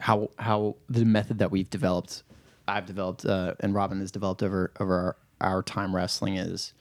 How 0.00 0.30
how 0.38 0.76
the 0.88 1.04
method 1.04 1.38
that 1.38 1.50
we've 1.50 1.70
developed, 1.70 2.22
I've 2.68 2.86
developed, 2.86 3.24
uh, 3.24 3.54
and 3.60 3.74
Robin 3.74 4.00
has 4.00 4.12
developed 4.12 4.42
over 4.42 4.72
over 4.78 5.16
our, 5.40 5.54
our 5.54 5.62
time 5.62 5.94
wrestling 5.94 6.36
is 6.36 6.72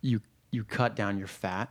you 0.00 0.20
you 0.50 0.64
cut 0.64 0.96
down 0.96 1.18
your 1.18 1.26
fat, 1.26 1.70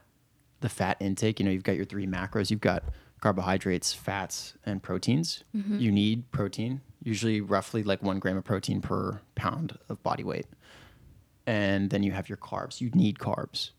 the 0.61 0.69
fat 0.69 0.97
intake. 0.99 1.39
You 1.39 1.45
know, 1.45 1.51
you've 1.51 1.63
got 1.63 1.75
your 1.75 1.85
three 1.85 2.05
macros. 2.05 2.51
You've 2.51 2.61
got 2.61 2.83
carbohydrates, 3.21 3.93
fats, 3.93 4.53
and 4.65 4.81
proteins. 4.81 5.43
Mm-hmm. 5.55 5.79
You 5.79 5.91
need 5.91 6.31
protein, 6.31 6.81
usually 7.03 7.41
roughly 7.41 7.83
like 7.83 8.01
one 8.01 8.19
gram 8.19 8.37
of 8.37 8.43
protein 8.43 8.81
per 8.81 9.21
pound 9.35 9.77
of 9.89 10.01
body 10.03 10.23
weight 10.23 10.45
and 11.49 11.89
then 11.89 12.03
you 12.03 12.11
have 12.11 12.29
your 12.29 12.37
carbs. 12.37 12.79
You 12.79 12.91
need 12.91 13.17
carbs. 13.17 13.71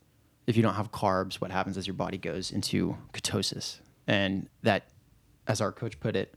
If 0.49 0.57
you 0.57 0.63
don't 0.65 0.75
have 0.75 0.91
carbs, 0.91 1.37
what 1.37 1.53
happens 1.53 1.77
is 1.77 1.87
your 1.87 1.95
body 1.95 2.19
goes 2.19 2.51
into 2.51 2.97
ketosis. 3.13 3.79
And 4.09 4.49
that, 4.65 4.89
as 5.47 5.61
our 5.61 5.71
coach 5.71 6.01
put 6.01 6.17
it, 6.17 6.35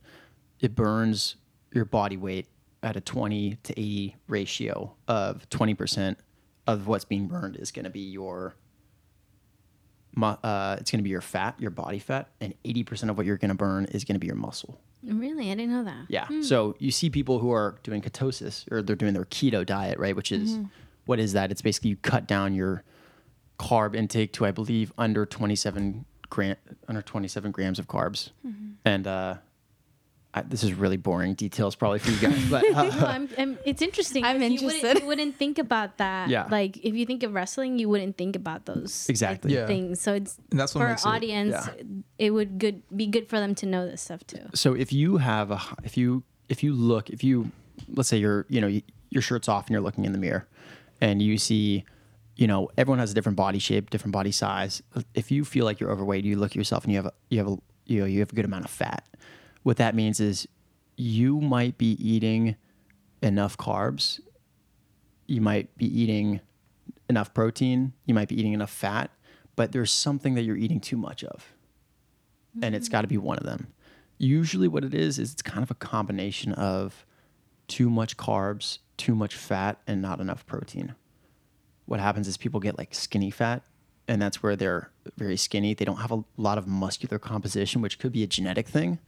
it 0.59 0.75
burns 0.75 1.37
your 1.73 1.85
body 1.85 2.17
weight 2.17 2.49
at 2.83 2.95
a 2.97 3.01
20 3.01 3.57
to 3.63 3.71
80 3.73 4.15
ratio 4.27 4.93
of 5.07 5.49
20% 5.49 6.17
of 6.67 6.85
what's 6.85 7.05
being 7.05 7.25
burned 7.25 7.55
is 7.55 7.71
going 7.71 7.85
to 7.85 7.89
be 7.89 8.01
your 8.01 8.53
uh, 10.21 10.77
it's 10.79 10.91
going 10.91 10.99
to 10.99 11.03
be 11.03 11.09
your 11.09 11.21
fat, 11.21 11.55
your 11.59 11.71
body 11.71 11.99
fat, 11.99 12.29
and 12.41 12.53
80% 12.63 13.09
of 13.09 13.17
what 13.17 13.25
you're 13.25 13.37
going 13.37 13.49
to 13.49 13.55
burn 13.55 13.85
is 13.85 14.03
going 14.03 14.15
to 14.15 14.19
be 14.19 14.27
your 14.27 14.35
muscle. 14.35 14.79
Really, 15.03 15.51
I 15.51 15.55
didn't 15.55 15.71
know 15.71 15.83
that. 15.83 16.05
Yeah. 16.07 16.27
So 16.41 16.75
you 16.79 16.91
see 16.91 17.09
people 17.09 17.39
who 17.39 17.51
are 17.51 17.75
doing 17.83 18.01
ketosis 18.01 18.71
or 18.71 18.81
they're 18.81 18.95
doing 18.95 19.13
their 19.13 19.25
keto 19.25 19.65
diet, 19.65 19.99
right? 19.99 20.15
Which 20.15 20.31
is 20.31 20.57
what 21.05 21.19
is 21.19 21.33
that? 21.33 21.51
It's 21.51 21.61
basically 21.61 21.89
you 21.89 21.97
cut 21.97 22.25
down 22.27 22.53
your 22.53 22.83
carb 23.59 23.95
intake 23.95 24.31
to 24.33 24.45
I 24.45 24.51
believe 24.51 24.93
under 24.97 25.25
27 25.25 26.05
gram 26.29 26.55
under 26.87 27.01
27 27.01 27.51
grams 27.51 27.79
of 27.79 27.87
carbs, 27.87 28.29
Mm-hmm. 28.47 28.71
and 28.85 29.05
uh, 29.07 29.35
I, 30.35 30.41
this 30.41 30.63
is 30.63 30.73
really 30.73 30.97
boring 30.97 31.35
details 31.35 31.75
probably 31.75 31.99
for 31.99 32.09
you 32.11 32.17
guys, 32.17 32.43
but 32.49 32.63
uh, 32.73 32.83
No, 32.85 33.05
I'm, 33.05 33.29
I'm, 33.37 33.57
it's 33.65 33.81
interesting. 33.83 34.23
I'm 34.25 34.39
'cause 34.39 34.49
You 34.49 34.53
interested. 34.57 34.81
wouldn't, 34.83 35.01
you 35.01 35.07
wouldn't 35.07 35.35
think 35.37 35.59
about 35.59 35.97
that. 35.97 36.29
Yeah. 36.29 36.47
Like 36.49 36.77
if 36.77 36.95
you 36.95 37.05
think 37.05 37.21
of 37.23 37.33
wrestling, 37.35 37.77
you 37.77 37.87
wouldn't 37.87 38.17
think 38.17 38.35
about 38.35 38.65
those 38.65 39.05
like, 39.05 39.09
Exactly. 39.11 39.53
Yeah. 39.53 39.67
things. 39.67 40.01
So 40.01 40.13
it's 40.15 40.37
And 40.49 40.59
that's 40.59 40.73
what 40.73 40.79
for 40.81 40.85
our 40.85 40.91
makes 40.93 41.05
it- 41.05 41.09
audience. 41.09 41.51
yeah. 41.53 41.83
It 42.17 42.31
would 42.31 42.57
good 42.57 42.81
be 42.95 43.05
good 43.07 43.27
for 43.29 43.39
them 43.39 43.53
to 43.55 43.65
know 43.67 43.85
this 43.87 44.01
stuff 44.01 44.25
too. 44.25 44.45
so 44.55 44.73
if 44.73 44.91
you 44.91 45.17
have 45.17 45.51
a 45.51 45.55
h- 45.55 45.77
if 45.83 45.97
you 45.97 46.23
if 46.49 46.63
you 46.63 46.73
look 46.73 47.09
if 47.11 47.23
you 47.23 47.51
let's 47.89 48.09
say 48.09 48.17
you're 48.17 48.45
you 48.49 48.59
know 48.61 48.67
you, 48.67 48.81
your 49.09 49.21
shirt's 49.21 49.47
off 49.47 49.65
and 49.67 49.71
you're 49.73 49.81
looking 49.81 50.05
in 50.05 50.11
the 50.13 50.17
mirror 50.17 50.47
and 50.99 51.21
you 51.21 51.37
see 51.37 51.83
you 52.35 52.47
know 52.47 52.69
everyone 52.77 52.99
has 52.99 53.11
a 53.11 53.13
different 53.13 53.35
body 53.35 53.59
shape 53.59 53.89
different 53.91 54.13
body 54.13 54.31
size 54.31 54.81
if 55.13 55.29
you 55.31 55.45
feel 55.45 55.65
like 55.65 55.79
you're 55.79 55.91
overweight 55.91 56.23
you 56.25 56.35
look 56.35 56.51
at 56.51 56.55
yourself 56.55 56.83
and 56.83 56.91
you 56.93 56.97
have 56.97 57.05
a 57.05 57.13
you 57.29 57.37
have 57.37 57.47
a 57.47 57.57
you 57.85 57.99
know 57.99 58.05
you 58.05 58.19
have 58.19 58.31
a 58.31 58.35
good 58.35 58.45
amount 58.45 58.65
of 58.65 58.71
fat 58.71 59.03
what 59.63 59.77
that 59.77 59.95
means 59.95 60.19
is 60.19 60.47
you 60.95 61.41
might 61.41 61.77
be 61.77 61.91
eating 62.05 62.55
enough 63.21 63.57
carbs 63.57 64.19
you 65.27 65.41
might 65.41 65.75
be 65.77 65.87
eating 66.01 66.39
enough 67.09 67.33
protein 67.33 67.93
you 68.05 68.13
might 68.13 68.27
be 68.27 68.39
eating 68.39 68.53
enough 68.53 68.71
fat 68.71 69.09
but 69.55 69.71
there's 69.71 69.91
something 69.91 70.35
that 70.35 70.43
you're 70.43 70.57
eating 70.57 70.79
too 70.79 70.97
much 70.97 71.23
of 71.23 71.53
and 72.61 72.75
it's 72.75 72.89
got 72.89 73.01
to 73.01 73.07
be 73.07 73.17
one 73.17 73.37
of 73.37 73.45
them. 73.45 73.67
Usually, 74.17 74.67
what 74.67 74.83
it 74.83 74.93
is 74.93 75.17
is 75.17 75.33
it's 75.33 75.41
kind 75.41 75.63
of 75.63 75.71
a 75.71 75.75
combination 75.75 76.53
of 76.53 77.05
too 77.67 77.89
much 77.89 78.17
carbs, 78.17 78.79
too 78.97 79.15
much 79.15 79.35
fat, 79.35 79.79
and 79.87 80.01
not 80.01 80.19
enough 80.19 80.45
protein. 80.45 80.95
What 81.85 81.99
happens 81.99 82.27
is 82.27 82.37
people 82.37 82.59
get 82.59 82.77
like 82.77 82.93
skinny 82.93 83.31
fat, 83.31 83.63
and 84.07 84.21
that's 84.21 84.43
where 84.43 84.55
they're 84.55 84.91
very 85.17 85.37
skinny. 85.37 85.73
They 85.73 85.85
don't 85.85 85.97
have 85.97 86.11
a 86.11 86.23
lot 86.37 86.57
of 86.57 86.67
muscular 86.67 87.19
composition, 87.19 87.81
which 87.81 87.99
could 87.99 88.11
be 88.11 88.23
a 88.23 88.27
genetic 88.27 88.67
thing, 88.67 88.99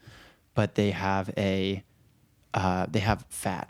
but 0.56 0.74
they 0.76 0.92
have 0.92 1.30
a 1.38 1.84
uh, 2.54 2.88
they 2.90 3.00
have 3.02 3.26
fat 3.30 3.70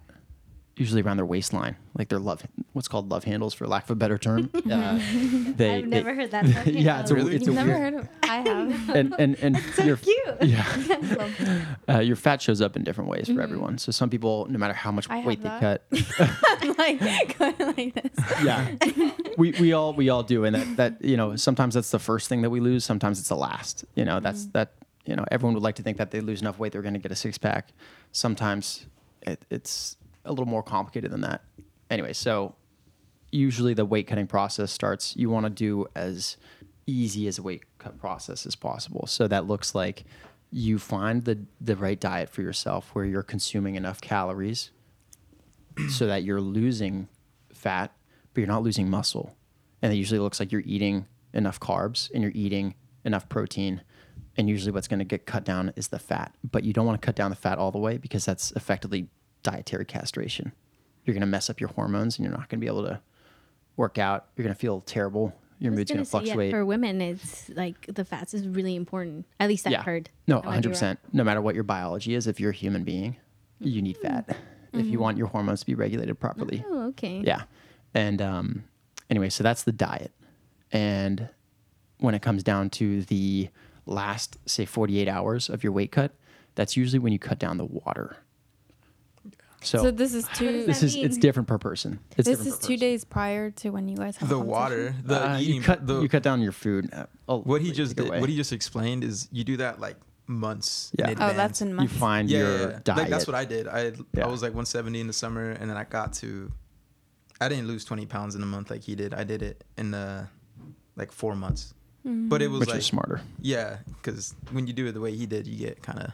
usually 0.77 1.01
around 1.01 1.15
their 1.15 1.25
waistline, 1.25 1.77
like 1.97 2.09
their 2.09 2.19
love 2.19 2.43
what's 2.73 2.89
called 2.89 3.09
love 3.09 3.23
handles, 3.23 3.53
for 3.53 3.65
lack 3.65 3.85
of 3.85 3.91
a 3.91 3.95
better 3.95 4.17
term. 4.17 4.49
Uh, 4.69 4.99
they, 5.55 5.75
I've 5.77 5.83
they- 5.83 5.83
never 5.83 6.13
heard 6.13 6.31
that. 6.31 6.67
yeah, 6.67 6.99
it's 6.99 7.11
a, 7.11 7.15
Really? 7.15 7.35
it's 7.35 7.45
You've 7.45 7.55
never 7.55 7.69
weird, 7.69 7.93
heard 7.93 8.01
of 8.01 8.09
I 8.23 8.35
have. 8.37 8.89
and 8.89 9.15
and 9.17 9.35
and 9.41 9.57
your 9.85 9.95
cute. 9.97 10.41
yeah, 10.41 10.65
uh, 11.87 11.99
your 11.99 12.15
fat 12.15 12.41
shows 12.41 12.61
up 12.61 12.75
in 12.75 12.83
different 12.83 13.09
ways 13.09 13.29
for 13.29 13.41
everyone. 13.41 13.77
So 13.77 13.91
some 13.91 14.09
people, 14.09 14.47
no 14.49 14.57
matter 14.59 14.73
how 14.73 14.91
much 14.91 15.05
Mm-hmm. 15.07 15.13
I 15.13 15.17
have 15.17 15.25
weight 15.25 15.41
they 15.43 15.49
that. 15.49 15.81
cut, 16.61 16.77
like 16.77 17.37
going 17.37 17.55
like 17.59 17.93
this. 17.93 18.43
yeah, 18.43 18.75
we 19.37 19.51
we 19.59 19.71
all 19.73 19.93
we 19.93 20.09
all 20.09 20.23
do, 20.23 20.43
and 20.45 20.55
that 20.55 20.77
that 20.77 21.01
you 21.05 21.15
know 21.17 21.35
sometimes 21.37 21.73
that's 21.75 21.91
the 21.91 21.99
first 21.99 22.27
thing 22.27 22.41
that 22.41 22.49
we 22.49 22.59
lose. 22.59 22.83
Sometimes 22.83 23.19
it's 23.19 23.29
the 23.29 23.35
last. 23.37 23.85
You 23.95 24.03
know, 24.05 24.15
Mm-hmm. 24.15 24.23
that's 24.23 24.45
that. 24.47 24.73
You 25.05 25.15
know, 25.15 25.25
everyone 25.31 25.53
would 25.53 25.63
like 25.63 25.75
to 25.75 25.83
think 25.83 25.97
that 25.97 26.11
they 26.11 26.21
lose 26.21 26.41
enough 26.41 26.57
weight 26.59 26.71
they're 26.71 26.81
going 26.81 26.93
to 26.93 26.99
get 26.99 27.11
a 27.11 27.15
six 27.15 27.37
pack. 27.37 27.69
Sometimes 28.11 28.87
it, 29.21 29.45
it's 29.49 29.97
a 30.23 30.31
little 30.31 30.45
more 30.45 30.63
complicated 30.63 31.11
than 31.11 31.21
that. 31.21 31.43
Anyway, 31.89 32.13
so 32.13 32.55
usually 33.35 33.73
the 33.73 33.85
weight 33.85 34.07
cutting 34.07 34.27
process 34.27 34.71
starts 34.71 35.15
you 35.15 35.29
want 35.29 35.45
to 35.45 35.49
do 35.49 35.85
as 35.95 36.37
easy 36.87 37.27
as 37.27 37.37
a 37.37 37.43
weight 37.43 37.63
cut 37.77 37.99
process 37.99 38.45
as 38.45 38.55
possible 38.55 39.05
so 39.07 39.27
that 39.27 39.45
looks 39.45 39.75
like 39.75 40.05
you 40.51 40.79
find 40.79 41.25
the 41.25 41.37
the 41.59 41.75
right 41.75 41.99
diet 41.99 42.29
for 42.29 42.41
yourself 42.41 42.89
where 42.93 43.05
you're 43.05 43.23
consuming 43.23 43.75
enough 43.75 43.99
calories 43.99 44.71
so 45.89 46.07
that 46.07 46.23
you're 46.23 46.41
losing 46.41 47.07
fat 47.53 47.91
but 48.33 48.41
you're 48.41 48.47
not 48.47 48.63
losing 48.63 48.89
muscle 48.89 49.35
and 49.81 49.91
it 49.91 49.95
usually 49.95 50.19
looks 50.19 50.39
like 50.39 50.51
you're 50.51 50.63
eating 50.65 51.05
enough 51.33 51.59
carbs 51.59 52.09
and 52.13 52.23
you're 52.23 52.31
eating 52.35 52.73
enough 53.03 53.27
protein 53.27 53.81
and 54.37 54.49
usually 54.49 54.71
what's 54.71 54.87
going 54.87 54.99
to 54.99 55.05
get 55.05 55.25
cut 55.25 55.43
down 55.43 55.73
is 55.75 55.89
the 55.89 55.99
fat 55.99 56.33
but 56.49 56.63
you 56.63 56.73
don't 56.73 56.85
want 56.85 56.99
to 56.99 57.05
cut 57.05 57.15
down 57.15 57.29
the 57.29 57.35
fat 57.35 57.57
all 57.57 57.71
the 57.71 57.77
way 57.77 57.97
because 57.97 58.25
that's 58.25 58.51
effectively 58.51 59.07
dietary 59.43 59.85
castration 59.85 60.51
you're 61.03 61.13
going 61.13 61.21
to 61.21 61.27
mess 61.27 61.49
up 61.49 61.59
your 61.59 61.69
hormones 61.69 62.17
and 62.17 62.25
you're 62.25 62.35
not 62.35 62.49
going 62.49 62.59
to 62.59 62.63
be 62.63 62.67
able 62.67 62.83
to 62.83 62.99
work 63.77 63.97
out 63.97 64.27
you're 64.35 64.43
going 64.43 64.53
to 64.53 64.59
feel 64.59 64.81
terrible 64.81 65.33
your 65.59 65.71
mood's 65.71 65.89
going 65.89 66.03
to 66.03 66.07
yeah, 66.07 66.11
fluctuate 66.11 66.51
for 66.51 66.65
women, 66.65 67.01
it's 67.01 67.49
like 67.49 67.85
the 67.87 68.03
fats 68.03 68.33
is 68.33 68.47
really 68.47 68.75
important. 68.75 69.25
At 69.39 69.47
least 69.47 69.65
I've 69.65 69.85
heard. 69.85 70.09
no, 70.27 70.41
I 70.41 70.47
might 70.47 70.63
be 70.63 70.69
100%. 70.69 70.97
No 71.13 71.23
matter 71.23 71.41
what 71.41 71.55
your 71.55 71.63
biology 71.63 72.13
is, 72.13 72.27
if 72.27 72.39
you're 72.39 72.51
a 72.51 72.53
human 72.53 72.83
being, 72.83 73.15
you 73.59 73.81
need 73.81 73.97
fat 73.97 74.35
if 74.73 74.85
you 74.85 74.99
want 74.99 75.17
your 75.17 75.27
hormones 75.27 75.61
to 75.61 75.65
be 75.65 75.75
regulated 75.75 76.19
properly. 76.19 76.63
Oh, 76.67 76.87
okay. 76.89 77.21
Yeah. 77.25 77.43
And 77.93 78.21
um, 78.21 78.63
anyway, 79.09 79.29
so 79.29 79.43
that's 79.43 79.63
the 79.63 79.71
diet. 79.71 80.11
And 80.71 81.29
when 81.99 82.13
it 82.13 82.21
comes 82.21 82.43
down 82.43 82.69
to 82.71 83.03
the 83.03 83.49
last, 83.85 84.37
say, 84.45 84.65
48 84.65 85.07
hours 85.07 85.49
of 85.49 85.63
your 85.63 85.71
weight 85.71 85.91
cut, 85.91 86.11
that's 86.55 86.75
usually 86.77 86.99
when 86.99 87.13
you 87.13 87.19
cut 87.19 87.39
down 87.39 87.57
the 87.57 87.65
water. 87.65 88.17
So, 89.61 89.79
So 89.83 89.91
this 89.91 90.13
is 90.13 90.27
two. 90.35 90.63
this 90.65 90.79
that 90.81 90.85
is 90.85 90.95
it's 90.95 91.17
different 91.17 91.47
per 91.47 91.57
person. 91.57 91.99
It's 92.17 92.27
This 92.27 92.39
is 92.45 92.53
per 92.55 92.61
two 92.61 92.73
person. 92.73 92.79
days 92.79 93.03
prior 93.05 93.49
to 93.51 93.69
when 93.71 93.87
you 93.87 93.97
guys 93.97 94.15
have 94.17 94.29
the 94.29 94.37
water, 94.39 94.93
the 95.03 95.31
Uh, 95.31 95.39
eating, 95.39 95.55
you 95.55 95.61
cut 95.61 95.87
the, 95.87 96.01
you 96.01 96.09
cut 96.09 96.21
down 96.21 96.39
your 96.41 96.51
food. 96.51 96.89
Uh, 96.93 97.37
what 97.37 97.61
he 97.63 97.71
just 97.71 97.95
did, 97.95 98.09
what 98.09 98.29
he 98.29 98.35
just 98.35 98.53
explained 98.53 99.03
is 99.03 99.27
you 99.31 99.43
do 99.43 99.57
that 99.57 99.79
like 99.79 99.97
months. 100.27 100.91
Yeah. 100.99 101.09
In 101.09 101.19
Oh, 101.19 101.29
Oh, 101.29 101.33
that's 101.33 101.61
in 101.61 101.73
months. 101.73 101.91
you 101.93 101.99
find 101.99 102.29
yeah, 102.29 102.37
your 102.39 102.51
yeah, 102.59 102.67
yeah. 102.69 102.79
diet. 102.83 102.97
Like 102.99 103.09
that's 103.09 103.25
what 103.27 103.35
I 103.35 103.45
did. 103.45 103.67
I 103.67 103.93
Yeah. 104.13 104.25
I 104.25 104.27
was 104.27 104.43
like 104.43 104.51
170 104.53 104.99
in 104.99 105.07
the 105.07 105.13
summer, 105.13 105.49
and 105.51 105.67
then 105.69 105.77
I 105.77 105.83
got 105.83 106.13
to. 106.21 106.51
I 107.41 107.49
didn't 107.49 107.67
lose 107.67 107.83
20 107.85 108.05
pounds 108.05 108.35
in 108.35 108.43
a 108.43 108.45
month 108.45 108.69
like 108.69 108.83
he 108.83 108.93
did. 108.95 109.13
I 109.15 109.23
did 109.23 109.41
it 109.41 109.63
in 109.77 109.93
uh, 109.95 110.27
like 110.95 111.11
four 111.11 111.35
months. 111.35 111.73
But 112.05 112.41
it 112.43 112.49
was 112.49 112.59
which 112.61 112.69
like 112.69 112.77
is 112.79 112.85
smarter. 112.85 113.21
yeah, 113.41 113.77
because 113.87 114.35
when 114.51 114.67
you 114.67 114.73
do 114.73 114.85
it 114.87 114.91
the 114.91 115.01
way 115.01 115.15
he 115.15 115.25
did, 115.25 115.47
you 115.47 115.57
get 115.57 115.81
kind 115.81 115.99
of 115.99 116.11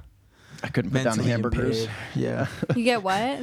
I 0.64 0.70
couldn't 0.70 0.92
put 0.92 1.04
down 1.04 1.18
the 1.18 1.24
hamburgers. 1.24 1.82
impaired. 1.82 1.98
Yeah, 2.16 2.48
You 2.78 2.84
get 2.86 3.04
what? 3.04 3.40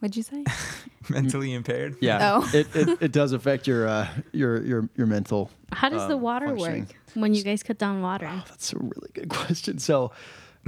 What'd 0.00 0.16
you 0.16 0.22
say? 0.24 0.44
mentally 1.08 1.52
impaired. 1.52 1.96
Yeah, 2.00 2.18
Oh. 2.40 2.50
it, 2.52 2.74
it, 2.74 2.98
it 3.02 3.12
does 3.12 3.32
affect 3.32 3.66
your 3.68 3.86
uh, 3.88 4.08
your 4.32 4.60
your 4.62 4.88
your 4.96 5.06
mental. 5.06 5.50
How 5.72 5.88
does 5.88 6.06
the 6.08 6.14
um, 6.16 6.20
water 6.20 6.52
work 6.54 6.86
when 7.14 7.34
you 7.34 7.42
guys 7.44 7.62
cut 7.62 7.78
down 7.78 8.00
water? 8.02 8.28
Oh, 8.28 8.42
that's 8.48 8.72
a 8.72 8.78
really 8.78 9.10
good 9.14 9.28
question. 9.40 9.78
So, 9.78 10.10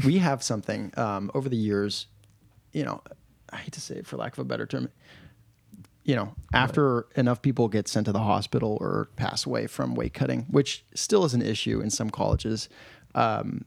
we 0.05 0.19
have 0.19 0.43
something 0.43 0.93
um, 0.97 1.31
over 1.35 1.49
the 1.49 1.57
years. 1.57 2.07
You 2.73 2.85
know, 2.85 3.03
I 3.53 3.57
hate 3.57 3.73
to 3.73 3.81
say 3.81 3.97
it 3.97 4.07
for 4.07 4.17
lack 4.17 4.33
of 4.35 4.39
a 4.41 4.45
better 4.45 4.67
term. 4.67 4.91
You 6.11 6.17
know, 6.17 6.35
after 6.53 7.07
enough 7.15 7.41
people 7.41 7.69
get 7.69 7.87
sent 7.87 8.07
to 8.07 8.13
the 8.13 8.19
hospital 8.19 8.77
or 8.81 9.11
pass 9.15 9.47
away 9.47 9.69
from 9.69 9.95
weight 9.95 10.13
cutting, 10.13 10.45
which 10.51 10.85
still 10.93 11.25
is 11.25 11.35
an 11.35 11.41
issue 11.41 11.81
in 11.81 11.89
some 11.89 12.11
colleges, 12.11 12.69
um, 13.15 13.65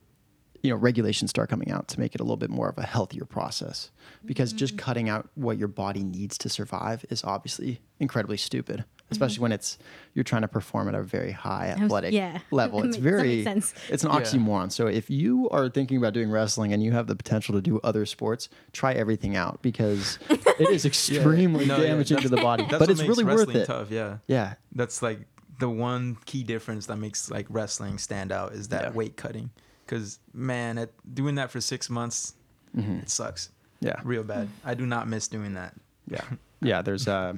you 0.61 0.69
know, 0.69 0.75
regulations 0.75 1.29
start 1.29 1.49
coming 1.49 1.71
out 1.71 1.87
to 1.87 2.01
make 2.01 2.13
it 2.13 2.19
a 2.19 2.23
little 2.25 2.35
bit 2.35 2.49
more 2.49 2.67
of 2.67 2.77
a 2.77 2.85
healthier 2.85 3.23
process. 3.23 3.91
Because 4.25 4.51
just 4.51 4.77
cutting 4.77 5.07
out 5.07 5.29
what 5.35 5.57
your 5.57 5.69
body 5.69 6.03
needs 6.03 6.37
to 6.39 6.49
survive 6.49 7.05
is 7.09 7.23
obviously 7.23 7.79
incredibly 8.01 8.35
stupid, 8.35 8.83
especially 9.13 9.41
when 9.41 9.51
it's 9.51 9.77
you're 10.13 10.23
trying 10.23 10.41
to 10.43 10.47
perform 10.47 10.87
at 10.89 10.95
a 10.95 11.01
very 11.01 11.31
high 11.31 11.67
athletic 11.69 12.13
yeah. 12.13 12.39
level. 12.51 12.83
It's 12.83 12.97
very 12.97 13.43
sense. 13.43 13.73
it's 13.89 14.03
an 14.03 14.11
Yeah. 14.11 14.19
oxymoron. 14.19 14.71
So 14.71 14.87
if 14.87 15.09
you 15.09 15.49
are 15.49 15.69
thinking 15.69 15.97
about 15.97 16.13
doing 16.13 16.29
wrestling 16.29 16.73
and 16.73 16.83
you 16.83 16.91
have 16.91 17.07
the 17.07 17.15
potential 17.15 17.55
to 17.55 17.61
do 17.61 17.79
other 17.83 18.05
sports, 18.05 18.49
try 18.73 18.93
everything 18.93 19.35
out 19.35 19.61
because 19.61 20.19
it 20.29 20.69
is 20.69 20.85
extremely 20.85 21.65
No, 21.65 21.77
yeah, 21.77 21.83
damaging 21.87 22.17
to 22.19 22.29
the 22.29 22.37
body. 22.37 22.63
That's 22.63 22.71
But 22.73 22.79
what 22.81 22.89
it's 22.89 22.99
makes 23.01 23.07
really 23.09 23.23
worth 23.23 23.55
it. 23.55 23.65
Tough, 23.65 23.89
yeah. 23.91 24.17
Yeah. 24.27 24.55
That's 24.73 25.01
like 25.01 25.19
the 25.59 25.69
one 25.69 26.17
key 26.25 26.43
difference 26.43 26.87
that 26.87 26.97
makes 26.97 27.29
like 27.31 27.45
wrestling 27.49 27.97
stand 27.97 28.31
out 28.31 28.53
is 28.53 28.67
that 28.69 28.81
Yeah. 28.83 28.89
weight 28.91 29.15
cutting. 29.17 29.49
Because 29.85 30.19
man, 30.33 30.77
at 30.77 30.91
doing 31.13 31.35
that 31.35 31.51
for 31.51 31.61
six 31.61 31.89
months, 31.89 32.33
Mm-hmm. 32.75 32.99
it 32.99 33.09
sucks 33.09 33.49
Yeah. 33.81 33.99
real 34.03 34.23
bad. 34.23 34.47
I 34.65 34.73
do 34.73 34.85
not 34.87 35.07
miss 35.07 35.27
doing 35.27 35.53
that. 35.55 35.73
Yeah. 36.07 36.21
Yeah. 36.61 36.81
There's 36.81 37.07
uh 37.09 37.33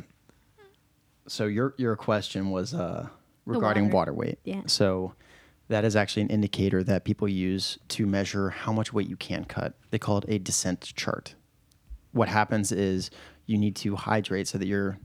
so 1.28 1.46
your 1.46 1.74
your 1.78 1.96
question 1.96 2.52
was 2.52 2.74
uh 2.74 3.08
regarding 3.46 3.86
water. 3.86 4.12
water 4.12 4.14
weight. 4.14 4.40
Yeah. 4.44 4.62
So 4.66 5.14
that 5.68 5.84
is 5.84 5.96
actually 5.96 6.24
an 6.24 6.30
indicator 6.30 6.84
that 6.84 7.06
people 7.06 7.28
use 7.28 7.80
to 7.90 8.06
measure 8.06 8.50
how 8.52 8.72
much 8.72 8.94
weight 8.94 9.08
you 9.08 9.16
can 9.16 9.46
cut. 9.46 9.74
They 9.90 10.00
call 10.00 10.20
it 10.20 10.26
a 10.28 10.38
descent 10.38 10.82
chart. 10.96 11.36
What 12.12 12.30
happens 12.30 12.72
is 12.72 13.10
you 13.46 13.58
need 13.58 13.76
to 13.78 13.96
hydrate 13.96 14.48
so 14.48 14.58
that 14.58 14.68
you're 14.68 14.98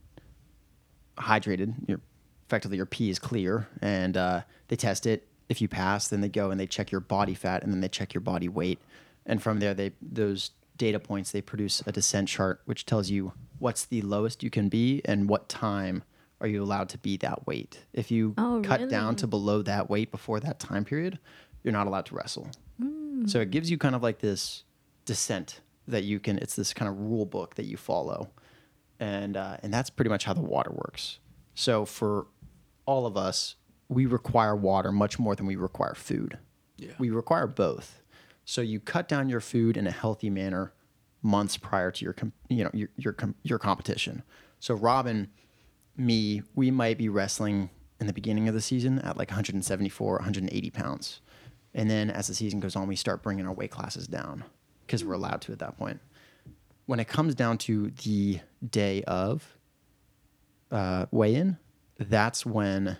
hydrated. 1.18 1.74
You're 1.88 2.00
effectively 2.46 2.76
your 2.76 2.86
pee 2.86 3.10
is 3.10 3.18
clear, 3.18 3.68
and 3.80 4.16
uh, 4.16 4.42
they 4.68 4.76
test 4.76 5.06
it. 5.06 5.26
If 5.48 5.60
you 5.60 5.68
pass, 5.68 6.08
then 6.08 6.20
they 6.20 6.28
go 6.28 6.50
and 6.50 6.60
they 6.60 6.66
check 6.66 6.92
your 6.92 7.00
body 7.00 7.34
fat, 7.34 7.62
and 7.62 7.72
then 7.72 7.80
they 7.80 7.88
check 7.88 8.14
your 8.14 8.20
body 8.20 8.48
weight, 8.48 8.78
and 9.26 9.42
from 9.42 9.60
there, 9.60 9.74
they 9.74 9.92
those 10.00 10.50
data 10.76 10.98
points 10.98 11.30
they 11.30 11.42
produce 11.42 11.82
a 11.86 11.92
descent 11.92 12.28
chart, 12.28 12.62
which 12.64 12.86
tells 12.86 13.10
you 13.10 13.32
what's 13.58 13.84
the 13.84 14.00
lowest 14.02 14.42
you 14.42 14.48
can 14.50 14.68
be 14.68 15.02
and 15.04 15.28
what 15.28 15.48
time 15.48 16.02
are 16.40 16.46
you 16.48 16.62
allowed 16.62 16.88
to 16.90 16.98
be 16.98 17.16
that 17.18 17.46
weight. 17.46 17.84
If 17.92 18.10
you 18.10 18.34
Oh, 18.38 18.62
cut 18.64 18.88
down 18.88 19.16
to 19.16 19.26
below 19.26 19.62
that 19.62 19.90
weight 19.90 20.10
before 20.10 20.40
that 20.40 20.58
time 20.58 20.84
period, 20.84 21.18
you're 21.62 21.72
not 21.72 21.86
allowed 21.86 22.06
to 22.06 22.14
wrestle. 22.14 22.48
So 23.26 23.40
it 23.40 23.50
gives 23.50 23.70
you 23.70 23.76
kind 23.76 23.94
of 23.94 24.02
like 24.02 24.20
this 24.20 24.64
descent 25.04 25.60
that 25.86 26.04
you 26.04 26.18
can. 26.20 26.38
It's 26.38 26.56
this 26.56 26.72
kind 26.72 26.88
of 26.88 26.98
rule 26.98 27.26
book 27.26 27.56
that 27.56 27.66
you 27.66 27.76
follow, 27.76 28.30
and 28.98 29.36
uh, 29.36 29.58
and 29.62 29.72
that's 29.74 29.90
pretty 29.90 30.08
much 30.08 30.24
how 30.24 30.32
the 30.32 30.40
water 30.40 30.70
works. 30.72 31.18
So 31.54 31.84
for 31.84 32.28
all 32.86 33.04
of 33.06 33.16
us, 33.18 33.56
we 33.88 34.06
require 34.06 34.56
water 34.56 34.90
much 34.90 35.18
more 35.18 35.36
than 35.36 35.44
we 35.44 35.56
require 35.56 35.94
food. 35.94 36.38
Yeah. 36.78 36.92
We 36.98 37.10
require 37.10 37.46
both. 37.46 38.00
So 38.46 38.62
you 38.62 38.80
cut 38.80 39.06
down 39.06 39.28
your 39.28 39.40
food 39.40 39.76
in 39.76 39.86
a 39.86 39.90
healthy 39.90 40.30
manner 40.30 40.72
months 41.22 41.58
prior 41.58 41.90
to 41.90 42.04
your 42.04 42.14
com- 42.14 42.32
you 42.48 42.64
know 42.64 42.70
your 42.72 42.88
your 42.96 43.12
com- 43.12 43.34
your 43.42 43.58
competition. 43.58 44.22
So 44.60 44.72
Robin, 44.74 45.28
me, 46.00 46.42
we 46.54 46.70
might 46.70 46.98
be 46.98 47.08
wrestling 47.08 47.70
in 48.00 48.06
the 48.06 48.12
beginning 48.12 48.48
of 48.48 48.54
the 48.54 48.60
season 48.60 48.98
at 49.00 49.16
like 49.16 49.30
174, 49.30 50.14
180 50.14 50.70
pounds, 50.70 51.20
and 51.74 51.90
then 51.90 52.10
as 52.10 52.26
the 52.26 52.34
season 52.34 52.60
goes 52.60 52.76
on, 52.76 52.88
we 52.88 52.96
start 52.96 53.22
bringing 53.22 53.46
our 53.46 53.52
weight 53.52 53.70
classes 53.70 54.06
down 54.06 54.44
because 54.86 55.04
we're 55.04 55.14
allowed 55.14 55.40
to 55.42 55.52
at 55.52 55.58
that 55.60 55.78
point. 55.78 56.00
When 56.86 56.98
it 56.98 57.06
comes 57.06 57.34
down 57.34 57.58
to 57.58 57.90
the 58.02 58.40
day 58.68 59.04
of 59.04 59.56
uh, 60.72 61.06
weigh-in, 61.12 61.58
that's 61.98 62.44
when 62.44 62.96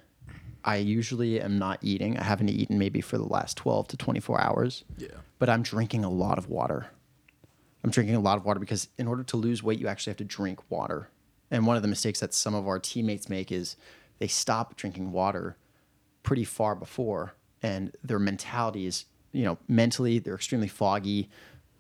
I 0.64 0.76
usually 0.76 1.40
am 1.40 1.59
not 1.59 1.78
eating. 1.82 2.16
I 2.16 2.24
haven't 2.24 2.51
eaten 2.51 2.78
maybe 2.78 3.01
for 3.01 3.18
the 3.18 3.24
last 3.24 3.57
12 3.57 3.88
to 3.88 3.96
24 3.96 4.40
hours. 4.40 4.84
Yeah. 4.98 5.09
But 5.38 5.48
I'm 5.48 5.62
drinking 5.62 6.05
a 6.05 6.11
lot 6.11 6.38
of 6.38 6.48
water. 6.48 6.86
I'm 7.82 7.90
drinking 7.90 8.14
a 8.14 8.20
lot 8.20 8.36
of 8.36 8.44
water 8.44 8.61
because 8.61 8.88
in 8.98 9.09
order 9.09 9.24
to 9.24 9.36
lose 9.36 9.62
weight, 9.62 9.80
you 9.80 9.88
actually 9.88 10.11
have 10.11 10.18
to 10.18 10.24
drink 10.24 10.61
water. 10.70 11.09
And 11.51 11.66
one 11.66 11.76
of 11.76 11.82
the 11.82 11.88
mistakes 11.88 12.20
that 12.20 12.32
some 12.32 12.55
of 12.55 12.66
our 12.68 12.78
teammates 12.78 13.28
make 13.28 13.51
is 13.51 13.76
they 14.18 14.28
stop 14.28 14.76
drinking 14.76 15.12
water 15.12 15.57
pretty 16.22 16.44
far 16.44 16.74
before, 16.74 17.34
and 17.62 17.92
their 18.05 18.18
mentality 18.18 18.86
is, 18.86 19.07
you 19.32 19.44
know, 19.44 19.59
mentally 19.68 20.18
they're 20.18 20.34
extremely 20.34 20.68
foggy. 20.68 21.28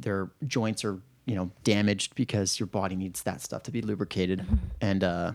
Their 0.00 0.30
joints 0.46 0.84
are, 0.84 1.00
you 1.26 1.34
know, 1.34 1.50
damaged 1.62 2.14
because 2.14 2.58
your 2.58 2.66
body 2.66 2.96
needs 2.96 3.22
that 3.22 3.40
stuff 3.40 3.62
to 3.64 3.70
be 3.70 3.82
lubricated, 3.82 4.44
and 4.80 5.04
uh, 5.04 5.32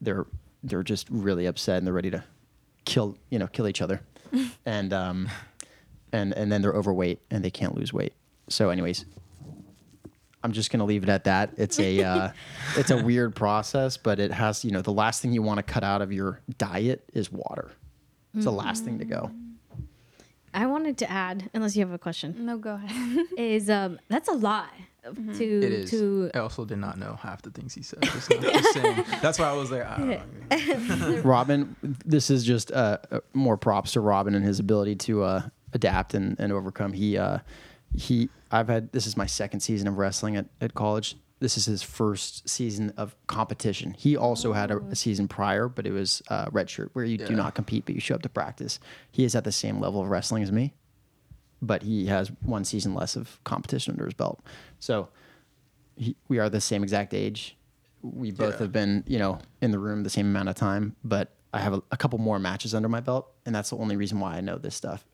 they're 0.00 0.26
they're 0.62 0.82
just 0.82 1.08
really 1.10 1.46
upset 1.46 1.78
and 1.78 1.86
they're 1.86 1.94
ready 1.94 2.10
to 2.10 2.22
kill, 2.84 3.16
you 3.30 3.38
know, 3.38 3.46
kill 3.46 3.68
each 3.68 3.82
other, 3.82 4.00
and 4.66 4.92
um, 4.92 5.28
and 6.12 6.32
and 6.32 6.50
then 6.50 6.62
they're 6.62 6.72
overweight 6.72 7.20
and 7.30 7.44
they 7.44 7.50
can't 7.50 7.74
lose 7.74 7.92
weight. 7.92 8.14
So, 8.48 8.70
anyways, 8.70 9.04
I'm 10.42 10.52
just 10.52 10.70
gonna 10.70 10.84
leave 10.84 11.02
it 11.02 11.08
at 11.08 11.24
that. 11.24 11.50
It's 11.56 11.78
a 11.78 12.02
uh, 12.02 12.30
it's 12.76 12.90
a 12.90 13.02
weird 13.02 13.34
process, 13.34 13.96
but 13.96 14.18
it 14.18 14.32
has 14.32 14.64
you 14.64 14.70
know 14.70 14.82
the 14.82 14.92
last 14.92 15.20
thing 15.22 15.32
you 15.32 15.42
want 15.42 15.58
to 15.58 15.62
cut 15.62 15.84
out 15.84 16.02
of 16.02 16.12
your 16.12 16.40
diet 16.58 17.04
is 17.12 17.30
water. 17.30 17.70
It's 18.34 18.44
the 18.44 18.52
last 18.52 18.84
thing 18.84 18.98
to 19.00 19.04
go. 19.04 19.30
I 20.52 20.66
wanted 20.66 20.98
to 20.98 21.10
add, 21.10 21.48
unless 21.54 21.76
you 21.76 21.84
have 21.84 21.92
a 21.92 21.98
question, 21.98 22.44
No, 22.44 22.58
go 22.58 22.74
ahead. 22.74 23.26
is 23.36 23.70
um 23.70 23.98
that's 24.08 24.28
a 24.28 24.32
lot 24.32 24.70
to 25.04 25.44
It 25.44 25.72
is. 25.72 25.90
to 25.90 26.30
I 26.34 26.38
also 26.38 26.64
did 26.64 26.78
not 26.78 26.98
know 26.98 27.18
half 27.20 27.42
the 27.42 27.50
things 27.50 27.74
he 27.74 27.82
said. 27.82 28.02
Just, 28.02 28.30
not. 28.30 29.06
That's 29.22 29.38
why 29.38 29.48
I 29.48 29.52
was 29.54 29.70
like, 29.70 29.82
I 29.86 29.96
don't 30.50 31.00
know. 31.00 31.16
Robin, 31.22 31.74
this 32.04 32.28
is 32.30 32.44
just 32.44 32.70
uh, 32.70 32.98
uh, 33.10 33.20
more 33.32 33.56
props 33.56 33.92
to 33.92 34.00
Robin 34.00 34.34
and 34.34 34.44
his 34.44 34.60
ability 34.60 34.96
to 34.96 35.22
uh, 35.22 35.42
adapt 35.72 36.12
and, 36.12 36.38
and 36.38 36.52
overcome. 36.52 36.92
He 36.92 37.16
uh, 37.16 37.38
he 37.96 38.28
I've 38.50 38.68
had 38.68 38.92
this 38.92 39.06
is 39.06 39.16
my 39.16 39.26
second 39.26 39.60
season 39.60 39.86
of 39.88 39.98
wrestling 39.98 40.36
at, 40.36 40.46
at 40.60 40.74
college. 40.74 41.16
This 41.38 41.56
is 41.56 41.64
his 41.64 41.82
first 41.82 42.48
season 42.48 42.92
of 42.98 43.16
competition. 43.26 43.94
He 43.96 44.14
also 44.16 44.52
had 44.52 44.70
a, 44.70 44.78
a 44.90 44.94
season 44.94 45.26
prior, 45.26 45.68
but 45.68 45.86
it 45.86 45.92
was 45.92 46.22
uh, 46.28 46.46
redshirt 46.46 46.90
where 46.92 47.04
you 47.04 47.16
do 47.16 47.34
not 47.34 47.54
compete, 47.54 47.86
but 47.86 47.94
you 47.94 48.00
show 48.00 48.14
up 48.14 48.22
to 48.22 48.28
practice. 48.28 48.78
He 49.10 49.24
is 49.24 49.34
at 49.34 49.44
the 49.44 49.52
same 49.52 49.80
level 49.80 50.02
of 50.02 50.10
wrestling 50.10 50.42
as 50.42 50.52
me, 50.52 50.74
but 51.62 51.82
he 51.82 52.06
has 52.06 52.30
one 52.42 52.64
season 52.64 52.92
less 52.92 53.16
of 53.16 53.42
competition 53.44 53.92
under 53.94 54.04
his 54.04 54.12
belt. 54.12 54.42
So 54.80 55.08
he, 55.96 56.14
we 56.28 56.38
are 56.38 56.50
the 56.50 56.60
same 56.60 56.82
exact 56.82 57.14
age. 57.14 57.56
We 58.02 58.32
both 58.32 58.54
Yeah. 58.54 58.58
have 58.58 58.72
been, 58.72 59.04
you 59.06 59.18
know, 59.18 59.38
in 59.62 59.70
the 59.70 59.78
room 59.78 60.02
the 60.02 60.10
same 60.10 60.26
amount 60.26 60.50
of 60.50 60.56
time, 60.56 60.94
but 61.04 61.34
I 61.54 61.60
have 61.60 61.72
a, 61.72 61.82
a 61.90 61.96
couple 61.96 62.18
more 62.18 62.38
matches 62.38 62.74
under 62.74 62.88
my 62.88 63.00
belt, 63.00 63.30
and 63.46 63.54
that's 63.54 63.70
the 63.70 63.76
only 63.78 63.96
reason 63.96 64.20
why 64.20 64.34
I 64.36 64.40
know 64.42 64.58
this 64.58 64.74
stuff. 64.74 65.06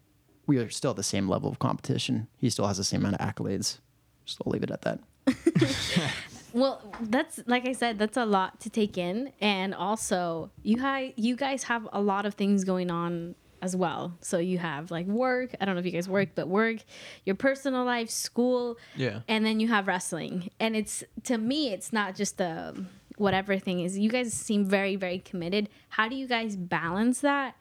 We 0.47 0.59
are 0.59 0.71
still 0.71 0.91
at 0.93 0.97
the 0.97 1.03
same 1.03 1.29
level 1.29 1.51
of 1.51 1.59
competition. 1.59 2.29
He 2.39 2.51
still 2.51 2.67
has 2.67 2.77
the 2.77 2.85
same 2.85 3.01
amount 3.05 3.17
of 3.21 3.27
accolades. 3.35 3.79
Just 4.25 4.41
I'll 4.45 4.53
leave 4.53 4.63
it 4.63 4.71
at 4.71 4.83
that. 4.83 5.01
Well, 6.53 6.81
that's 7.03 7.39
like 7.47 7.69
I 7.69 7.73
said, 7.73 7.99
that's 7.99 8.17
a 8.17 8.25
lot 8.25 8.61
to 8.61 8.71
take 8.71 8.97
in, 8.97 9.31
and 9.43 9.75
also 9.75 10.51
you 10.63 10.77
guys, 10.79 11.13
you 11.17 11.37
guys 11.37 11.65
have 11.65 11.87
a 11.93 12.01
lot 12.01 12.25
of 12.25 12.33
things 12.33 12.65
going 12.65 12.91
on 12.91 13.35
as 13.61 13.77
well. 13.77 14.17
So 14.23 14.39
you 14.39 14.57
have 14.57 14.91
like 14.91 15.05
work. 15.07 15.55
I 15.61 15.67
don't 15.67 15.75
know 15.75 15.81
if 15.81 15.85
you 15.85 15.93
guys 15.93 16.09
work, 16.09 16.31
but 16.35 16.49
work, 16.49 16.79
your 17.27 17.35
personal 17.37 17.85
life, 17.85 18.09
school, 18.09 18.79
Yeah. 18.97 19.21
and 19.29 19.45
then 19.45 19.61
you 19.61 19.69
have 19.69 19.87
wrestling. 19.87 20.51
And 20.59 20.75
it's 20.75 21.05
to 21.25 21.37
me, 21.37 21.73
it's 21.75 21.93
not 21.93 22.15
just 22.17 22.39
the 22.39 22.87
whatever 23.19 23.59
thing 23.59 23.81
is. 23.81 23.99
You 23.99 24.09
guys 24.09 24.33
seem 24.33 24.65
very, 24.65 24.97
very 24.97 25.19
committed. 25.19 25.69
How 25.91 26.09
do 26.09 26.17
you 26.17 26.27
guys 26.27 26.57
balance 26.57 27.21
that? 27.21 27.55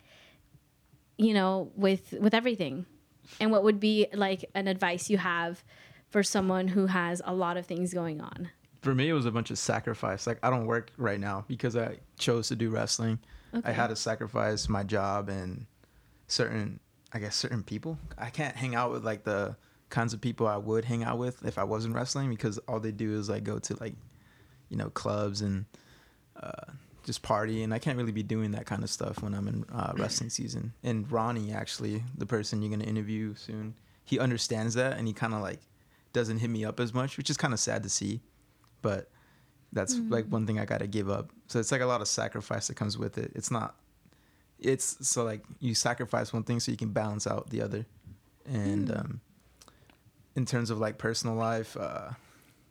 You 1.17 1.33
know, 1.33 1.71
with 1.75 2.13
with 2.19 2.33
everything, 2.33 2.85
and 3.39 3.51
what 3.51 3.63
would 3.63 3.79
be 3.79 4.07
like 4.13 4.45
an 4.53 4.67
advice 4.67 5.09
you 5.09 5.17
have 5.17 5.63
for 6.09 6.23
someone 6.23 6.67
who 6.67 6.87
has 6.87 7.21
a 7.25 7.33
lot 7.33 7.57
of 7.57 7.65
things 7.65 7.93
going 7.93 8.21
on? 8.21 8.49
for 8.85 8.93
me 8.93 9.09
it 9.09 9.13
was 9.13 9.25
a 9.25 9.31
bunch 9.31 9.49
of 9.49 9.57
sacrifice. 9.57 10.27
Like 10.27 10.37
i 10.43 10.49
don't 10.49 10.67
work 10.67 10.91
right 10.97 11.19
now 11.19 11.43
because 11.47 11.75
i 11.75 11.97
chose 12.19 12.47
to 12.49 12.55
do 12.55 12.69
wrestling. 12.69 13.19
I 13.63 13.71
had 13.71 13.87
to 13.87 13.95
sacrifice 13.95 14.69
my 14.69 14.83
job 14.83 15.27
and 15.27 15.65
certain 16.27 16.79
i 17.11 17.17
guess 17.19 17.35
certain 17.35 17.63
people. 17.63 17.97
I 18.17 18.29
can't 18.29 18.55
hang 18.55 18.75
out 18.75 18.91
with 18.91 19.03
like 19.03 19.23
the 19.23 19.57
kinds 19.89 20.13
of 20.13 20.21
people 20.21 20.45
i 20.47 20.57
would 20.57 20.85
hang 20.85 21.03
out 21.03 21.17
with 21.17 21.43
if 21.45 21.57
i 21.57 21.63
wasn't 21.63 21.95
wrestling 21.95 22.29
because 22.29 22.57
all 22.67 22.79
they 22.79 22.91
do 22.91 23.13
is 23.13 23.29
like 23.29 23.43
go 23.43 23.59
to 23.59 23.75
like 23.79 23.95
you 24.69 24.77
know 24.77 24.89
clubs 24.89 25.41
and 25.41 25.65
uh, 26.41 26.71
just 27.05 27.21
party 27.21 27.63
and 27.63 27.73
i 27.73 27.79
can't 27.79 27.97
really 27.97 28.11
be 28.11 28.23
doing 28.23 28.51
that 28.51 28.65
kind 28.65 28.83
of 28.83 28.89
stuff 28.89 29.21
when 29.21 29.33
i'm 29.33 29.47
in 29.47 29.63
uh, 29.71 29.93
wrestling 29.97 30.29
season 30.29 30.73
and 30.83 31.09
ronnie 31.11 31.53
actually 31.53 32.03
the 32.17 32.25
person 32.25 32.61
you're 32.61 32.69
going 32.69 32.81
to 32.81 32.87
interview 32.87 33.33
soon 33.35 33.73
he 34.03 34.19
understands 34.19 34.73
that 34.73 34.97
and 34.97 35.07
he 35.07 35.13
kind 35.13 35.33
of 35.33 35.41
like 35.41 35.59
doesn't 36.11 36.39
hit 36.39 36.49
me 36.49 36.65
up 36.65 36.79
as 36.79 36.93
much 36.93 37.17
which 37.17 37.29
is 37.29 37.37
kind 37.37 37.53
of 37.53 37.59
sad 37.59 37.83
to 37.83 37.89
see 37.89 38.21
but 38.81 39.09
that's 39.75 39.99
like 40.09 40.25
one 40.27 40.47
thing 40.47 40.57
I 40.57 40.65
got 40.65 40.79
to 40.79 40.87
give 40.87 41.09
up. 41.09 41.29
So 41.47 41.59
it's 41.59 41.71
like 41.71 41.81
a 41.81 41.85
lot 41.85 42.01
of 42.01 42.07
sacrifice 42.07 42.67
that 42.67 42.75
comes 42.75 42.97
with 42.97 43.17
it. 43.17 43.31
It's 43.35 43.51
not, 43.51 43.75
it's 44.57 45.07
so 45.07 45.23
like 45.23 45.41
you 45.59 45.75
sacrifice 45.75 46.31
one 46.31 46.43
thing 46.43 46.61
so 46.61 46.71
you 46.71 46.77
can 46.77 46.89
balance 46.89 47.27
out 47.27 47.49
the 47.49 47.61
other. 47.61 47.85
And 48.45 48.89
um, 48.91 49.21
in 50.35 50.45
terms 50.45 50.69
of 50.69 50.79
like 50.79 50.97
personal 50.97 51.35
life, 51.35 51.75
uh, 51.75 52.11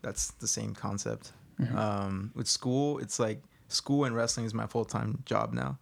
that's 0.01 0.31
the 0.33 0.49
same 0.49 0.75
concept. 0.75 1.33
Um, 1.77 2.33
with 2.35 2.49
school, 2.49 2.99
it's 2.99 3.21
like 3.21 3.43
school 3.75 4.05
and 4.05 4.15
wrestling 4.15 4.47
is 4.47 4.55
my 4.55 4.67
full 4.67 4.85
time 4.85 5.23
job 5.25 5.53
now. 5.53 5.79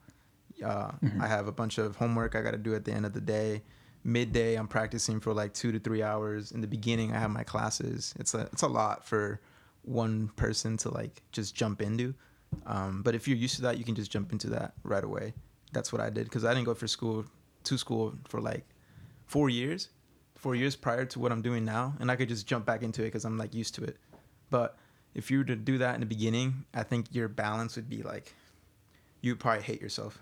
Uh, 0.65 0.93
I 1.21 1.27
have 1.27 1.49
a 1.49 1.53
bunch 1.53 1.79
of 1.79 1.97
homework 1.97 2.37
I 2.37 2.43
got 2.43 2.53
to 2.53 2.59
do 2.59 2.75
at 2.75 2.85
the 2.85 2.93
end 2.93 3.05
of 3.05 3.13
the 3.13 3.21
day. 3.21 3.63
Midday, 4.05 4.55
I'm 4.57 4.69
practicing 4.69 5.21
for 5.21 5.33
like 5.33 5.55
two 5.55 5.73
to 5.73 5.79
three 5.79 6.03
hours. 6.03 6.53
In 6.53 6.61
the 6.61 6.67
beginning, 6.67 7.13
I 7.13 7.19
have 7.19 7.31
my 7.31 7.45
classes. 7.45 8.15
It's 8.19 8.35
a 8.35 8.49
it's 8.53 8.63
a 8.63 8.69
lot 8.69 9.05
for 9.05 9.41
one 9.83 10.29
person 10.37 10.77
to 10.79 10.91
like 10.91 11.23
just 11.33 11.55
jump 11.55 11.83
into. 11.83 12.15
Um, 12.67 13.03
but 13.03 13.15
if 13.15 13.27
you're 13.27 13.37
used 13.37 13.57
to 13.57 13.63
that, 13.63 13.79
you 13.79 13.85
can 13.85 13.95
just 13.95 14.11
jump 14.11 14.33
into 14.33 14.51
that 14.51 14.75
right 14.83 15.05
away. 15.05 15.35
That's 15.73 15.93
what 15.93 16.01
I 16.01 16.11
did 16.11 16.25
because 16.25 16.45
I 16.45 16.53
didn't 16.53 16.67
go 16.67 16.75
for 16.75 16.87
school 16.87 17.25
to 17.65 17.79
school 17.79 18.15
for 18.29 18.41
like 18.41 18.67
four 19.27 19.49
years, 19.49 19.89
four 20.37 20.55
years 20.55 20.77
prior 20.77 21.05
to 21.07 21.19
what 21.19 21.33
I'm 21.33 21.43
doing 21.43 21.65
now, 21.65 21.95
and 22.01 22.11
I 22.11 22.17
could 22.17 22.29
just 22.29 22.47
jump 22.47 22.67
back 22.67 22.83
into 22.83 23.03
it 23.03 23.07
because 23.07 23.25
I'm 23.25 23.39
like 23.39 23.55
used 23.55 23.75
to 23.77 23.85
it. 23.85 23.97
But 24.51 24.77
if 25.15 25.31
you 25.31 25.39
were 25.39 25.45
to 25.45 25.57
do 25.57 25.79
that 25.79 25.95
in 25.95 26.01
the 26.01 26.07
beginning, 26.07 26.65
I 26.75 26.83
think 26.83 27.07
your 27.13 27.29
balance 27.29 27.77
would 27.77 27.89
be 27.89 28.03
like 28.03 28.35
you'd 29.21 29.39
probably 29.39 29.63
hate 29.63 29.81
yourself, 29.81 30.21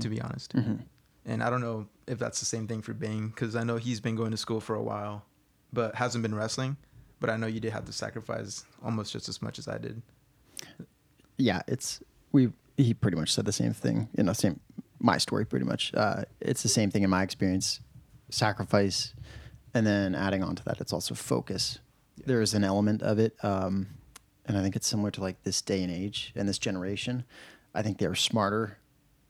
to 0.00 0.08
be 0.08 0.20
honest. 0.20 0.54
And 1.26 1.42
I 1.42 1.50
don't 1.50 1.60
know 1.60 1.86
if 2.06 2.18
that's 2.18 2.38
the 2.40 2.46
same 2.46 2.66
thing 2.68 2.82
for 2.82 2.92
Bing 2.92 3.28
because 3.28 3.56
I 3.56 3.64
know 3.64 3.76
he's 3.76 4.00
been 4.00 4.14
going 4.14 4.30
to 4.30 4.36
school 4.36 4.60
for 4.60 4.74
a 4.76 4.82
while, 4.82 5.24
but 5.72 5.94
hasn't 5.94 6.22
been 6.22 6.34
wrestling. 6.34 6.76
But 7.20 7.30
I 7.30 7.36
know 7.36 7.46
you 7.46 7.60
did 7.60 7.72
have 7.72 7.86
to 7.86 7.92
sacrifice 7.92 8.64
almost 8.84 9.12
just 9.12 9.28
as 9.28 9.40
much 9.40 9.58
as 9.58 9.66
I 9.68 9.78
did. 9.78 10.02
yeah, 11.38 11.62
it's 11.66 12.00
we. 12.32 12.52
He 12.76 12.92
pretty 12.92 13.16
much 13.16 13.32
said 13.32 13.44
the 13.46 13.52
same 13.52 13.72
thing. 13.72 14.08
You 14.16 14.24
know, 14.24 14.32
same 14.32 14.60
my 15.00 15.18
story 15.18 15.44
pretty 15.44 15.64
much. 15.64 15.92
Uh, 15.94 16.24
it's 16.40 16.62
the 16.62 16.68
same 16.68 16.90
thing 16.90 17.02
in 17.02 17.10
my 17.10 17.22
experience. 17.22 17.80
Sacrifice, 18.30 19.14
and 19.74 19.86
then 19.86 20.14
adding 20.14 20.42
on 20.42 20.56
to 20.56 20.64
that, 20.64 20.80
it's 20.80 20.92
also 20.92 21.14
focus. 21.14 21.78
There 22.16 22.40
is 22.40 22.54
an 22.54 22.64
element 22.64 23.02
of 23.02 23.18
it, 23.18 23.36
um, 23.42 23.88
and 24.46 24.56
I 24.56 24.62
think 24.62 24.76
it's 24.76 24.86
similar 24.86 25.10
to 25.12 25.20
like 25.20 25.42
this 25.42 25.60
day 25.62 25.82
and 25.82 25.92
age 25.92 26.32
and 26.36 26.48
this 26.48 26.58
generation. 26.58 27.24
I 27.74 27.82
think 27.82 27.98
they're 27.98 28.14
smarter 28.14 28.78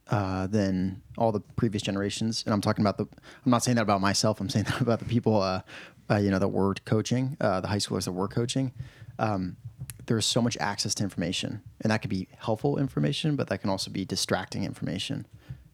uh, 0.08 0.46
than 0.46 1.02
all 1.16 1.32
the 1.32 1.40
previous 1.40 1.82
generations. 1.82 2.42
And 2.44 2.52
I'm 2.52 2.60
talking 2.60 2.82
about 2.82 2.98
the. 2.98 3.04
I'm 3.44 3.50
not 3.50 3.62
saying 3.62 3.76
that 3.76 3.82
about 3.82 4.00
myself. 4.00 4.40
I'm 4.40 4.50
saying 4.50 4.64
that 4.68 4.80
about 4.80 4.98
the 4.98 5.06
people, 5.06 5.40
uh, 5.40 5.62
uh, 6.10 6.16
you 6.16 6.30
know, 6.30 6.38
that 6.38 6.48
we're 6.48 6.74
coaching, 6.74 7.36
uh, 7.40 7.60
the 7.60 7.68
high 7.68 7.78
schoolers 7.78 8.04
that 8.04 8.12
we're 8.12 8.28
coaching. 8.28 8.72
Um, 9.18 9.56
there's 10.06 10.26
so 10.26 10.42
much 10.42 10.56
access 10.58 10.94
to 10.96 11.02
information, 11.02 11.62
and 11.80 11.90
that 11.90 12.02
could 12.02 12.10
be 12.10 12.28
helpful 12.38 12.78
information, 12.78 13.36
but 13.36 13.48
that 13.48 13.62
can 13.62 13.70
also 13.70 13.90
be 13.90 14.04
distracting 14.04 14.64
information. 14.64 15.26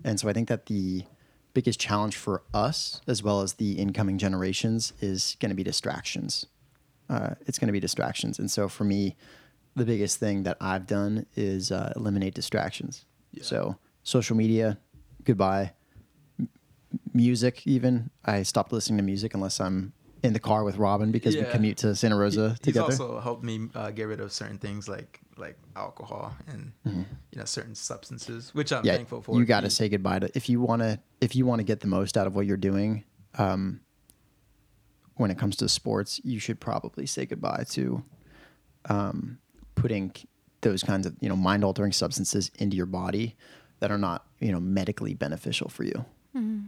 And 0.05 0.21
so 0.21 0.29
I 0.29 0.33
think 0.33 0.49
that 0.49 0.67
the 0.67 1.05
biggest 1.53 1.81
challenge 1.81 2.17
for 2.17 2.43
us, 2.55 3.01
as 3.09 3.23
well 3.23 3.41
as 3.41 3.55
the 3.55 3.73
incoming 3.73 4.19
generations, 4.19 4.93
is 5.01 5.37
going 5.41 5.51
to 5.51 5.57
be 5.57 5.65
distractions. 5.65 6.47
Uh, 7.11 7.35
it's 7.47 7.59
going 7.59 7.67
to 7.67 7.73
be 7.73 7.81
distractions. 7.81 8.39
And 8.39 8.49
so 8.51 8.69
for 8.69 8.85
me, 8.85 9.17
the 9.75 9.85
biggest 9.85 10.19
thing 10.19 10.45
that 10.45 10.57
I've 10.61 10.87
done 10.87 11.27
is 11.37 11.73
uh, 11.73 11.93
eliminate 11.97 12.35
distractions. 12.35 13.05
So 13.43 13.77
social 14.05 14.37
media, 14.37 14.79
goodbye. 15.25 15.73
M- 16.39 16.49
music, 17.13 17.67
even 17.67 18.11
I 18.25 18.43
stopped 18.45 18.73
listening 18.73 18.99
to 18.99 19.03
music 19.05 19.35
unless 19.35 19.61
I'm 19.61 19.93
in 20.23 20.33
the 20.35 20.39
car 20.41 20.65
with 20.65 20.77
Robin 20.77 21.11
because 21.11 21.35
we 21.37 21.45
commute 21.45 21.79
to 21.79 21.95
Santa 21.97 22.17
Rosa 22.17 22.51
He's 22.51 22.59
together. 22.61 22.85
also 22.93 23.21
helped 23.21 23.43
me 23.43 23.69
uh, 23.75 23.91
get 23.91 24.05
rid 24.05 24.21
of 24.21 24.33
certain 24.33 24.59
things 24.59 24.89
like 24.89 25.19
like 25.37 25.57
alcohol 25.75 26.35
and 26.49 26.73
you 26.85 27.39
know 27.39 27.45
certain 27.47 27.75
substances, 27.75 28.55
which 28.55 28.71
I'm 28.73 28.79
Mm-hmm. 28.81 28.87
yeah, 28.87 28.97
thankful 28.97 29.23
for. 29.23 29.39
you 29.39 29.47
got 29.47 29.61
to 29.63 29.71
say 29.71 29.89
goodbye 29.89 30.19
to 30.21 30.31
if 30.37 30.49
you 30.51 30.61
want 30.61 30.83
to 30.83 31.01
if 31.21 31.35
you 31.35 31.47
want 31.47 31.61
to 31.61 31.65
get 31.65 31.81
the 31.81 31.87
most 31.87 32.17
out 32.19 32.27
of 32.27 32.35
what 32.37 32.45
you're 32.47 32.57
doing. 32.59 33.05
Um, 33.39 33.81
when 35.21 35.31
it 35.31 35.37
comes 35.39 35.55
to 35.57 35.68
sports, 35.68 36.18
you 36.25 36.39
should 36.39 36.59
probably 36.61 37.05
say 37.05 37.27
goodbye 37.27 37.64
to 37.68 38.03
um, 38.89 39.39
putting 39.75 40.12
those 40.62 40.83
kinds 40.83 41.07
of 41.07 41.14
you 41.21 41.29
know 41.29 41.37
mind 41.37 41.62
altering 41.62 41.93
substances 41.93 42.51
into 42.59 42.75
your 42.77 42.87
body 42.87 43.37
that 43.81 43.91
are 43.91 43.99
not 43.99 44.27
you 44.41 44.51
know 44.51 44.61
medically 44.61 45.12
beneficial 45.12 45.68
for 45.68 45.85
you. 45.85 46.05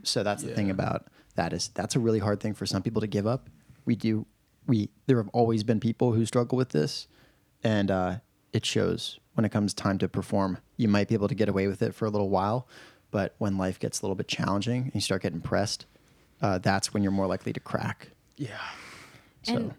So 0.02 0.22
that's 0.22 0.42
the 0.42 0.48
thing 0.54 0.70
about 0.70 1.06
that 1.36 1.52
is 1.54 1.68
that's 1.68 1.96
a 1.96 1.98
really 1.98 2.18
hard 2.18 2.40
thing 2.40 2.52
for 2.52 2.66
some 2.66 2.82
people 2.82 3.00
to 3.00 3.06
give 3.06 3.26
up. 3.26 3.48
We 3.86 3.96
do 3.96 4.26
we 4.66 4.90
there 5.06 5.16
have 5.16 5.30
always 5.32 5.62
been 5.64 5.80
people 5.80 6.12
who 6.12 6.26
struggle 6.26 6.58
with 6.58 6.70
this, 6.70 7.08
and 7.64 7.90
uh, 7.90 8.16
it 8.52 8.66
shows 8.66 9.18
when 9.34 9.46
it 9.46 9.50
comes 9.50 9.72
time 9.72 9.96
to 9.98 10.08
perform. 10.08 10.58
You 10.76 10.88
might 10.88 11.08
be 11.08 11.14
able 11.14 11.28
to 11.28 11.34
get 11.34 11.48
away 11.48 11.68
with 11.68 11.80
it 11.80 11.94
for 11.94 12.04
a 12.04 12.10
little 12.10 12.28
while, 12.28 12.68
but 13.10 13.34
when 13.38 13.56
life 13.56 13.78
gets 13.78 14.02
a 14.02 14.04
little 14.04 14.14
bit 14.14 14.28
challenging 14.28 14.82
and 14.82 14.94
you 14.94 15.00
start 15.00 15.22
getting 15.22 15.40
pressed, 15.40 15.86
uh, 16.42 16.58
that's 16.58 16.92
when 16.92 17.02
you're 17.02 17.12
more 17.12 17.26
likely 17.26 17.54
to 17.54 17.60
crack. 17.60 18.08
Yeah. 18.46 18.68
So 19.42 19.54
And 19.56 19.74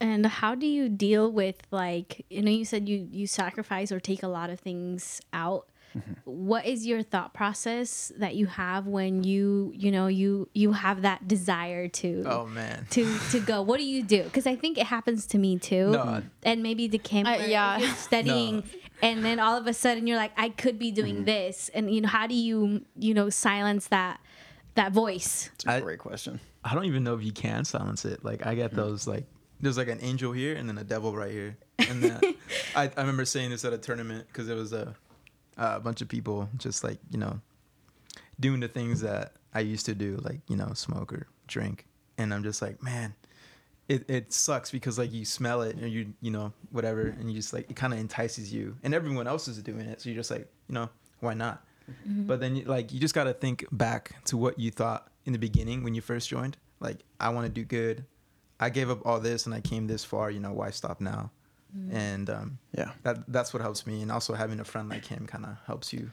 and 0.00 0.26
how 0.26 0.54
do 0.54 0.66
you 0.66 0.88
deal 0.88 1.30
with 1.40 1.56
like 1.70 2.24
you 2.30 2.42
know 2.42 2.50
you 2.50 2.64
said 2.64 2.88
you 2.88 2.98
you 3.10 3.26
sacrifice 3.26 3.90
or 3.92 4.00
take 4.00 4.22
a 4.22 4.28
lot 4.28 4.48
of 4.50 4.58
things 4.60 5.20
out. 5.32 5.64
Mm-hmm. 5.96 6.12
What 6.50 6.66
is 6.66 6.84
your 6.86 7.02
thought 7.02 7.32
process 7.32 8.12
that 8.18 8.34
you 8.40 8.46
have 8.62 8.86
when 8.86 9.24
you 9.24 9.72
you 9.74 9.90
know 9.90 10.08
you 10.08 10.48
you 10.52 10.72
have 10.72 11.02
that 11.08 11.26
desire 11.26 11.88
to 12.00 12.10
Oh 12.26 12.44
man. 12.46 12.86
to 12.90 13.02
to 13.32 13.40
go? 13.40 13.62
What 13.62 13.78
do 13.78 13.84
you 13.94 14.02
do? 14.02 14.22
Because 14.24 14.46
I 14.46 14.56
think 14.56 14.76
it 14.76 14.86
happens 14.86 15.26
to 15.28 15.38
me 15.38 15.58
too. 15.58 15.90
No, 15.92 16.22
and 16.42 16.62
maybe 16.62 16.84
the 16.88 16.98
camp. 16.98 17.28
Uh, 17.28 17.44
yeah. 17.46 17.78
studying, 18.08 18.56
No. 18.56 18.62
and 19.08 19.24
then 19.24 19.38
all 19.40 19.56
of 19.56 19.66
a 19.66 19.72
sudden 19.72 20.06
you're 20.06 20.18
like, 20.24 20.32
I 20.36 20.50
could 20.50 20.78
be 20.78 20.90
doing 20.90 21.14
Mm-hmm. 21.24 21.24
this, 21.36 21.70
and 21.72 21.88
you 21.94 22.00
know, 22.02 22.08
how 22.08 22.26
do 22.26 22.34
you 22.34 22.84
you 22.98 23.14
know 23.14 23.30
silence 23.30 23.86
that 23.88 24.20
that 24.76 24.92
voice? 24.92 25.50
it's 25.54 25.66
a 25.66 25.72
I- 25.72 25.80
great 25.80 25.98
question. 25.98 26.40
I 26.64 26.74
don't 26.74 26.86
even 26.86 27.04
know 27.04 27.14
if 27.14 27.22
you 27.22 27.32
can 27.32 27.64
silence 27.64 28.04
it. 28.04 28.24
Like 28.24 28.44
I 28.46 28.50
Hmm. 28.52 28.56
get 28.56 28.74
those 28.74 29.06
like 29.06 29.24
there's 29.60 29.76
like 29.78 29.88
an 29.88 30.00
angel 30.02 30.32
here 30.32 30.54
and 30.56 30.68
then 30.68 30.76
a 30.78 30.84
devil 30.84 31.14
right 31.16 31.30
here. 31.30 31.56
And 31.78 32.02
then 32.02 32.20
I, 32.76 32.84
I 32.96 33.00
remember 33.00 33.24
saying 33.24 33.50
this 33.50 33.64
at 33.64 33.72
a 33.72 33.78
tournament 33.78 34.26
because 34.28 34.46
there 34.46 34.56
was 34.56 34.72
a 34.72 34.94
a 35.58 35.80
bunch 35.80 36.02
of 36.02 36.08
people 36.08 36.48
just 36.58 36.84
like 36.84 36.98
you 37.10 37.18
know 37.18 37.40
doing 38.38 38.60
the 38.60 38.68
things 38.68 39.00
that 39.00 39.32
I 39.54 39.60
used 39.60 39.86
to 39.86 39.94
do, 39.94 40.18
like 40.22 40.40
you 40.48 40.56
know 40.56 40.72
smoke 40.74 41.12
or 41.12 41.26
drink. 41.46 41.86
And 42.18 42.32
I'm 42.34 42.42
just 42.42 42.60
like, 42.62 42.82
man, 42.82 43.14
it, 43.88 44.08
it 44.10 44.32
sucks 44.32 44.70
because 44.70 44.98
like 44.98 45.12
you 45.12 45.24
smell 45.24 45.62
it 45.62 45.76
and 45.76 45.90
you 45.90 46.12
you 46.20 46.30
know 46.30 46.52
whatever 46.72 47.02
and 47.06 47.30
you 47.30 47.36
just 47.36 47.52
like 47.52 47.70
it 47.70 47.76
kind 47.76 47.92
of 47.92 47.98
entices 48.00 48.52
you 48.52 48.76
and 48.82 48.92
everyone 48.94 49.26
else 49.28 49.46
is 49.48 49.58
doing 49.62 49.80
it 49.86 50.00
so 50.00 50.08
you're 50.10 50.16
just 50.16 50.30
like 50.30 50.50
you 50.68 50.74
know 50.74 50.88
why 51.20 51.34
not 51.34 51.64
Mm-hmm. 51.90 52.26
but 52.26 52.40
then 52.40 52.64
like 52.66 52.92
you 52.92 52.98
just 52.98 53.14
got 53.14 53.24
to 53.24 53.32
think 53.32 53.64
back 53.70 54.22
to 54.26 54.36
what 54.36 54.58
you 54.58 54.70
thought 54.70 55.08
in 55.24 55.32
the 55.32 55.38
beginning 55.38 55.84
when 55.84 55.94
you 55.94 56.00
first 56.00 56.28
joined. 56.28 56.56
Like 56.80 56.98
i 57.20 57.28
want 57.28 57.46
to 57.46 57.52
do 57.52 57.64
good. 57.64 58.04
I 58.58 58.70
gave 58.70 58.90
up 58.90 59.06
all 59.06 59.20
this 59.20 59.46
and 59.46 59.54
i 59.54 59.60
came 59.60 59.86
this 59.86 60.04
far 60.04 60.30
you 60.30 60.40
know 60.40 60.52
why 60.52 60.70
stop 60.70 61.00
now? 61.00 61.30
Mm-hmm. 61.76 61.96
And 61.96 62.30
um 62.30 62.58
Yeah. 62.76 62.92
that 63.02 63.30
that's 63.32 63.52
what 63.52 63.62
helps 63.62 63.86
me. 63.86 64.02
And 64.02 64.10
also 64.10 64.34
having 64.34 64.60
a 64.60 64.64
friend 64.64 64.88
like 64.88 65.04
him 65.04 65.26
kind 65.26 65.44
of 65.44 65.56
helps 65.66 65.92
you. 65.92 66.10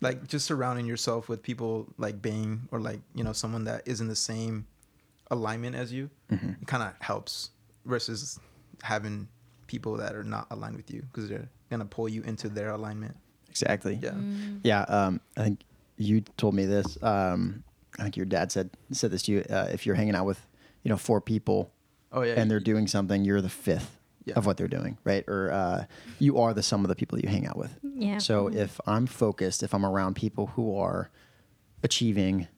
Like 0.00 0.26
just 0.26 0.46
surrounding 0.46 0.86
yourself 0.86 1.28
with 1.28 1.42
people 1.42 1.86
like 1.98 2.20
Bing 2.20 2.68
or 2.72 2.80
like 2.80 3.00
you 3.14 3.22
know 3.22 3.32
someone 3.32 3.64
that 3.64 3.82
is 3.86 4.00
in 4.00 4.08
the 4.08 4.16
same 4.16 4.66
alignment 5.30 5.74
as 5.76 5.92
you 5.92 6.10
mm-hmm. 6.30 6.50
it 6.60 6.66
kind 6.66 6.82
of 6.82 6.92
helps 7.00 7.50
versus 7.86 8.38
having 8.82 9.28
people 9.66 9.96
that 9.96 10.14
are 10.14 10.24
not 10.24 10.46
aligned 10.50 10.76
with 10.76 10.90
you 10.90 11.00
because 11.02 11.28
they're 11.28 11.48
gonna 11.70 11.84
pull 11.86 12.08
you 12.08 12.22
into 12.22 12.48
their 12.48 12.70
alignment 12.70 13.16
Exactly. 13.52 13.98
yeah 14.02 14.14
Yeah, 14.64 14.82
um, 14.82 15.20
I 15.36 15.42
think 15.44 15.60
you 15.96 16.22
told 16.36 16.54
me 16.54 16.64
this. 16.66 17.00
Um, 17.02 17.62
I 17.98 18.02
think 18.04 18.16
your 18.16 18.26
dad 18.26 18.50
said 18.50 18.70
said 18.90 19.10
this 19.10 19.22
to 19.24 19.32
you. 19.32 19.44
Uh, 19.48 19.68
if 19.70 19.84
you're 19.86 19.94
hanging 19.94 20.14
out 20.14 20.24
with, 20.26 20.40
you 20.82 20.88
know, 20.88 20.96
four 20.96 21.20
people, 21.20 21.70
oh 22.12 22.22
yeah 22.22 22.34
and 22.38 22.50
they're 22.50 22.60
doing 22.72 22.86
something, 22.88 23.24
you're 23.24 23.42
the 23.42 23.48
fifth 23.50 23.98
Yeah. 24.24 24.34
of 24.38 24.46
what 24.46 24.56
they're 24.56 24.68
doing, 24.78 24.96
right? 25.04 25.24
Or 25.28 25.50
uh, 25.52 25.84
you 26.18 26.38
are 26.38 26.54
the 26.54 26.62
sum 26.62 26.84
of 26.84 26.88
the 26.88 26.94
people 26.96 27.16
that 27.16 27.24
you 27.24 27.30
hang 27.30 27.46
out 27.46 27.58
with. 27.58 27.72
Yeah. 27.82 28.18
So 28.18 28.48
if 28.48 28.80
I'm 28.86 29.06
focused, 29.06 29.62
if 29.62 29.74
I'm 29.74 29.84
around 29.84 30.14
people 30.16 30.46
who 30.54 30.76
are 30.78 31.10
achieving 31.82 32.48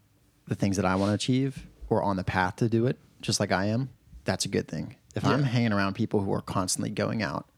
the 0.46 0.54
things 0.54 0.76
that 0.76 0.84
I 0.84 0.94
want 0.96 1.10
to 1.10 1.14
achieve 1.14 1.66
or 1.88 2.02
on 2.02 2.16
the 2.16 2.24
path 2.24 2.56
to 2.56 2.68
do 2.68 2.86
it, 2.86 2.98
just 3.20 3.40
like 3.40 3.50
I 3.52 3.66
am, 3.66 3.88
that's 4.24 4.44
a 4.44 4.48
good 4.48 4.68
thing. 4.68 4.96
If 5.16 5.24
I'm 5.24 5.42
hanging 5.44 5.72
around 5.72 5.94
people 5.94 6.20
who 6.20 6.32
are 6.34 6.40
constantly 6.42 6.90
going 6.90 7.22
out, 7.22 7.48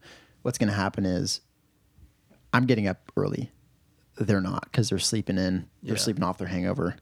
what's 0.43 0.57
going 0.57 0.69
to 0.69 0.75
happen 0.75 1.05
is 1.05 1.41
I'm 2.57 2.65
getting 2.65 2.87
up 2.87 3.11
early. 3.15 3.51
They're 4.17 4.41
not 4.41 4.63
because 4.63 4.89
they're 4.89 4.97
sleeping 4.99 5.37
in, 5.37 5.67
they're 5.83 5.95
Yeah. 5.95 6.01
sleeping 6.01 6.23
off 6.23 6.39
their 6.39 6.47
hangover. 6.47 6.95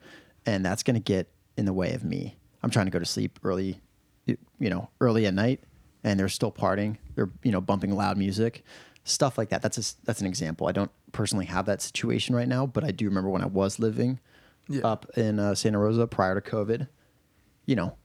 And 0.45 0.65
that's 0.65 0.83
going 0.83 0.95
to 0.95 0.99
get 1.01 1.29
in 1.57 1.63
the 1.65 1.71
way 1.73 1.93
of 1.93 2.03
me. 2.03 2.35
I'm 2.61 2.69
trying 2.69 2.85
to 2.87 2.91
go 2.91 2.99
to 2.99 3.05
sleep 3.05 3.39
early, 3.43 3.79
you 4.25 4.37
know, 4.59 4.89
early 4.99 5.25
at 5.25 5.33
night, 5.33 5.63
and 6.03 6.19
they're 6.19 6.27
still 6.29 6.51
partying. 6.51 6.97
They're, 7.15 7.29
you 7.41 7.51
know, 7.53 7.61
bumping 7.61 7.95
loud 7.95 8.17
music, 8.17 8.63
stuff 9.05 9.37
like 9.37 9.49
that. 9.49 9.61
That's 9.61 9.77
a 9.77 10.05
that's 10.05 10.19
an 10.19 10.27
example. 10.27 10.67
I 10.67 10.71
don't 10.73 10.91
personally 11.13 11.45
have 11.45 11.65
that 11.67 11.81
situation 11.81 12.35
right 12.35 12.47
now, 12.49 12.65
but 12.65 12.83
I 12.83 12.91
do 12.91 13.05
remember 13.05 13.29
when 13.29 13.41
I 13.41 13.45
was 13.47 13.79
living 13.79 14.19
Yeah. 14.67 14.81
up 14.85 15.05
in 15.17 15.39
uh, 15.39 15.55
Santa 15.55 15.79
Rosa 15.79 16.05
prior 16.07 16.39
to 16.39 16.41
COVID. 16.41 16.87
You 17.65 17.75
know, 17.77 17.95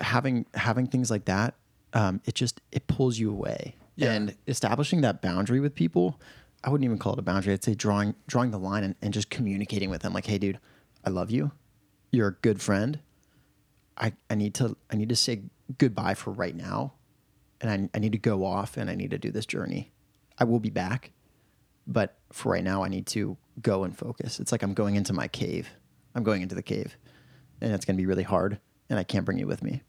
having 0.00 0.46
having 0.54 0.86
things 0.86 1.10
like 1.10 1.24
that, 1.24 1.54
um, 1.92 2.20
it 2.24 2.34
just 2.36 2.60
it 2.72 2.86
pulls 2.86 3.18
you 3.18 3.30
away. 3.30 3.74
Yeah. 3.96 4.12
And 4.12 4.36
establishing 4.46 5.00
that 5.02 5.22
boundary 5.22 5.60
with 5.60 5.74
people, 5.74 6.20
I 6.64 6.70
wouldn't 6.70 6.86
even 6.86 6.98
call 6.98 7.12
it 7.12 7.18
a 7.18 7.22
boundary. 7.22 7.52
I'd 7.52 7.62
say 7.62 7.74
drawing 7.74 8.14
drawing 8.26 8.50
the 8.50 8.58
line 8.58 8.84
and, 8.84 8.94
and 9.02 9.12
just 9.12 9.28
communicating 9.28 9.90
with 9.90 10.00
them, 10.00 10.14
like, 10.14 10.26
hey, 10.26 10.38
dude, 10.38 10.58
I 11.04 11.10
love 11.10 11.30
you. 11.30 11.52
You're 12.10 12.28
a 12.28 12.32
good 12.32 12.62
friend. 12.62 13.00
I, 13.98 14.14
I 14.30 14.34
need 14.34 14.54
to 14.54 14.76
I 14.90 14.96
need 14.96 15.10
to 15.10 15.16
say 15.16 15.42
goodbye 15.78 16.14
for 16.14 16.30
right 16.32 16.56
now, 16.56 16.94
and 17.60 17.70
I, 17.70 17.96
I 17.96 18.00
need 18.00 18.12
to 18.12 18.18
go 18.18 18.44
off 18.44 18.76
and 18.76 18.88
I 18.88 18.94
need 18.94 19.10
to 19.10 19.18
do 19.18 19.30
this 19.30 19.46
journey. 19.46 19.92
I 20.38 20.44
will 20.44 20.58
be 20.58 20.70
back, 20.70 21.12
but 21.86 22.16
for 22.32 22.52
right 22.52 22.64
now, 22.64 22.82
I 22.82 22.88
need 22.88 23.06
to 23.08 23.36
go 23.60 23.84
and 23.84 23.96
focus. 23.96 24.40
It's 24.40 24.50
like 24.50 24.62
I'm 24.62 24.74
going 24.74 24.96
into 24.96 25.12
my 25.12 25.28
cave. 25.28 25.68
I'm 26.14 26.24
going 26.24 26.42
into 26.42 26.54
the 26.54 26.62
cave, 26.62 26.96
and 27.60 27.72
it's 27.72 27.84
going 27.84 27.96
to 27.96 28.00
be 28.00 28.06
really 28.06 28.22
hard, 28.22 28.58
and 28.88 28.98
I 28.98 29.04
can't 29.04 29.26
bring 29.26 29.38
you 29.38 29.46
with 29.46 29.62
me. 29.62 29.82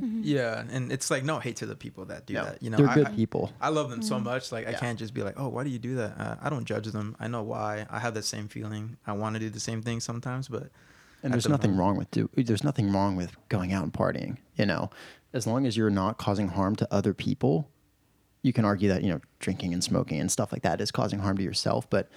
Yeah, 0.00 0.64
and 0.70 0.90
it's 0.90 1.10
like 1.10 1.24
no 1.24 1.38
hate 1.38 1.56
to 1.56 1.66
the 1.66 1.76
people 1.76 2.04
that 2.06 2.26
do 2.26 2.34
No, 2.34 2.44
that. 2.44 2.62
You 2.62 2.70
know, 2.70 2.76
they're 2.78 2.88
I- 2.88 2.94
good 2.94 3.06
I- 3.08 3.14
people. 3.14 3.52
I 3.60 3.68
love 3.68 3.90
them 3.90 4.02
so 4.02 4.18
much. 4.18 4.50
Like 4.52 4.66
I 4.66 4.72
can't 4.72 4.98
just 4.98 5.12
be 5.14 5.22
like, 5.22 5.34
oh, 5.38 5.48
why 5.48 5.64
do 5.64 5.70
you 5.70 5.78
do 5.78 5.96
that? 5.96 6.18
Uh, 6.18 6.36
I 6.40 6.48
don't 6.50 6.64
judge 6.64 6.86
them. 6.86 7.16
I 7.20 7.28
know 7.28 7.42
why. 7.42 7.86
I 7.90 7.98
have 7.98 8.14
the 8.14 8.22
same 8.22 8.48
feeling. 8.48 8.96
I 9.06 9.12
want 9.12 9.34
to 9.34 9.40
do 9.40 9.50
the 9.50 9.60
same 9.60 9.82
thing 9.82 10.00
sometimes, 10.00 10.48
but 10.48 10.70
And 11.22 11.32
there's 11.32 11.44
the 11.44 11.50
nothing 11.50 11.72
moment- 11.72 11.80
wrong 11.80 11.96
with 11.98 12.10
do. 12.10 12.30
There's 12.36 12.64
nothing 12.64 12.92
wrong 12.92 13.16
with 13.16 13.36
going 13.48 13.72
out 13.72 13.82
and 13.84 13.92
partying. 13.92 14.38
You 14.56 14.66
know, 14.66 14.90
as 15.32 15.46
long 15.46 15.66
as 15.66 15.76
you're 15.76 15.90
not 15.90 16.18
causing 16.18 16.48
harm 16.48 16.76
to 16.76 16.88
other 16.92 17.12
people, 17.14 17.68
you 18.42 18.52
can 18.52 18.64
argue 18.64 18.88
that 18.88 19.02
you 19.02 19.10
know 19.10 19.20
drinking 19.38 19.72
and 19.72 19.82
smoking 19.84 20.20
and 20.20 20.30
stuff 20.32 20.52
like 20.52 20.62
that 20.62 20.80
is 20.80 20.90
causing 20.90 21.18
harm 21.20 21.36
to 21.36 21.42
yourself. 21.42 21.88
But 21.90 22.08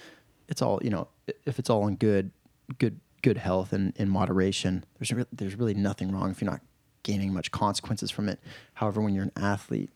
it's 0.48 0.62
all 0.62 0.80
you 0.82 0.90
know. 0.90 1.08
If 1.44 1.58
it's 1.58 1.68
all 1.70 1.86
in 1.88 1.96
good, 1.96 2.30
good, 2.78 3.00
good 3.22 3.36
health 3.36 3.72
and 3.72 3.92
in 3.96 4.08
moderation, 4.08 4.84
there's 4.98 5.12
re- 5.12 5.24
there's 5.32 5.54
really 5.56 5.74
nothing 5.74 6.10
wrong 6.12 6.30
if 6.30 6.40
you're 6.40 6.50
not 6.50 6.60
gaining 7.06 7.32
much 7.32 7.52
consequences 7.52 8.10
from 8.10 8.28
it. 8.28 8.40
However, 8.74 9.00
when 9.00 9.14
you're 9.14 9.22
an 9.22 9.32
athlete, 9.36 9.90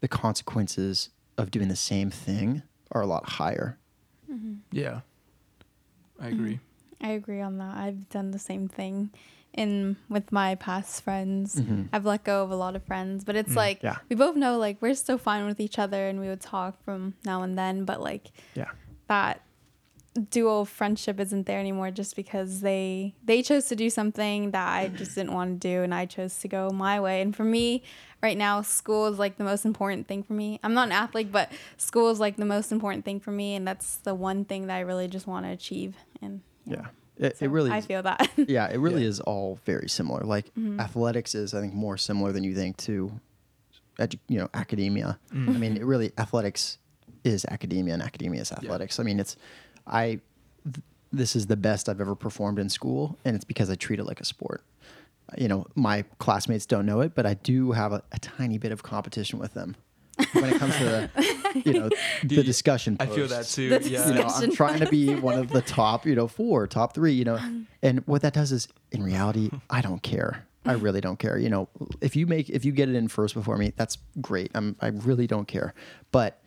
the 0.00 0.08
consequences 0.08 1.10
of 1.38 1.52
doing 1.52 1.68
the 1.68 1.76
same 1.76 2.10
thing 2.10 2.62
are 2.90 3.00
a 3.00 3.06
lot 3.06 3.24
higher. 3.28 3.78
Mm-hmm. 4.30 4.54
yeah, 4.72 5.00
I 6.20 6.28
mm. 6.28 6.32
agree. 6.32 6.60
I 7.00 7.10
agree 7.10 7.40
on 7.40 7.58
that. 7.58 7.76
I've 7.76 8.08
done 8.08 8.32
the 8.32 8.38
same 8.38 8.68
thing 8.68 9.10
in 9.54 9.96
with 10.08 10.30
my 10.32 10.54
past 10.56 11.02
friends. 11.02 11.56
Mhm. 11.56 11.88
I've 11.92 12.04
let 12.04 12.24
go 12.24 12.42
of 12.42 12.50
a 12.50 12.56
lot 12.56 12.76
of 12.76 12.84
friends, 12.84 13.24
but 13.24 13.36
it's 13.36 13.52
mm. 13.52 13.56
like 13.56 13.82
yeah. 13.82 13.98
we 14.08 14.16
both 14.16 14.36
know 14.36 14.58
like 14.58 14.80
we're 14.80 14.94
still 14.94 15.18
fine 15.18 15.46
with 15.46 15.60
each 15.60 15.78
other 15.78 16.08
and 16.08 16.20
we 16.20 16.28
would 16.28 16.40
talk 16.40 16.82
from 16.84 17.14
now 17.24 17.42
and 17.42 17.56
then, 17.58 17.84
but 17.84 18.00
like 18.00 18.30
Yeah. 18.54 18.70
that 19.08 19.42
dual 20.30 20.64
friendship 20.64 21.20
isn't 21.20 21.46
there 21.46 21.60
anymore 21.60 21.90
just 21.90 22.16
because 22.16 22.60
they 22.62 23.14
they 23.24 23.42
chose 23.42 23.66
to 23.66 23.76
do 23.76 23.88
something 23.88 24.50
that 24.50 24.68
I 24.68 24.88
just 24.88 25.14
didn't 25.14 25.32
want 25.32 25.60
to 25.60 25.68
do 25.68 25.82
and 25.82 25.94
I 25.94 26.06
chose 26.06 26.38
to 26.40 26.48
go 26.48 26.70
my 26.70 26.98
way. 27.00 27.20
And 27.20 27.34
for 27.34 27.44
me, 27.44 27.84
right 28.22 28.36
now, 28.36 28.62
school 28.62 29.06
is 29.06 29.18
like 29.18 29.38
the 29.38 29.44
most 29.44 29.64
important 29.64 30.08
thing 30.08 30.22
for 30.24 30.32
me. 30.32 30.58
I'm 30.64 30.74
not 30.74 30.88
an 30.88 30.92
athlete, 30.92 31.30
but 31.30 31.52
school 31.76 32.10
is 32.10 32.18
like 32.18 32.36
the 32.36 32.44
most 32.44 32.72
important 32.72 33.04
thing 33.04 33.20
for 33.20 33.30
me 33.30 33.54
and 33.54 33.66
that's 33.66 33.96
the 33.98 34.14
one 34.14 34.44
thing 34.44 34.66
that 34.66 34.76
I 34.76 34.80
really 34.80 35.06
just 35.06 35.26
want 35.26 35.46
to 35.46 35.50
achieve 35.50 35.94
and 36.20 36.40
Yeah. 36.66 36.86
It, 37.16 37.36
so 37.36 37.44
it 37.44 37.50
really 37.50 37.70
I 37.70 37.78
is- 37.78 37.86
feel 37.86 38.02
that. 38.02 38.28
yeah, 38.36 38.68
it 38.68 38.78
really 38.78 39.02
Yeah. 39.02 39.08
is 39.08 39.20
all 39.20 39.60
very 39.64 39.88
similar. 39.88 40.22
Like 40.24 40.46
mm-hmm. 40.46 40.80
athletics 40.80 41.34
is, 41.34 41.54
I 41.54 41.60
think, 41.60 41.74
more 41.74 41.96
similar 41.96 42.32
than 42.32 42.44
you 42.44 42.54
think 42.54 42.78
to, 42.78 43.12
edu- 43.98 44.18
you 44.26 44.38
know, 44.38 44.48
academia. 44.54 45.18
I 45.30 45.34
mm. 45.34 45.58
mean, 45.58 45.76
it 45.76 45.84
really 45.84 46.12
athletics 46.18 46.78
is 47.22 47.44
academia, 47.44 47.92
and 47.94 48.02
academia 48.02 48.40
is 48.40 48.50
athletics. 48.52 48.98
I 48.98 49.02
mean, 49.02 49.20
it's 49.20 49.36
I 49.86 50.20
th- 50.64 50.84
this 51.12 51.34
is 51.34 51.46
the 51.46 51.56
best 51.56 51.88
I've 51.88 52.00
ever 52.00 52.14
performed 52.14 52.58
in 52.58 52.68
school, 52.68 53.18
and 53.24 53.34
it's 53.34 53.44
because 53.44 53.70
I 53.70 53.74
treat 53.74 53.98
it 53.98 54.04
like 54.04 54.20
a 54.20 54.24
sport. 54.24 54.62
You 55.38 55.48
know, 55.48 55.66
my 55.74 56.02
classmates 56.18 56.66
don't 56.66 56.86
know 56.86 57.00
it, 57.00 57.14
but 57.14 57.24
I 57.24 57.34
do 57.34 57.72
have 57.72 57.92
a, 57.92 58.02
a 58.10 58.18
tiny 58.18 58.58
bit 58.58 58.72
of 58.72 58.82
competition 58.82 59.38
with 59.38 59.54
them 59.54 59.76
when 60.32 60.44
it 60.44 60.58
comes 60.58 60.76
to 60.78 60.84
the, 60.84 61.62
you 61.64 61.72
know 61.72 61.88
the 62.22 62.26
Dude, 62.26 62.46
discussion. 62.46 62.96
I 63.00 63.06
feel 63.06 63.28
that 63.28 63.46
too. 63.46 63.78
The 63.78 63.88
yeah. 63.88 64.08
You 64.08 64.14
know, 64.14 64.26
I'm 64.26 64.52
trying 64.52 64.80
to 64.80 64.88
be 64.88 65.14
one 65.14 65.38
of 65.38 65.48
the 65.48 65.62
top, 65.62 66.06
you 66.06 66.14
know, 66.14 66.28
four, 66.28 66.66
top 66.66 66.94
three, 66.94 67.12
you 67.12 67.24
know, 67.24 67.36
um, 67.36 67.66
and 67.82 68.06
what 68.06 68.22
that 68.22 68.34
does 68.34 68.52
is, 68.52 68.68
in 68.92 69.02
reality, 69.02 69.50
I 69.68 69.80
don't 69.80 70.02
care. 70.02 70.46
I 70.64 70.72
really 70.74 71.00
don't 71.00 71.18
care. 71.18 71.38
You 71.38 71.48
know, 71.48 71.68
if 72.00 72.16
you 72.16 72.26
make 72.26 72.50
if 72.50 72.64
you 72.64 72.72
get 72.72 72.88
it 72.88 72.94
in 72.94 73.08
first 73.08 73.34
before 73.34 73.56
me, 73.56 73.72
that's 73.76 73.98
great. 74.20 74.50
I'm 74.54 74.76
I 74.80 74.88
really 74.88 75.26
don't 75.26 75.48
care. 75.48 75.74
But 76.12 76.39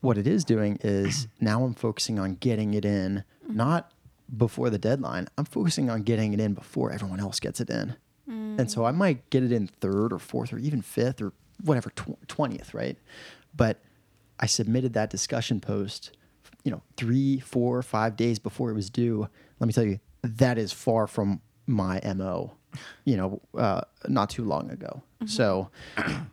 what 0.00 0.16
it 0.18 0.26
is 0.26 0.44
doing 0.44 0.78
is 0.82 1.28
now 1.40 1.62
I'm 1.64 1.74
focusing 1.74 2.18
on 2.18 2.34
getting 2.34 2.74
it 2.74 2.84
in, 2.84 3.24
not 3.48 3.92
before 4.36 4.70
the 4.70 4.78
deadline. 4.78 5.28
I'm 5.36 5.44
focusing 5.44 5.90
on 5.90 6.02
getting 6.02 6.32
it 6.32 6.40
in 6.40 6.54
before 6.54 6.90
everyone 6.92 7.20
else 7.20 7.40
gets 7.40 7.60
it 7.60 7.68
in. 7.70 7.96
And 8.60 8.70
so 8.70 8.84
I 8.84 8.92
might 8.92 9.28
get 9.30 9.42
it 9.42 9.50
in 9.52 9.66
third 9.66 10.12
or 10.12 10.18
fourth 10.18 10.52
or 10.52 10.58
even 10.58 10.82
fifth 10.82 11.20
or 11.20 11.32
whatever, 11.64 11.90
tw- 11.90 12.26
20th, 12.28 12.72
right? 12.74 12.96
But 13.56 13.82
I 14.38 14.46
submitted 14.46 14.92
that 14.94 15.10
discussion 15.10 15.60
post, 15.60 16.12
you 16.62 16.70
know, 16.70 16.82
three, 16.96 17.40
four, 17.40 17.82
five 17.82 18.16
days 18.16 18.38
before 18.38 18.70
it 18.70 18.74
was 18.74 18.88
due. 18.88 19.28
Let 19.58 19.66
me 19.66 19.72
tell 19.72 19.84
you, 19.84 19.98
that 20.22 20.58
is 20.58 20.72
far 20.72 21.06
from 21.08 21.40
my 21.66 22.00
MO, 22.14 22.52
you 23.04 23.16
know, 23.16 23.40
uh, 23.58 23.80
not 24.08 24.30
too 24.30 24.44
long 24.44 24.70
ago. 24.70 25.02
So, 25.26 25.70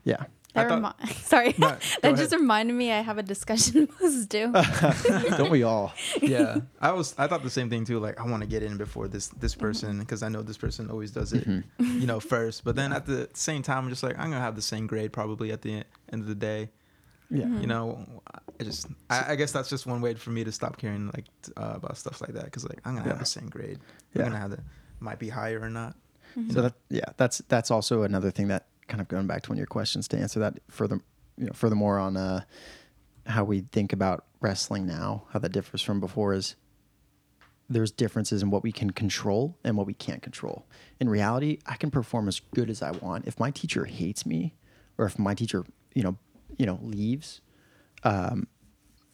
yeah. 0.03 0.25
I 0.57 0.63
That 0.63 0.69
thought- 0.81 0.95
remi- 0.99 1.13
sorry, 1.33 1.55
No, 1.57 1.69
go 1.69 1.75
that 2.01 2.17
just 2.17 2.33
reminded 2.33 2.73
me 2.73 2.91
I 2.91 3.01
have 3.01 3.17
a 3.17 3.23
discussion 3.23 3.87
post 3.99 4.29
due. 4.29 4.51
Don't 5.37 5.51
we 5.51 5.63
all? 5.63 5.93
yeah 6.21 6.57
i 6.81 6.91
was 6.91 7.13
i 7.17 7.27
thought 7.27 7.43
the 7.43 7.49
same 7.49 7.69
thing 7.69 7.85
too 7.85 7.99
like 7.99 8.19
i 8.19 8.25
want 8.25 8.41
to 8.41 8.47
get 8.47 8.63
in 8.63 8.77
before 8.77 9.07
this 9.07 9.27
this 9.39 9.53
Mm-hmm. 9.53 9.61
person 9.67 9.99
because 9.99 10.23
i 10.23 10.29
know 10.29 10.41
this 10.41 10.57
person 10.57 10.89
always 10.89 11.11
does 11.11 11.31
it 11.33 11.45
you 11.79 12.07
know 12.07 12.19
first 12.19 12.63
but 12.63 12.75
then 12.75 12.91
at 12.93 13.05
the 13.05 13.29
same 13.33 13.61
time 13.61 13.83
i'm 13.85 13.89
just 13.89 14.03
like 14.03 14.17
i'm 14.17 14.29
gonna 14.31 14.41
have 14.41 14.55
the 14.55 14.61
same 14.73 14.87
grade 14.87 15.11
probably 15.13 15.51
at 15.51 15.61
the 15.61 15.71
end 16.11 16.21
of 16.23 16.27
the 16.27 16.35
day 16.35 16.69
Yeah. 17.29 17.45
Mm-hmm. 17.45 17.61
you 17.61 17.67
know 17.67 18.05
i 18.59 18.63
just 18.63 18.87
I, 19.09 19.33
I 19.33 19.35
guess 19.35 19.51
that's 19.51 19.69
just 19.69 19.85
one 19.85 20.01
way 20.01 20.13
for 20.15 20.31
me 20.31 20.43
to 20.43 20.51
stop 20.51 20.77
caring 20.77 21.07
like 21.15 21.25
uh, 21.55 21.73
about 21.75 21.97
stuff 21.97 22.19
like 22.21 22.33
that 22.33 22.45
because 22.45 22.63
like 22.67 22.79
i'm 22.85 22.93
gonna 22.95 23.05
Yeah. 23.05 23.11
have 23.13 23.19
the 23.19 23.25
same 23.37 23.47
grade 23.49 23.79
Yeah. 24.13 24.23
i'm 24.23 24.27
gonna 24.29 24.39
have 24.41 24.51
the 24.51 24.59
might 24.99 25.19
be 25.19 25.29
higher 25.29 25.59
or 25.61 25.69
not 25.69 25.95
So 26.53 26.61
that 26.61 26.73
yeah, 26.89 27.09
that's 27.17 27.37
that's 27.53 27.71
also 27.71 28.03
another 28.03 28.31
thing 28.31 28.47
that 28.49 28.63
kind 28.87 29.01
of 29.01 29.07
going 29.07 29.27
back 29.27 29.43
to 29.43 29.49
one 29.49 29.57
of 29.57 29.59
your 29.59 29.67
questions 29.67 30.07
to 30.09 30.17
answer 30.17 30.39
that 30.39 30.59
further, 30.69 31.01
you 31.37 31.45
know, 31.45 31.53
furthermore 31.53 31.99
on 31.99 32.17
uh, 32.17 32.41
how 33.25 33.43
we 33.43 33.61
think 33.71 33.93
about 33.93 34.25
wrestling 34.39 34.85
now, 34.85 35.25
how 35.31 35.39
that 35.39 35.51
differs 35.51 35.81
from 35.81 35.99
before 35.99 36.33
is 36.33 36.55
there's 37.69 37.91
differences 37.91 38.41
in 38.41 38.49
what 38.49 38.63
we 38.63 38.71
can 38.71 38.91
control 38.91 39.57
and 39.63 39.75
what 39.75 39.85
we 39.85 39.93
can't 39.93 40.21
control. 40.21 40.65
In 40.99 41.09
reality, 41.09 41.59
I 41.65 41.75
can 41.75 41.91
perform 41.91 42.27
as 42.27 42.39
good 42.55 42.69
as 42.69 42.81
I 42.81 42.91
want. 42.91 43.27
If 43.27 43.39
my 43.39 43.51
teacher 43.51 43.85
hates 43.85 44.25
me, 44.25 44.55
or 44.97 45.05
if 45.05 45.19
my 45.19 45.33
teacher, 45.33 45.65
you 45.93 46.03
know, 46.03 46.17
you 46.57 46.65
know, 46.65 46.79
leaves, 46.81 47.41
um, 48.03 48.47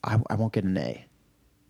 I, 0.04 0.20
I 0.30 0.36
won't 0.36 0.54
get 0.54 0.64
an 0.64 0.78
A. 0.78 1.06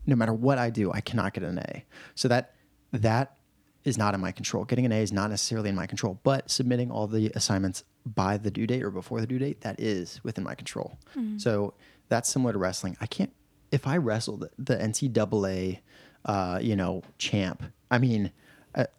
No 0.06 0.16
matter 0.16 0.34
what 0.34 0.58
I 0.58 0.70
do, 0.70 0.92
I 0.92 1.00
cannot 1.00 1.34
get 1.34 1.44
an 1.44 1.60
A. 1.60 1.86
So 2.16 2.28
that 2.28 2.56
that 2.92 3.38
is 3.84 3.98
not 3.98 4.14
in 4.14 4.22
my 4.22 4.32
control. 4.32 4.66
Getting 4.66 4.86
an 4.86 4.92
A 4.92 5.02
is 5.02 5.12
not 5.12 5.30
necessarily 5.30 5.70
in 5.70 5.76
my 5.76 5.88
control, 5.88 6.20
but 6.24 6.50
submitting 6.50 6.90
all 6.92 7.08
the 7.08 7.32
assignments 7.36 7.84
by 8.06 8.38
the 8.38 8.52
due 8.52 8.68
date 8.68 8.84
or 8.84 8.92
before 8.92 9.22
the 9.22 9.28
due 9.28 9.40
date, 9.40 9.62
that 9.62 9.80
is 9.80 10.22
within 10.24 10.44
my 10.44 10.56
control. 10.56 10.98
So 11.40 11.74
that's 12.10 12.30
similar 12.30 12.54
to 12.54 12.60
wrestling. 12.60 12.98
I 13.02 13.08
can't 13.08 13.32
if 13.72 13.88
I 13.88 13.98
wrestled 13.98 14.48
the 14.60 14.76
NCAA, 14.76 15.80
uh, 16.26 16.60
you 16.62 16.76
know, 16.76 17.02
champ. 17.18 17.64
I 17.90 17.98
mean, 17.98 18.32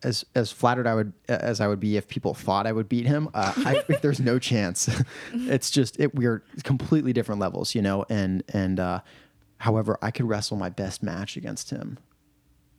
as 0.02 0.24
as 0.34 0.52
flattered 0.52 0.86
I 0.86 0.94
would 0.94 1.12
as 1.28 1.60
I 1.60 1.68
would 1.68 1.80
be 1.80 1.96
if 1.96 2.08
people 2.08 2.34
thought 2.34 2.66
I 2.66 2.72
would 2.72 2.88
beat 2.88 3.06
him, 3.06 3.28
uh, 3.34 3.52
I, 3.56 3.84
there's 4.02 4.20
no 4.20 4.38
chance. 4.38 4.88
it's 5.32 5.70
just 5.70 5.98
it, 5.98 6.14
we're 6.14 6.42
completely 6.62 7.12
different 7.12 7.40
levels, 7.40 7.74
you 7.74 7.82
know. 7.82 8.04
And 8.08 8.42
and 8.48 8.78
uh, 8.78 9.00
however, 9.58 9.98
I 10.02 10.10
could 10.10 10.28
wrestle 10.28 10.56
my 10.56 10.70
best 10.70 11.02
match 11.02 11.36
against 11.36 11.70
him, 11.70 11.98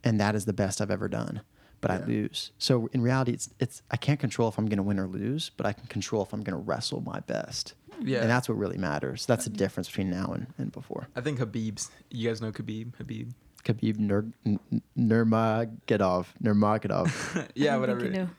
and 0.03 0.19
that 0.19 0.35
is 0.35 0.45
the 0.45 0.53
best 0.53 0.81
I've 0.81 0.91
ever 0.91 1.07
done. 1.07 1.41
But 1.87 2.03
I 2.03 2.05
lose. 2.05 2.51
So 2.57 2.89
in 2.93 3.01
reality, 3.01 3.33
it's 3.33 3.49
it's 3.59 3.81
I 3.91 3.97
can't 3.97 4.19
control 4.19 4.49
if 4.49 4.57
I'm 4.57 4.65
going 4.65 4.77
to 4.77 4.83
win 4.83 4.99
or 4.99 5.07
lose, 5.07 5.51
but 5.57 5.65
I 5.65 5.73
can 5.73 5.87
control 5.87 6.23
if 6.23 6.33
I'm 6.33 6.41
going 6.41 6.57
to 6.57 6.63
wrestle 6.63 7.01
my 7.01 7.19
best. 7.21 7.73
Yeah. 8.01 8.21
and 8.21 8.29
that's 8.29 8.49
what 8.49 8.57
really 8.57 8.77
matters. 8.77 9.25
That's 9.25 9.45
the 9.45 9.51
uh, 9.51 9.55
difference 9.55 9.87
between 9.87 10.09
now 10.09 10.33
and, 10.33 10.47
and 10.57 10.69
before. 10.71 11.07
i 11.15 11.21
think 11.21 11.39
habib's 11.39 11.91
you 12.11 12.27
guys 12.27 12.41
know 12.41 12.51
khabib 12.51 12.95
habib 12.97 13.31
Khabib 13.65 13.97
Nur, 13.97 14.25
N- 14.45 14.59
N- 14.71 14.81
Nurmagomedov, 14.97 16.27
Nurmagomedov, 16.41 17.49
yeah 17.55 17.75
I 17.75 17.77
whatever 17.77 18.01
think 18.01 18.15
I 18.15 18.17
know. 18.17 18.29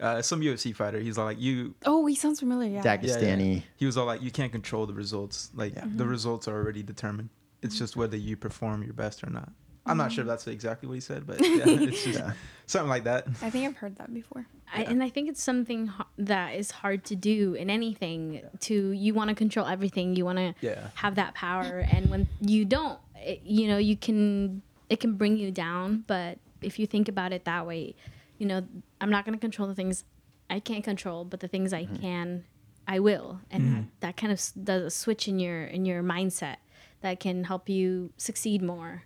uh, 0.00 0.22
some 0.22 0.40
ufc 0.40 0.74
fighter 0.74 0.98
he's 0.98 1.16
all 1.16 1.26
like 1.26 1.40
you 1.40 1.74
oh, 1.86 2.04
he 2.06 2.14
sounds 2.14 2.40
familiar. 2.40 2.70
Yeah. 2.70 2.82
Dag- 2.82 3.04
Yeah, 3.04 3.36
yeah. 3.36 3.60
He 3.76 3.86
was 3.86 3.96
all 3.96 4.06
like, 4.06 4.22
you 4.22 4.30
can't 4.30 4.52
control 4.52 4.86
the 4.86 4.94
results. 4.94 5.50
Like 5.54 5.74
Yeah. 5.74 5.82
the 5.82 5.88
mm-hmm. 5.88 6.10
results 6.10 6.48
are 6.48 6.56
already 6.56 6.82
determined. 6.82 7.30
It's 7.62 7.74
mm-hmm. 7.76 7.84
just 7.84 7.96
whether 7.96 8.16
you 8.16 8.36
perform 8.36 8.82
your 8.82 8.94
best 8.94 9.22
or 9.24 9.30
not. 9.30 9.52
I'm 9.86 9.96
not 9.96 10.12
sure 10.12 10.22
if 10.22 10.26
mm. 10.26 10.30
that's 10.30 10.46
exactly 10.46 10.88
what 10.88 10.94
he 10.94 11.00
said, 11.00 11.26
but 11.26 11.40
yeah, 11.42 11.64
it's 11.66 12.04
just 12.04 12.18
Yeah. 12.18 12.32
something 12.66 12.88
like 12.88 13.04
that. 13.04 13.26
I 13.42 13.50
think 13.50 13.66
I've 13.66 13.76
heard 13.76 13.96
that 13.96 14.12
before. 14.12 14.46
I, 14.72 14.82
and 14.82 15.02
I 15.02 15.10
think 15.10 15.28
it's 15.28 15.42
something 15.42 15.88
ho- 15.88 16.06
that 16.18 16.54
is 16.54 16.70
hard 16.70 17.04
to 17.04 17.16
do 17.16 17.54
in 17.54 17.70
anything. 17.70 18.42
To 18.60 18.90
you 18.92 19.14
want 19.14 19.28
to 19.28 19.34
control 19.34 19.66
everything, 19.66 20.16
you 20.16 20.24
want 20.24 20.38
to 20.38 20.54
Yeah. 20.60 20.88
have 20.94 21.16
that 21.16 21.34
power, 21.34 21.86
and 21.90 22.10
when 22.10 22.28
you 22.40 22.64
don't, 22.64 22.98
it, 23.16 23.42
you 23.44 23.68
know, 23.68 23.78
you 23.78 23.96
can 23.96 24.62
it 24.88 25.00
can 25.00 25.14
bring 25.14 25.36
you 25.36 25.50
down. 25.50 26.04
But 26.06 26.38
if 26.62 26.78
you 26.78 26.86
think 26.86 27.08
about 27.08 27.32
it 27.32 27.44
that 27.44 27.66
way, 27.66 27.94
you 28.38 28.46
know, 28.46 28.66
I'm 29.00 29.10
not 29.10 29.24
going 29.24 29.34
to 29.34 29.40
control 29.40 29.68
the 29.68 29.74
things 29.74 30.04
I 30.48 30.60
can't 30.60 30.84
control, 30.84 31.24
but 31.24 31.40
the 31.40 31.48
things 31.48 31.72
I 31.72 31.84
mm-hmm. 31.84 31.96
can, 31.96 32.44
I 32.88 33.00
will, 33.00 33.40
and 33.50 33.76
that, 33.76 33.84
that 34.00 34.16
kind 34.16 34.32
of 34.32 34.40
does 34.64 34.82
a 34.82 34.90
switch 34.90 35.28
in 35.28 35.38
your 35.38 35.64
in 35.64 35.84
your 35.84 36.02
mindset 36.02 36.56
that 37.04 37.20
can 37.20 37.44
help 37.44 37.68
you 37.68 38.10
succeed 38.16 38.62
more. 38.62 39.04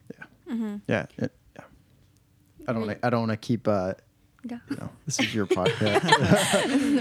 Yeah, 0.87 1.07
it- 1.19 1.33
yeah. 1.57 1.65
I 2.69 2.73
don't. 2.73 2.83
Wanna, 2.83 2.97
I 3.03 3.11
don't 3.11 3.27
want 3.29 3.33
to 3.33 3.37
keep. 3.37 3.67
Uh, 3.69 3.95
Yeah. 4.49 4.59
you 4.71 4.77
know, 4.77 4.89
this 5.05 5.19
is 5.19 5.35
your 5.35 5.47
podcast. 5.47 6.03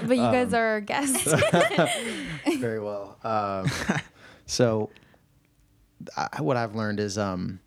But 0.07 0.17
you 0.17 0.23
Um, 0.23 0.31
guys 0.33 0.53
are 0.53 0.65
our 0.65 0.81
guests. 0.81 1.23
Very 2.59 2.79
well. 2.79 3.17
Um, 3.23 3.69
so, 4.47 4.89
I, 6.17 6.41
what 6.41 6.57
I've 6.57 6.75
learned 6.75 6.99
is 6.99 7.17
um, 7.17 7.59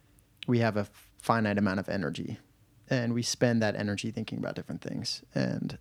we 0.49 0.59
have 0.59 0.77
a 0.77 0.87
finite 1.19 1.57
amount 1.57 1.79
of 1.79 1.89
energy, 1.89 2.39
and 2.89 3.15
we 3.15 3.23
spend 3.23 3.63
that 3.63 3.77
energy 3.77 4.11
thinking 4.11 4.39
about 4.39 4.57
different 4.57 4.83
things. 4.83 5.23
And 5.35 5.79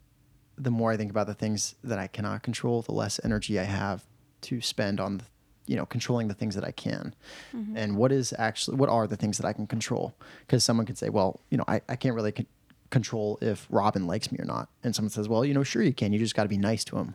the 0.56 0.72
more 0.72 0.91
I 0.91 0.97
think 0.97 1.10
about 1.12 1.26
the 1.28 1.34
things 1.34 1.76
that 1.84 1.97
I 1.97 2.06
cannot 2.08 2.43
control, 2.43 2.84
the 2.84 2.93
less 2.93 3.20
energy 3.24 3.60
I 3.60 3.64
have 3.64 4.04
to 4.41 4.62
spend 4.62 5.00
on, 5.00 5.22
you 5.70 5.76
know, 5.76 5.86
controlling 5.86 6.28
the 6.28 6.34
things 6.34 6.55
that 6.55 6.63
I 6.63 6.72
can. 6.72 7.13
Mm-hmm. 7.55 7.78
And 7.78 7.95
what 7.95 8.11
is 8.11 8.34
actually 8.39 8.78
what 8.78 8.89
are 8.89 9.05
the 9.05 9.15
things 9.15 9.38
that 9.38 9.45
I 9.45 9.53
can 9.53 9.67
control? 9.67 10.15
Because 10.39 10.63
someone 10.63 10.88
could 10.88 10.97
say, 10.97 11.09
well, 11.09 11.41
you 11.51 11.57
know, 11.59 11.63
I, 11.67 11.80
I 11.88 11.95
can't 11.95 12.15
really 12.15 12.32
con- 12.32 12.47
control 12.89 13.38
if 13.39 13.67
Robin 13.70 14.07
likes 14.07 14.32
me 14.32 14.39
or 14.39 14.45
not. 14.45 14.70
And 14.84 14.95
someone 14.95 15.11
says, 15.11 15.30
well, 15.30 15.45
you 15.45 15.53
know, 15.53 15.61
sure 15.61 15.84
you 15.84 15.93
can. 15.93 16.11
You 16.11 16.17
just 16.17 16.34
got 16.34 16.43
to 16.43 16.49
be 16.49 16.57
nice 16.57 16.84
to 16.86 16.97
him. 16.97 17.13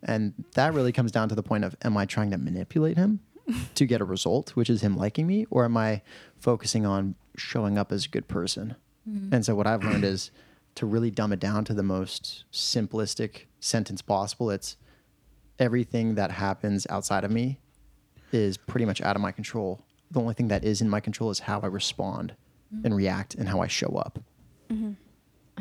And 0.00 0.44
that 0.54 0.74
really 0.74 0.92
comes 0.92 1.10
down 1.10 1.28
to 1.30 1.34
the 1.34 1.42
point 1.42 1.64
of 1.64 1.74
am 1.82 1.96
I 1.96 2.06
trying 2.06 2.30
to 2.30 2.38
manipulate 2.38 2.96
him 2.96 3.18
to 3.74 3.84
get 3.84 4.00
a 4.00 4.04
result, 4.04 4.50
which 4.50 4.70
is 4.70 4.80
him 4.80 4.96
liking 4.96 5.26
me, 5.26 5.46
or 5.50 5.64
am 5.64 5.76
I 5.76 6.02
focusing 6.38 6.86
on 6.86 7.16
showing 7.36 7.78
up 7.78 7.90
as 7.90 8.06
a 8.06 8.08
good 8.08 8.28
person? 8.28 8.76
Mm-hmm. 9.10 9.34
And 9.34 9.44
so 9.44 9.56
what 9.56 9.66
I've 9.66 9.82
learned 9.82 10.04
is 10.04 10.30
to 10.76 10.86
really 10.86 11.10
dumb 11.10 11.32
it 11.32 11.40
down 11.40 11.64
to 11.64 11.74
the 11.74 11.82
most 11.82 12.44
simplistic 12.52 13.46
sentence 13.58 14.02
possible. 14.02 14.50
It's 14.50 14.76
everything 15.58 16.14
that 16.14 16.30
happens 16.30 16.86
outside 16.88 17.24
of 17.24 17.32
me 17.32 17.58
is 18.32 18.56
pretty 18.56 18.86
much 18.86 19.00
out 19.00 19.16
of 19.16 19.22
my 19.22 19.32
control. 19.32 19.84
The 20.10 20.20
only 20.20 20.34
thing 20.34 20.48
that 20.48 20.64
is 20.64 20.80
in 20.80 20.88
my 20.88 21.00
control 21.00 21.30
is 21.30 21.40
how 21.40 21.60
I 21.60 21.66
respond 21.66 22.34
mm-hmm. 22.74 22.86
and 22.86 22.96
react 22.96 23.34
and 23.34 23.48
how 23.48 23.60
I 23.60 23.66
show 23.66 23.96
up. 23.96 24.18
Mm-hmm. 24.70 24.92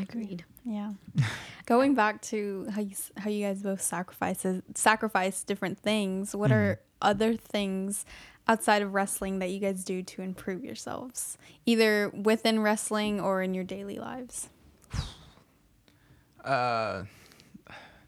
Agreed. 0.01 0.45
Yeah. 0.65 0.93
Going 1.65 1.95
back 1.95 2.21
to 2.23 2.67
how 2.73 2.81
you 2.81 2.95
how 3.17 3.29
you 3.29 3.45
guys 3.45 3.61
both 3.61 3.81
sacrifices 3.81 4.61
sacrifice 4.75 5.43
different 5.43 5.79
things. 5.79 6.35
What 6.35 6.51
are 6.51 6.75
mm-hmm. 6.75 6.81
other 7.01 7.35
things 7.35 8.05
outside 8.47 8.81
of 8.81 8.93
wrestling 8.93 9.39
that 9.39 9.49
you 9.49 9.59
guys 9.59 9.83
do 9.83 10.01
to 10.03 10.21
improve 10.21 10.63
yourselves, 10.63 11.37
either 11.65 12.09
within 12.09 12.61
wrestling 12.61 13.19
or 13.19 13.41
in 13.41 13.53
your 13.53 13.63
daily 13.63 13.99
lives? 13.99 14.49
Uh, 16.43 17.03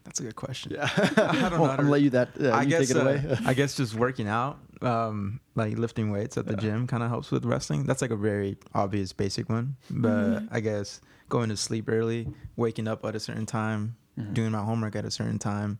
that's 0.04 0.20
a 0.20 0.22
good 0.22 0.36
question. 0.36 0.72
Yeah. 0.74 0.88
I 0.96 1.06
don't 1.06 1.16
Well, 1.16 1.50
know. 1.50 1.64
how 1.66 1.70
I'm 1.72 1.84
to- 1.86 1.90
let 1.90 2.02
you 2.02 2.10
that. 2.10 2.28
Uh, 2.40 2.50
I 2.50 2.62
you 2.62 2.68
guess 2.70 2.88
take 2.88 2.96
it 2.96 3.00
away. 3.00 3.22
uh, 3.28 3.36
I 3.46 3.54
guess 3.58 3.74
just 3.76 3.94
working 3.94 4.28
out, 4.28 4.58
um, 4.82 5.40
like 5.54 5.76
lifting 5.78 6.10
weights 6.10 6.36
at 6.38 6.46
the 6.46 6.56
gym, 6.56 6.86
kind 6.86 7.02
of 7.02 7.08
helps 7.08 7.30
with 7.30 7.44
wrestling. 7.44 7.84
That's 7.84 8.02
like 8.02 8.10
a 8.10 8.16
very 8.16 8.56
obvious, 8.74 9.12
basic 9.12 9.48
one. 9.48 9.76
But 9.90 10.42
I 10.50 10.60
guess 10.60 11.00
going 11.28 11.48
to 11.48 11.56
sleep 11.56 11.88
early, 11.88 12.28
waking 12.56 12.86
up 12.86 13.04
at 13.04 13.16
a 13.16 13.20
certain 13.20 13.46
time, 13.46 13.96
doing 14.32 14.50
my 14.52 14.62
homework 14.62 14.94
at 14.94 15.04
a 15.04 15.10
certain 15.10 15.38
time. 15.38 15.78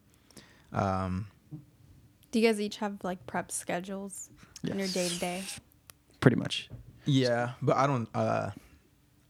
Um, 0.72 1.26
Do 2.32 2.40
you 2.40 2.48
guys 2.48 2.60
each 2.60 2.78
have 2.78 2.96
like 3.04 3.26
prep 3.26 3.52
schedules 3.52 4.30
in 4.64 4.78
your 4.78 4.88
day 4.88 5.08
to 5.08 5.18
day? 5.20 5.42
Pretty 6.20 6.36
much. 6.36 6.70
yeah, 7.04 7.52
but 7.60 7.76
I 7.76 7.86
don't. 7.86 8.08
Uh, 8.14 8.50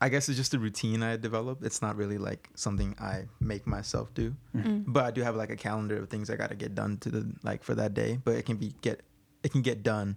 I 0.05 0.09
guess 0.11 0.29
it's 0.29 0.37
just 0.37 0.53
a 0.55 0.59
routine 0.59 1.03
I 1.03 1.17
developed. 1.17 1.65
It's 1.65 1.81
not 1.81 1.97
really 1.97 2.19
like 2.19 2.49
something 2.55 2.95
I 3.01 3.25
make 3.41 3.67
myself 3.67 4.13
do. 4.15 4.35
Mm-hmm. 4.55 4.69
Mm. 4.69 4.85
But 4.89 5.05
I 5.05 5.11
do 5.11 5.23
have 5.23 5.35
like 5.37 5.51
a 5.51 5.57
calendar 5.57 5.97
of 6.03 6.09
things 6.11 6.29
I 6.31 6.37
got 6.37 6.51
to 6.51 6.57
get 6.57 6.75
done 6.75 6.99
to 6.99 7.09
the 7.11 7.33
like 7.43 7.65
for 7.65 7.75
that 7.75 7.95
day. 7.95 8.19
But 8.25 8.35
it 8.37 8.45
can 8.45 8.57
be 8.57 8.75
get 8.83 9.01
it 9.43 9.51
can 9.53 9.63
get 9.63 9.83
done 9.83 10.17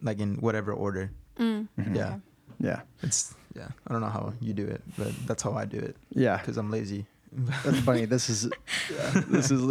like 0.00 0.20
in 0.20 0.36
whatever 0.36 0.72
order. 0.72 1.10
Mm. 1.38 1.66
Mm-hmm. 1.78 1.94
Yeah, 1.96 2.18
Yeah. 2.60 2.80
it's 3.02 3.34
yeah. 3.54 3.68
I 3.86 3.92
don't 3.92 4.00
know 4.02 4.08
how 4.18 4.32
you 4.40 4.52
do 4.54 4.66
it, 4.66 4.82
but 4.98 5.10
that's 5.26 5.42
how 5.42 5.52
I 5.54 5.64
do 5.64 5.78
it 5.78 5.96
Yeah. 6.10 6.36
because 6.36 6.56
I'm 6.56 6.70
lazy. 6.70 7.06
That's 7.64 7.80
funny. 7.80 8.04
This 8.06 8.30
is 8.30 8.48
yeah, 8.94 9.22
this 9.28 9.50
is 9.50 9.66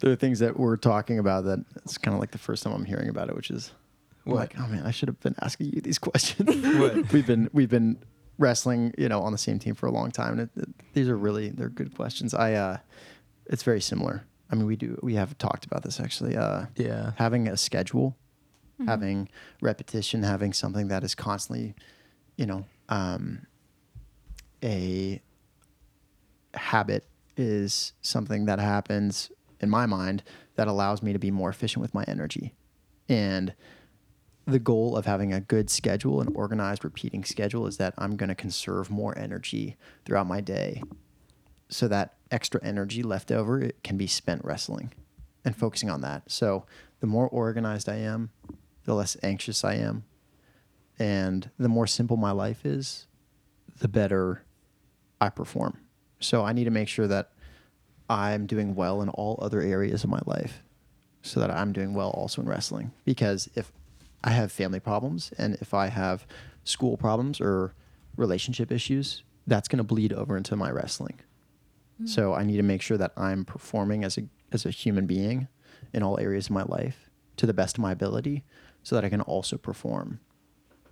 there 0.00 0.12
are 0.12 0.16
things 0.16 0.38
that 0.38 0.58
we're 0.58 0.76
talking 0.78 1.18
about 1.18 1.44
that 1.44 1.62
it's 1.84 1.98
kind 1.98 2.14
of 2.14 2.20
like 2.20 2.30
the 2.30 2.38
first 2.38 2.62
time 2.62 2.72
I'm 2.72 2.84
hearing 2.86 3.08
about 3.10 3.28
it, 3.28 3.36
which 3.36 3.50
is 3.50 3.70
What? 4.24 4.36
like, 4.36 4.54
oh 4.58 4.66
man, 4.68 4.84
I 4.86 4.92
should 4.92 5.08
have 5.08 5.20
been 5.20 5.36
asking 5.42 5.72
you 5.74 5.80
these 5.82 5.98
questions. 6.08 6.48
What? 6.80 7.12
we've 7.12 7.26
been 7.26 7.50
we've 7.52 7.68
been 7.70 7.98
wrestling, 8.38 8.94
you 8.96 9.08
know, 9.08 9.20
on 9.20 9.32
the 9.32 9.38
same 9.38 9.58
team 9.58 9.74
for 9.74 9.86
a 9.86 9.90
long 9.90 10.10
time, 10.10 10.38
and 10.38 10.40
it, 10.42 10.50
it- 10.62 10.68
these 10.94 11.08
are 11.08 11.16
really 11.16 11.50
they're 11.50 11.68
good 11.68 11.94
questions. 11.94 12.32
I 12.34 12.54
uh, 12.54 12.76
it's 13.46 13.62
very 13.62 13.80
similar. 13.80 14.24
I 14.50 14.54
mean, 14.54 14.66
we 14.66 14.76
do 14.76 14.98
we 15.02 15.14
have 15.14 15.36
talked 15.38 15.64
about 15.66 15.82
this 15.82 16.00
actually. 16.00 16.36
Uh, 16.36 16.66
Yeah. 16.76 17.12
having 17.16 17.46
a 17.48 17.56
schedule, 17.56 18.16
having 18.86 19.28
repetition, 19.60 20.22
having 20.22 20.52
something 20.52 20.88
that 20.88 21.04
is 21.04 21.14
constantly, 21.14 21.74
you 22.36 22.46
know, 22.46 22.64
um, 22.88 23.46
a 24.62 25.20
habit 26.54 27.04
is 27.36 27.92
something 28.00 28.46
that 28.46 28.58
happens 28.58 29.30
in 29.60 29.68
my 29.70 29.86
mind 29.86 30.22
that 30.56 30.66
allows 30.68 31.02
me 31.02 31.12
to 31.12 31.18
be 31.18 31.30
more 31.30 31.50
efficient 31.50 31.80
with 31.82 31.94
my 31.94 32.04
energy. 32.08 32.54
And 33.08 33.54
the 34.48 34.58
goal 34.58 34.96
of 34.96 35.04
having 35.04 35.32
a 35.32 35.40
good 35.40 35.68
schedule, 35.68 36.22
an 36.22 36.32
organized, 36.34 36.82
repeating 36.82 37.22
schedule, 37.22 37.66
is 37.66 37.76
that 37.76 37.92
I'm 37.98 38.16
going 38.16 38.30
to 38.30 38.34
conserve 38.34 38.90
more 38.90 39.16
energy 39.18 39.76
throughout 40.04 40.26
my 40.26 40.40
day 40.40 40.82
so 41.68 41.86
that 41.88 42.14
extra 42.30 42.58
energy 42.64 43.02
left 43.02 43.30
over 43.30 43.60
it 43.60 43.82
can 43.84 43.98
be 43.98 44.06
spent 44.06 44.42
wrestling 44.42 44.92
and 45.44 45.54
focusing 45.54 45.90
on 45.90 46.00
that. 46.00 46.30
So 46.30 46.64
the 47.00 47.06
more 47.06 47.28
organized 47.28 47.90
I 47.90 47.96
am, 47.96 48.30
the 48.84 48.94
less 48.94 49.18
anxious 49.22 49.64
I 49.64 49.74
am, 49.74 50.04
and 50.98 51.50
the 51.58 51.68
more 51.68 51.86
simple 51.86 52.16
my 52.16 52.32
life 52.32 52.64
is, 52.64 53.06
the 53.80 53.88
better 53.88 54.42
I 55.20 55.28
perform. 55.28 55.78
So 56.20 56.42
I 56.42 56.54
need 56.54 56.64
to 56.64 56.70
make 56.70 56.88
sure 56.88 57.06
that 57.06 57.32
I'm 58.08 58.46
doing 58.46 58.74
well 58.74 59.02
in 59.02 59.10
all 59.10 59.38
other 59.42 59.60
areas 59.60 60.04
of 60.04 60.10
my 60.10 60.20
life 60.24 60.62
so 61.22 61.38
that 61.40 61.50
I'm 61.50 61.72
doing 61.72 61.92
well 61.92 62.10
also 62.10 62.40
in 62.40 62.48
wrestling. 62.48 62.92
Because 63.04 63.50
if 63.54 63.70
I 64.24 64.30
have 64.30 64.50
family 64.50 64.80
problems 64.80 65.32
and 65.38 65.54
if 65.60 65.74
I 65.74 65.88
have 65.88 66.26
school 66.64 66.96
problems 66.96 67.40
or 67.40 67.74
relationship 68.16 68.72
issues, 68.72 69.22
that's 69.46 69.68
going 69.68 69.78
to 69.78 69.84
bleed 69.84 70.12
over 70.12 70.36
into 70.36 70.56
my 70.56 70.70
wrestling. 70.70 71.20
Mm. 72.02 72.08
So 72.08 72.34
I 72.34 72.44
need 72.44 72.56
to 72.56 72.62
make 72.62 72.82
sure 72.82 72.98
that 72.98 73.12
I'm 73.16 73.44
performing 73.44 74.04
as 74.04 74.18
a 74.18 74.22
as 74.52 74.64
a 74.64 74.70
human 74.70 75.06
being 75.06 75.48
in 75.92 76.02
all 76.02 76.18
areas 76.18 76.46
of 76.46 76.52
my 76.52 76.62
life 76.62 77.10
to 77.36 77.46
the 77.46 77.54
best 77.54 77.78
of 77.78 77.82
my 77.82 77.92
ability 77.92 78.44
so 78.82 78.94
that 78.94 79.04
I 79.04 79.08
can 79.08 79.20
also 79.20 79.56
perform, 79.56 80.20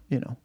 you 0.09 0.21
know. 0.21 0.37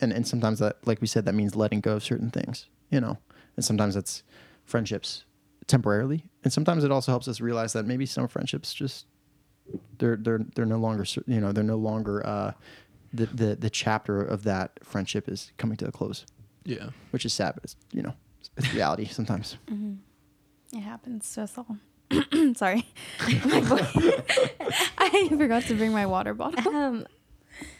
And 0.00 0.12
and 0.12 0.26
sometimes 0.26 0.58
that 0.58 0.86
like 0.86 1.00
we 1.00 1.06
said 1.06 1.24
that 1.24 1.34
means 1.34 1.56
letting 1.56 1.80
go 1.80 1.96
of 1.96 2.04
certain 2.04 2.30
things, 2.30 2.68
you 2.90 3.00
know. 3.00 3.18
And 3.56 3.64
sometimes 3.64 3.96
it's 3.96 4.22
friendships 4.64 5.24
temporarily, 5.66 6.24
and 6.44 6.52
sometimes 6.52 6.84
it 6.84 6.90
also 6.90 7.12
helps 7.12 7.28
us 7.28 7.40
realize 7.40 7.72
that 7.72 7.86
maybe 7.86 8.06
some 8.06 8.28
friendships 8.28 8.74
just 8.74 9.06
they're 9.98 10.16
they're 10.16 10.40
they're 10.54 10.66
no 10.66 10.78
longer 10.78 11.04
you 11.26 11.40
know, 11.40 11.52
they're 11.52 11.64
no 11.64 11.76
longer 11.76 12.26
uh 12.26 12.52
the 13.12 13.26
the 13.26 13.56
the 13.56 13.70
chapter 13.70 14.20
of 14.22 14.44
that 14.44 14.78
friendship 14.82 15.28
is 15.28 15.52
coming 15.58 15.76
to 15.78 15.86
a 15.88 15.92
close, 15.92 16.24
Yeah. 16.64 16.90
which 17.10 17.24
is 17.24 17.32
sad, 17.32 17.54
but 17.54 17.64
it's, 17.64 17.76
you 17.92 18.02
know, 18.02 18.14
it's, 18.40 18.50
it's 18.56 18.74
reality 18.74 19.06
sometimes. 19.06 19.56
It 20.72 20.82
happens 20.82 21.32
to 21.34 21.42
us 21.42 21.58
all. 21.58 21.76
Sorry. 22.54 22.86
My 23.44 23.60
boy- 23.60 23.88
I 24.98 25.26
forgot 25.28 25.64
to 25.64 25.74
bring 25.74 25.90
my 25.92 26.06
water 26.06 26.32
bottle. 26.32 26.72
Um, 26.72 27.06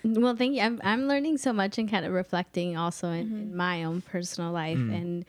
well, 0.02 0.34
thank 0.34 0.56
you. 0.56 0.60
I'm, 0.62 0.80
I'm 0.82 1.06
learning 1.06 1.38
so 1.38 1.52
much 1.52 1.78
and 1.78 1.88
kind 1.88 2.04
of 2.04 2.12
reflecting 2.12 2.76
also 2.76 3.10
in, 3.12 3.20
in 3.32 3.56
my 3.56 3.84
own 3.84 4.00
personal 4.00 4.50
life. 4.50 4.76
And 4.76 5.24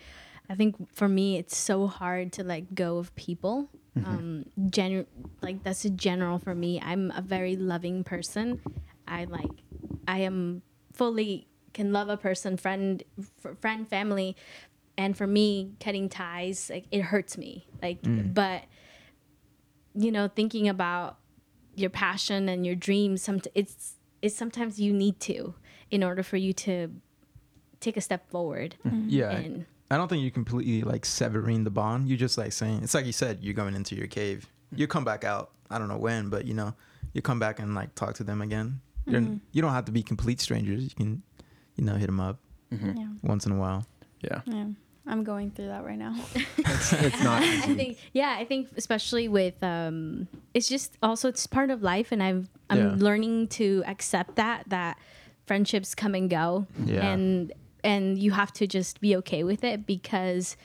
I 0.50 0.56
think 0.56 0.92
for 0.92 1.08
me, 1.08 1.38
it's 1.38 1.56
so 1.56 1.86
hard 1.86 2.32
to 2.34 2.44
let 2.44 2.74
go 2.74 2.98
of 2.98 3.14
people. 3.16 3.70
Mm-hmm. 3.98 4.10
Um, 4.10 4.46
gen- 4.70 5.08
like 5.42 5.64
that's 5.64 5.84
a 5.86 5.90
general 5.90 6.40
for 6.40 6.56
me. 6.56 6.82
I'm 6.82 7.12
a 7.12 7.22
very 7.22 7.56
loving 7.56 8.04
person. 8.04 8.62
I 9.08 9.26
like, 9.26 9.52
I 10.08 10.20
am 10.20 10.62
fully 10.94 11.48
can 11.74 11.94
love 11.94 12.10
a 12.10 12.18
person, 12.18 12.58
friend, 12.58 13.04
f- 13.20 13.58
friend, 13.60 13.88
family. 13.88 14.36
And 14.98 15.18
for 15.18 15.28
me, 15.28 15.74
cutting 15.80 16.10
ties, 16.10 16.70
like 16.70 16.86
it 16.92 17.02
hurts 17.02 17.38
me. 17.38 17.68
Like, 17.82 18.02
mm. 18.02 18.34
but 18.34 18.64
you 19.94 20.12
know, 20.12 20.28
thinking 20.28 20.70
about 20.70 21.18
your 21.76 21.90
passion 21.90 22.50
and 22.50 22.66
your 22.66 22.76
dreams, 22.76 23.22
some 23.22 23.42
it's 23.56 23.96
it's 24.22 24.36
sometimes 24.36 24.80
you 24.80 24.94
need 24.94 25.20
to 25.22 25.56
in 25.90 26.04
order 26.04 26.24
for 26.24 26.38
you 26.38 26.54
to 26.54 26.90
take 27.80 27.98
a 27.98 28.02
step 28.02 28.30
forward. 28.30 28.76
Mm-hmm. 28.86 29.10
Yeah. 29.10 29.32
And 29.32 29.66
I 29.92 29.98
don't 29.98 30.08
think 30.08 30.24
you 30.24 30.32
completely 30.32 30.84
like 30.84 31.06
severing 31.06 31.66
the 31.66 31.70
bond. 31.70 32.08
You're 32.08 32.18
just 32.18 32.38
like 32.38 32.54
saying 32.54 32.82
it's 32.82 32.94
like 32.94 33.06
you 33.06 33.12
said, 33.12 33.40
you're 33.42 33.54
going 33.54 33.76
into 33.76 33.94
your 33.94 34.08
cave. 34.08 34.50
Mm-hmm. 34.68 34.80
You 34.82 34.88
come 34.88 35.04
back 35.04 35.26
out. 35.26 35.52
I 35.70 35.78
don't 35.78 35.90
know 35.90 35.98
when, 35.98 36.30
but 36.30 36.46
you 36.46 36.54
know, 36.54 36.74
you 37.14 37.22
come 37.22 37.40
back 37.40 37.60
and 37.60 37.76
like 37.76 37.94
talk 37.94 38.16
to 38.16 38.24
them 38.24 38.42
again. 38.42 38.80
You're, 39.06 39.22
mm-hmm. 39.22 39.38
you 39.52 39.62
don't 39.62 39.74
have 39.74 39.86
to 39.86 39.92
be 39.92 40.02
complete 40.02 40.40
strangers. 40.40 40.84
You 40.84 40.92
can, 40.96 41.24
you 41.76 41.84
know, 41.84 41.96
hit 41.96 42.06
them 42.06 42.22
up 42.22 42.40
mm-hmm. 42.74 42.98
Yeah. 42.98 43.08
once 43.22 43.46
in 43.46 43.52
a 43.52 43.58
while. 43.58 43.86
Yeah. 44.22 44.42
Yeah. 44.46 44.68
I'm 45.08 45.24
going 45.24 45.52
through 45.52 45.68
that 45.68 45.84
right 45.84 45.98
now. 45.98 46.16
It's, 46.58 46.94
it's 46.94 47.22
not 47.24 47.42
I 47.42 47.74
think 47.74 47.98
yeah, 48.14 48.36
I 48.38 48.46
think 48.46 48.70
especially 48.78 49.28
with 49.28 49.62
um 49.62 50.28
it's 50.54 50.70
just 50.70 50.98
also 51.04 51.28
it's 51.28 51.46
part 51.48 51.70
of 51.70 51.82
life 51.82 52.14
and 52.14 52.24
I've 52.24 52.48
I'm 52.70 52.78
Yeah. 52.78 52.96
learning 52.98 53.48
to 53.60 53.84
accept 53.88 54.36
that 54.38 54.70
that 54.70 54.98
friendships 55.48 55.96
come 55.96 56.16
and 56.16 56.30
go 56.30 56.66
Yeah. 56.86 57.12
and 57.12 57.52
and 57.84 58.18
you 58.18 58.32
have 58.32 58.52
to 58.54 58.68
just 58.68 59.02
be 59.02 59.16
okay 59.18 59.44
with 59.44 59.64
it 59.64 59.86
because 59.86 60.56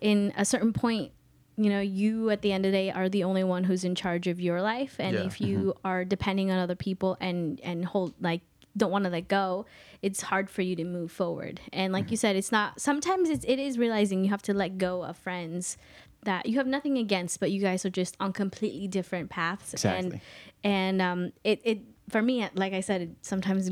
in 0.00 0.32
a 0.36 0.44
certain 0.44 0.72
point 0.72 1.12
you 1.56 1.68
know 1.68 1.80
you 1.80 2.30
at 2.30 2.40
the 2.42 2.52
end 2.52 2.64
of 2.64 2.72
the 2.72 2.78
day 2.78 2.90
are 2.90 3.08
the 3.08 3.22
only 3.24 3.44
one 3.44 3.64
who's 3.64 3.84
in 3.84 3.94
charge 3.94 4.26
of 4.26 4.40
your 4.40 4.62
life. 4.62 4.96
And 4.98 5.14
Yeah. 5.14 5.24
if 5.26 5.40
you 5.40 5.74
are 5.84 6.04
depending 6.04 6.50
on 6.50 6.58
other 6.58 6.74
people 6.76 7.16
and 7.20 7.60
and 7.62 7.84
hold 7.84 8.14
like 8.20 8.40
don't 8.76 8.92
want 8.92 9.04
to 9.04 9.10
let 9.10 9.26
go 9.28 9.66
it's 10.00 10.22
hard 10.22 10.48
for 10.48 10.62
you 10.62 10.74
to 10.76 10.84
move 10.84 11.10
forward. 11.12 11.60
And 11.72 11.92
like 11.92 12.10
you 12.10 12.16
said 12.16 12.34
it's 12.36 12.50
not 12.52 12.80
sometimes 12.80 13.28
it's, 13.28 13.44
it 13.44 13.58
is 13.58 13.78
realizing 13.78 14.24
you 14.24 14.30
have 14.30 14.42
to 14.42 14.54
let 14.54 14.78
go 14.78 15.02
of 15.04 15.18
friends 15.18 15.76
that 16.22 16.46
you 16.46 16.56
have 16.58 16.66
nothing 16.66 16.96
against 16.96 17.40
but 17.40 17.50
you 17.50 17.60
guys 17.60 17.84
are 17.84 17.90
just 17.90 18.16
on 18.20 18.32
completely 18.32 18.88
different 18.88 19.28
paths. 19.28 19.74
Exactly. 19.74 20.22
and 20.64 21.02
and 21.02 21.02
um 21.02 21.32
it, 21.44 21.60
it 21.64 21.80
for 22.08 22.22
me 22.22 22.48
like 22.54 22.72
i 22.72 22.80
said 22.80 23.02
it 23.02 23.10
sometimes 23.22 23.70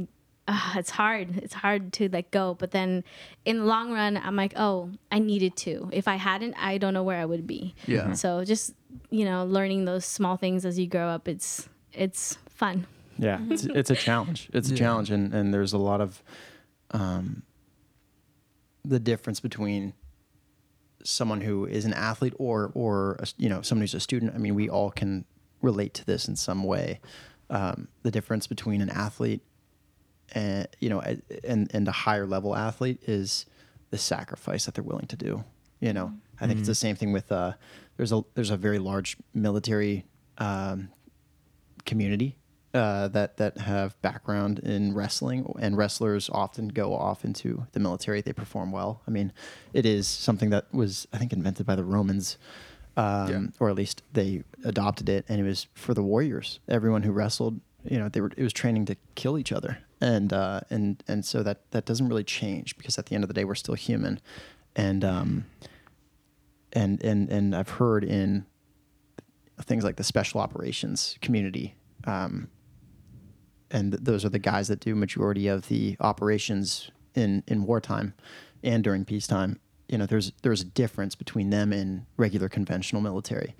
uh, 0.49 0.73
it's 0.77 0.91
hard. 0.91 1.37
It's 1.39 1.55
hard 1.55 1.93
to 1.95 2.09
let 2.09 2.31
go. 2.31 2.55
But 2.55 2.73
then 2.73 3.05
in 3.45 3.59
the 3.59 3.65
long 3.65 3.93
run 3.93 4.17
i'm 4.17 4.37
like 4.37 4.55
oh 4.57 4.91
i 5.13 5.19
needed 5.19 5.57
to. 5.57 5.89
If 5.93 6.09
i 6.09 6.17
hadn't 6.17 6.55
i 6.55 6.79
don't 6.79 6.95
know 6.95 7.03
where 7.05 7.21
i 7.21 7.25
would 7.25 7.47
be. 7.47 7.75
Yeah. 7.87 8.13
so 8.13 8.45
just 8.45 8.75
you 9.11 9.25
know 9.25 9.45
learning 9.45 9.85
those 9.85 10.05
small 10.05 10.37
things 10.37 10.65
as 10.65 10.79
you 10.79 10.87
grow 10.87 11.09
up 11.09 11.29
it's 11.29 11.69
it's 11.93 12.39
fun. 12.49 12.87
Yeah, 13.19 13.41
it's, 13.51 13.65
it's 13.65 13.91
a 13.91 13.97
challenge. 13.97 14.49
It's 14.53 14.71
a 14.71 14.77
challenge, 14.77 15.11
and, 15.11 15.35
and 15.35 15.53
there's 15.53 15.73
a 15.73 15.79
lot 15.79 16.01
of 16.01 16.23
um, 16.93 17.43
the 18.85 19.01
difference 19.01 19.41
between 19.41 19.93
someone 21.03 21.41
who 21.41 21.67
is 21.67 21.85
an 21.85 21.95
athlete 21.95 22.35
or 22.39 22.71
or 22.75 23.17
a, 23.19 23.27
you 23.37 23.49
know 23.49 23.63
someone 23.63 23.83
who's 23.83 23.95
a 23.95 24.01
student. 24.01 24.35
I 24.35 24.39
mean, 24.39 24.55
we 24.55 24.69
all 24.69 24.91
can 24.91 25.25
relate 25.63 25.95
to 25.95 26.07
this 26.07 26.29
in 26.29 26.37
some 26.37 26.63
way. 26.63 27.01
Um, 27.51 27.89
the 28.03 28.11
difference 28.11 28.47
between 28.47 28.81
an 28.81 28.91
athlete 28.91 29.43
and 30.33 30.69
you 30.81 30.89
know 30.89 31.01
a- 31.03 31.21
and 31.45 31.71
and 31.75 31.87
a 31.89 31.93
higher 31.93 32.27
level 32.27 32.55
athlete 32.57 33.03
is 33.07 33.47
the 33.91 33.99
sacrifice 33.99 34.67
that 34.67 34.75
they're 34.75 34.85
willing 34.85 35.07
to 35.07 35.17
do. 35.17 35.45
You 35.81 35.93
know, 35.93 36.13
I 36.41 36.47
think 36.47 36.59
it's 36.59 36.69
the 36.69 36.75
same 36.75 36.97
thing 36.97 37.13
with 37.13 37.31
uh, 37.33 37.53
there's 37.97 38.13
a 38.13 38.23
there's 38.35 38.51
a 38.51 38.57
very 38.57 38.79
large 38.79 39.17
military 39.33 40.05
um, 40.39 40.89
community 41.85 42.37
uh, 42.75 43.09
that 43.09 43.37
that 43.39 43.59
have 43.59 44.01
background 44.03 44.59
in 44.59 44.95
wrestling, 44.95 45.53
and 45.61 45.77
wrestlers 45.77 46.29
often 46.31 46.69
go 46.69 46.95
off 46.95 47.25
into 47.25 47.67
the 47.73 47.81
military. 47.81 48.21
They 48.21 48.33
perform 48.33 48.73
well. 48.73 49.03
I 49.07 49.11
mean, 49.11 49.33
it 49.73 49.87
is 49.87 50.07
something 50.07 50.51
that 50.51 50.73
was 50.73 51.07
I 51.13 51.19
think 51.19 51.33
invented 51.33 51.65
by 51.67 51.77
the 51.77 51.85
Romans, 51.85 52.37
um, 52.97 53.29
Yeah. 53.31 53.41
or 53.61 53.71
at 53.71 53.77
least 53.77 54.03
they 54.13 54.43
adopted 54.65 55.09
it, 55.09 55.25
and 55.29 55.41
it 55.41 55.45
was 55.45 55.67
for 55.75 55.95
the 55.95 56.03
warriors. 56.03 56.59
Everyone 56.69 57.05
who 57.05 57.13
wrestled, 57.13 57.61
you 57.85 57.99
know, 57.99 58.09
they 58.09 58.21
were 58.21 58.33
it 58.37 58.43
was 58.43 58.53
training 58.53 58.85
to 58.87 58.97
kill 59.15 59.39
each 59.39 59.53
other, 59.53 59.79
and 60.01 60.33
uh, 60.33 60.61
and 60.71 61.03
and 61.09 61.25
so 61.25 61.43
that 61.43 61.71
that 61.73 61.85
doesn't 61.85 62.09
really 62.09 62.25
change 62.25 62.77
because 62.77 62.99
at 62.99 63.07
the 63.07 63.15
end 63.15 63.25
of 63.25 63.29
the 63.29 63.35
day, 63.35 63.45
we're 63.45 63.55
still 63.55 63.75
human, 63.75 64.21
and 64.77 65.05
um, 65.05 65.47
and 66.73 67.03
and 67.03 67.29
and 67.29 67.55
I've 67.55 67.71
heard 67.71 68.05
in 68.05 68.47
things 69.63 69.85
like 69.85 69.97
the 69.97 70.05
special 70.05 70.41
operations 70.41 71.17
community. 71.21 71.75
Um, 72.05 72.49
and 73.71 73.93
th- 73.93 74.03
those 74.03 74.25
are 74.25 74.29
the 74.29 74.39
guys 74.39 74.69
that 74.69 74.81
do 74.81 74.95
majority 74.95 75.49
of 75.49 75.69
the 75.69 75.97
operations 76.01 76.91
in, 77.15 77.43
in 77.47 77.65
wartime. 77.65 78.15
and 78.63 78.83
during 78.83 79.05
peacetime, 79.05 79.61
you 79.89 79.99
know, 79.99 80.07
there's 80.07 80.33
there's 80.43 80.61
a 80.61 80.65
difference 80.65 81.15
between 81.15 81.51
them 81.51 81.73
and 81.73 82.07
regular 82.17 82.49
conventional 82.49 83.01
military, 83.01 83.55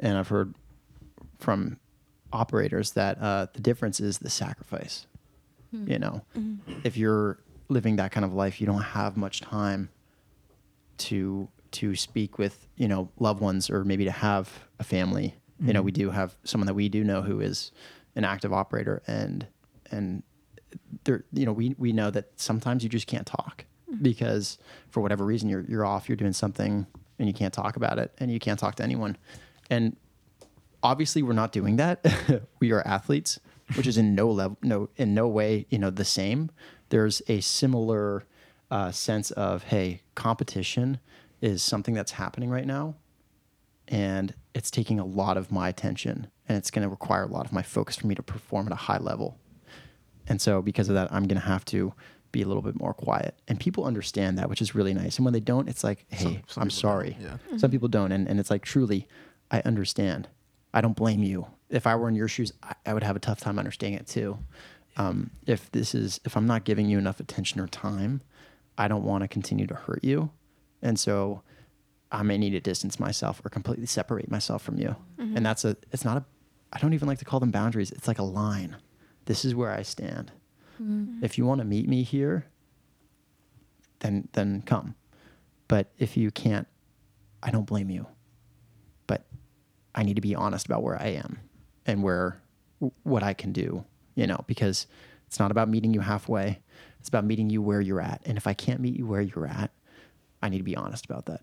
and 0.00 0.16
I've 0.16 0.28
heard 0.28 0.54
from 1.38 1.78
operators 2.32 2.92
that 2.92 3.20
uh, 3.20 3.46
the 3.52 3.60
difference 3.60 4.00
is 4.00 4.18
the 4.18 4.30
sacrifice. 4.30 5.06
Hmm. 5.74 5.90
You 5.90 5.98
know, 5.98 6.22
hmm. 6.34 6.54
if 6.84 6.96
you're 6.96 7.38
living 7.68 7.96
that 7.96 8.12
kind 8.12 8.24
of 8.24 8.32
life, 8.32 8.60
you 8.60 8.66
don't 8.66 8.82
have 8.82 9.16
much 9.16 9.40
time 9.40 9.88
to 10.98 11.48
to 11.72 11.96
speak 11.96 12.38
with 12.38 12.68
you 12.76 12.86
know 12.86 13.08
loved 13.18 13.40
ones 13.40 13.68
or 13.68 13.84
maybe 13.84 14.04
to 14.04 14.12
have 14.12 14.50
a 14.78 14.84
family. 14.84 15.34
You 15.60 15.72
know, 15.72 15.82
we 15.82 15.90
hmm. 15.90 16.00
do 16.00 16.10
have 16.10 16.36
someone 16.44 16.66
that 16.66 16.74
we 16.74 16.88
do 16.88 17.02
know 17.02 17.22
who 17.22 17.40
is 17.40 17.72
an 18.14 18.24
active 18.24 18.52
operator, 18.52 19.02
and 19.06 19.46
and 19.90 20.22
there, 21.04 21.24
you 21.32 21.44
know, 21.46 21.52
we 21.52 21.74
we 21.78 21.92
know 21.92 22.10
that 22.10 22.30
sometimes 22.36 22.82
you 22.82 22.88
just 22.88 23.06
can't 23.06 23.26
talk 23.26 23.64
because 24.02 24.58
for 24.90 25.00
whatever 25.00 25.24
reason 25.24 25.48
you're 25.48 25.64
you're 25.68 25.84
off, 25.84 26.08
you're 26.08 26.16
doing 26.16 26.32
something, 26.32 26.86
and 27.18 27.28
you 27.28 27.34
can't 27.34 27.54
talk 27.54 27.76
about 27.76 27.98
it, 27.98 28.12
and 28.18 28.30
you 28.30 28.38
can't 28.38 28.58
talk 28.58 28.76
to 28.76 28.82
anyone, 28.84 29.16
and 29.70 29.96
obviously 30.82 31.22
we're 31.22 31.32
not 31.32 31.50
doing 31.50 31.76
that. 31.76 32.04
we 32.60 32.70
are 32.70 32.86
athletes, 32.86 33.40
which 33.76 33.86
is 33.86 33.96
in 33.98 34.14
no 34.14 34.30
level, 34.30 34.58
no 34.62 34.88
in 34.96 35.14
no 35.14 35.26
way, 35.28 35.66
you 35.70 35.78
know, 35.78 35.90
the 35.90 36.04
same. 36.04 36.50
There's 36.90 37.22
a 37.28 37.40
similar 37.40 38.24
uh, 38.70 38.90
sense 38.92 39.30
of 39.32 39.64
hey, 39.64 40.02
competition 40.14 40.98
is 41.40 41.62
something 41.62 41.94
that's 41.94 42.12
happening 42.12 42.50
right 42.50 42.66
now, 42.66 42.94
and 43.88 44.34
it's 44.54 44.70
taking 44.70 44.98
a 44.98 45.04
lot 45.04 45.36
of 45.36 45.50
my 45.52 45.68
attention, 45.68 46.28
and 46.48 46.56
it's 46.58 46.70
going 46.70 46.82
to 46.84 46.88
require 46.88 47.24
a 47.24 47.28
lot 47.28 47.44
of 47.46 47.52
my 47.52 47.62
focus 47.62 47.96
for 47.96 48.06
me 48.06 48.14
to 48.14 48.22
perform 48.22 48.66
at 48.66 48.72
a 48.72 48.76
high 48.76 48.98
level. 48.98 49.38
And 50.26 50.40
so, 50.40 50.62
because 50.62 50.88
of 50.88 50.94
that, 50.94 51.12
I'm 51.12 51.24
going 51.26 51.40
to 51.40 51.46
have 51.46 51.64
to 51.66 51.92
be 52.32 52.42
a 52.42 52.46
little 52.46 52.62
bit 52.62 52.78
more 52.78 52.94
quiet. 52.94 53.34
And 53.46 53.60
people 53.60 53.84
understand 53.84 54.38
that, 54.38 54.48
which 54.48 54.62
is 54.62 54.74
really 54.74 54.94
nice. 54.94 55.16
And 55.18 55.24
when 55.24 55.34
they 55.34 55.40
don't, 55.40 55.68
it's 55.68 55.84
like, 55.84 56.04
hey, 56.08 56.24
Some- 56.24 56.42
some 56.48 56.62
I'm 56.62 56.70
sorry. 56.70 57.16
yeah. 57.20 57.36
Some 57.58 57.70
people 57.70 57.88
don't. 57.88 58.10
And, 58.10 58.26
and 58.26 58.40
it's 58.40 58.50
like, 58.50 58.62
truly, 58.64 59.06
I 59.50 59.60
understand. 59.60 60.28
I 60.72 60.80
don't 60.80 60.96
blame 60.96 61.22
you. 61.22 61.46
If 61.70 61.86
I 61.86 61.96
were 61.96 62.08
in 62.08 62.14
your 62.14 62.28
shoes, 62.28 62.52
I, 62.62 62.74
I 62.86 62.94
would 62.94 63.02
have 63.02 63.16
a 63.16 63.20
tough 63.20 63.40
time 63.40 63.58
understanding 63.58 63.98
it 63.98 64.06
too. 64.06 64.38
Um, 64.96 65.30
if 65.46 65.70
this 65.72 65.94
is, 65.94 66.20
if 66.24 66.36
I'm 66.36 66.46
not 66.46 66.64
giving 66.64 66.88
you 66.88 66.98
enough 66.98 67.18
attention 67.20 67.60
or 67.60 67.66
time, 67.66 68.20
I 68.78 68.86
don't 68.88 69.04
want 69.04 69.22
to 69.22 69.28
continue 69.28 69.66
to 69.66 69.74
hurt 69.74 70.04
you. 70.04 70.30
And 70.82 70.98
so 70.98 71.42
I 72.12 72.22
may 72.22 72.38
need 72.38 72.50
to 72.50 72.60
distance 72.60 73.00
myself 73.00 73.40
or 73.44 73.48
completely 73.48 73.86
separate 73.86 74.30
myself 74.30 74.62
from 74.62 74.78
you. 74.78 74.94
And 75.36 75.44
that's 75.44 75.64
a, 75.64 75.76
it's 75.90 76.04
not 76.04 76.16
a, 76.18 76.24
I 76.72 76.78
don't 76.78 76.92
even 76.94 77.08
like 77.08 77.18
to 77.18 77.24
call 77.24 77.40
them 77.40 77.50
boundaries. 77.50 77.90
It's 77.90 78.06
like 78.06 78.18
a 78.18 78.24
line. 78.24 78.76
This 79.24 79.44
is 79.44 79.54
where 79.54 79.72
I 79.72 79.82
stand. 79.82 80.30
If 81.24 81.38
you 81.38 81.46
want 81.46 81.60
to 81.60 81.64
meet 81.64 81.88
me 81.88 82.02
here, 82.02 82.46
then, 84.00 84.28
then 84.32 84.62
come. 84.62 84.94
But 85.66 85.88
if 85.98 86.16
you 86.16 86.30
can't, 86.30 86.68
I 87.42 87.50
don't 87.50 87.64
blame 87.64 87.90
you. 87.90 88.06
But 89.06 89.24
I 89.94 90.02
need 90.02 90.14
to 90.14 90.20
be 90.20 90.34
honest 90.34 90.66
about 90.66 90.82
where 90.82 91.00
I 91.00 91.06
am 91.08 91.38
and 91.86 92.02
where, 92.02 92.40
what 93.02 93.22
I 93.22 93.34
can 93.34 93.52
do, 93.52 93.84
you 94.14 94.26
know, 94.26 94.42
because 94.46 94.86
it's 95.26 95.38
not 95.38 95.50
about 95.50 95.68
meeting 95.68 95.94
you 95.94 96.00
halfway. 96.00 96.60
It's 97.00 97.08
about 97.08 97.24
meeting 97.24 97.50
you 97.50 97.60
where 97.62 97.80
you're 97.80 98.00
at. 98.00 98.22
And 98.24 98.36
if 98.38 98.46
I 98.46 98.54
can't 98.54 98.80
meet 98.80 98.96
you 98.96 99.06
where 99.06 99.20
you're 99.20 99.46
at, 99.46 99.70
I 100.42 100.48
need 100.48 100.58
to 100.58 100.64
be 100.64 100.76
honest 100.76 101.04
about 101.04 101.26
that. 101.26 101.42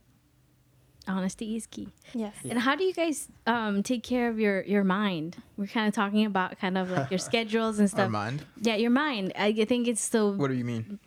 Honesty 1.08 1.56
is 1.56 1.66
key. 1.66 1.90
Yes. 2.14 2.36
And 2.48 2.60
how 2.60 2.76
do 2.76 2.84
you 2.84 2.94
guys 2.94 3.28
um, 3.48 3.82
take 3.82 4.04
care 4.04 4.30
of 4.30 4.40
your 4.40 4.62
your 4.64 4.84
mind? 4.84 5.36
We're 5.58 5.66
kind 5.68 5.88
of 5.88 5.96
talking 5.96 6.26
about 6.26 6.60
kind 6.60 6.78
of 6.78 6.92
like 6.92 7.10
your 7.10 7.18
schedules 7.30 7.80
and 7.80 7.86
Our 7.86 7.90
stuff. 7.90 8.12
mind. 8.12 8.46
Yeah, 8.62 8.76
your 8.76 8.92
mind. 8.92 9.34
I 9.36 9.52
think 9.66 9.88
it's 9.88 10.02
still 10.02 10.34
What 10.36 10.50
do 10.50 10.54
you 10.56 10.64
mean? 10.66 11.00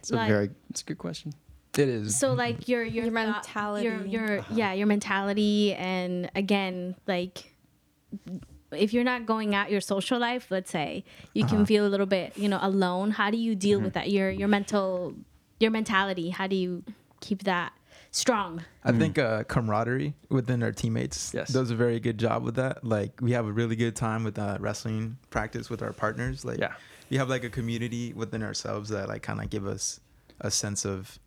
It's 0.00 0.10
a 0.10 0.16
very, 0.16 0.50
it's 0.68 0.82
a 0.82 0.84
good 0.84 0.98
question. 0.98 1.32
It 1.78 1.88
is. 1.88 2.18
so 2.18 2.34
like 2.34 2.68
your 2.68 2.82
your, 2.84 3.04
Your 3.06 3.14
thought- 3.14 3.34
mentality. 3.46 3.84
your 3.86 4.04
your 4.04 4.44
yeah 4.50 4.72
your 4.74 4.86
mentality 4.86 5.72
and 5.74 6.30
again 6.34 6.96
like 7.06 7.54
if 8.72 8.92
you're 8.92 9.04
not 9.04 9.26
going 9.26 9.54
out 9.54 9.70
your 9.70 9.80
social 9.80 10.18
life 10.18 10.46
let's 10.50 10.70
say 10.70 11.04
you 11.34 11.44
can 11.44 11.66
feel 11.66 11.86
a 11.86 11.88
little 11.90 12.06
bit 12.06 12.36
you 12.36 12.48
know 12.48 12.58
alone 12.62 13.10
how 13.10 13.30
do 13.30 13.36
you 13.36 13.54
deal 13.54 13.80
with 13.80 13.92
that 13.94 14.10
your 14.10 14.30
your 14.30 14.48
mental 14.48 15.14
your 15.58 15.70
mentality 15.70 16.30
how 16.30 16.46
do 16.46 16.56
you 16.56 16.82
keep 17.20 17.42
that 17.44 17.72
strong 18.12 18.62
I 18.84 18.92
think 18.92 19.18
uh, 19.18 19.44
camaraderie 19.44 20.14
within 20.30 20.62
our 20.62 20.72
teammates 20.72 21.32
Yes. 21.34 21.52
does 21.52 21.70
a 21.70 21.76
very 21.76 22.00
good 22.00 22.18
job 22.18 22.42
with 22.42 22.54
that. 22.56 22.82
Like 22.82 23.20
we 23.20 23.32
have 23.32 23.46
a 23.46 23.52
really 23.52 23.76
good 23.76 23.94
time 23.94 24.24
with 24.24 24.36
uh, 24.38 24.56
wrestling 24.58 25.16
practice 25.30 25.68
with 25.70 25.80
our 25.82 25.92
partners. 25.92 26.44
Like 26.44 26.58
Yeah. 26.58 26.72
we 27.10 27.18
have 27.18 27.28
like 27.28 27.44
a 27.44 27.50
community 27.50 28.12
within 28.14 28.42
ourselves 28.42 28.88
that 28.88 29.06
like 29.08 29.22
kind 29.22 29.40
of 29.40 29.48
give 29.50 29.64
us 29.66 30.00
a 30.40 30.50
sense 30.50 30.84
of 30.84 31.20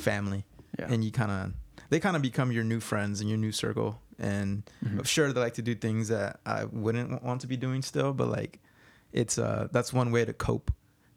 family, 0.00 0.44
Yeah. 0.78 0.86
and 0.90 1.04
you 1.04 1.12
kind 1.12 1.30
of 1.30 1.52
they 1.90 2.00
kind 2.00 2.16
of 2.16 2.22
become 2.22 2.50
your 2.52 2.64
new 2.64 2.80
friends 2.80 3.20
and 3.20 3.28
your 3.28 3.38
new 3.38 3.52
circle. 3.52 4.00
And 4.18 4.68
Mm-hmm. 4.84 4.98
I'm 4.98 5.04
sure 5.04 5.32
they 5.32 5.40
like 5.40 5.54
to 5.54 5.62
do 5.62 5.74
things 5.74 6.08
that 6.08 6.40
I 6.46 6.64
wouldn't 6.64 7.22
want 7.22 7.40
to 7.42 7.46
be 7.46 7.56
doing 7.56 7.82
still, 7.82 8.12
but 8.12 8.28
like 8.28 8.60
it's 9.12 9.38
uh 9.38 9.68
that's 9.72 9.92
one 9.92 10.10
way 10.12 10.24
to 10.24 10.32
cope 10.32 10.70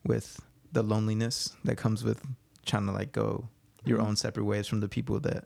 with 0.06 0.40
the 0.72 0.82
loneliness 0.84 1.56
that 1.66 1.76
comes 1.78 2.04
with 2.04 2.22
trying 2.66 2.86
to 2.86 2.92
like 2.92 3.12
go 3.12 3.50
your 3.86 3.98
Mm-hmm. 3.98 4.08
own 4.08 4.16
separate 4.16 4.46
ways 4.46 4.68
from 4.68 4.80
the 4.80 4.88
people 4.88 5.20
that 5.22 5.46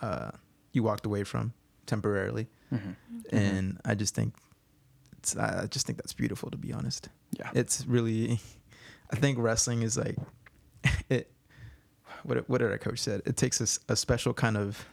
uh, 0.00 0.30
you 0.72 0.82
walked 0.82 1.04
away 1.04 1.24
from 1.24 1.52
temporarily. 1.86 2.48
Mm-hmm. 2.72 2.92
And 3.36 3.78
I 3.84 3.94
just 3.94 4.14
think 4.14 4.34
it's 5.18 5.36
I 5.36 5.66
just 5.66 5.86
think 5.86 5.98
that's 5.98 6.14
beautiful 6.14 6.50
to 6.50 6.56
be 6.56 6.72
honest. 6.72 7.10
Yeah. 7.38 7.50
It's 7.54 7.86
really 7.86 8.40
I 9.12 9.16
think 9.16 9.38
wrestling 9.38 9.82
is 9.82 9.96
like 9.98 10.16
it 11.10 11.30
what 12.22 12.48
what 12.48 12.58
did 12.58 12.70
our 12.70 12.78
coach 12.78 12.98
said? 13.00 13.20
It 13.26 13.36
takes 13.36 13.60
a, 13.60 13.64
s- 13.64 13.78
a 13.88 13.96
special 13.96 14.32
kind 14.32 14.56
of 14.56 14.84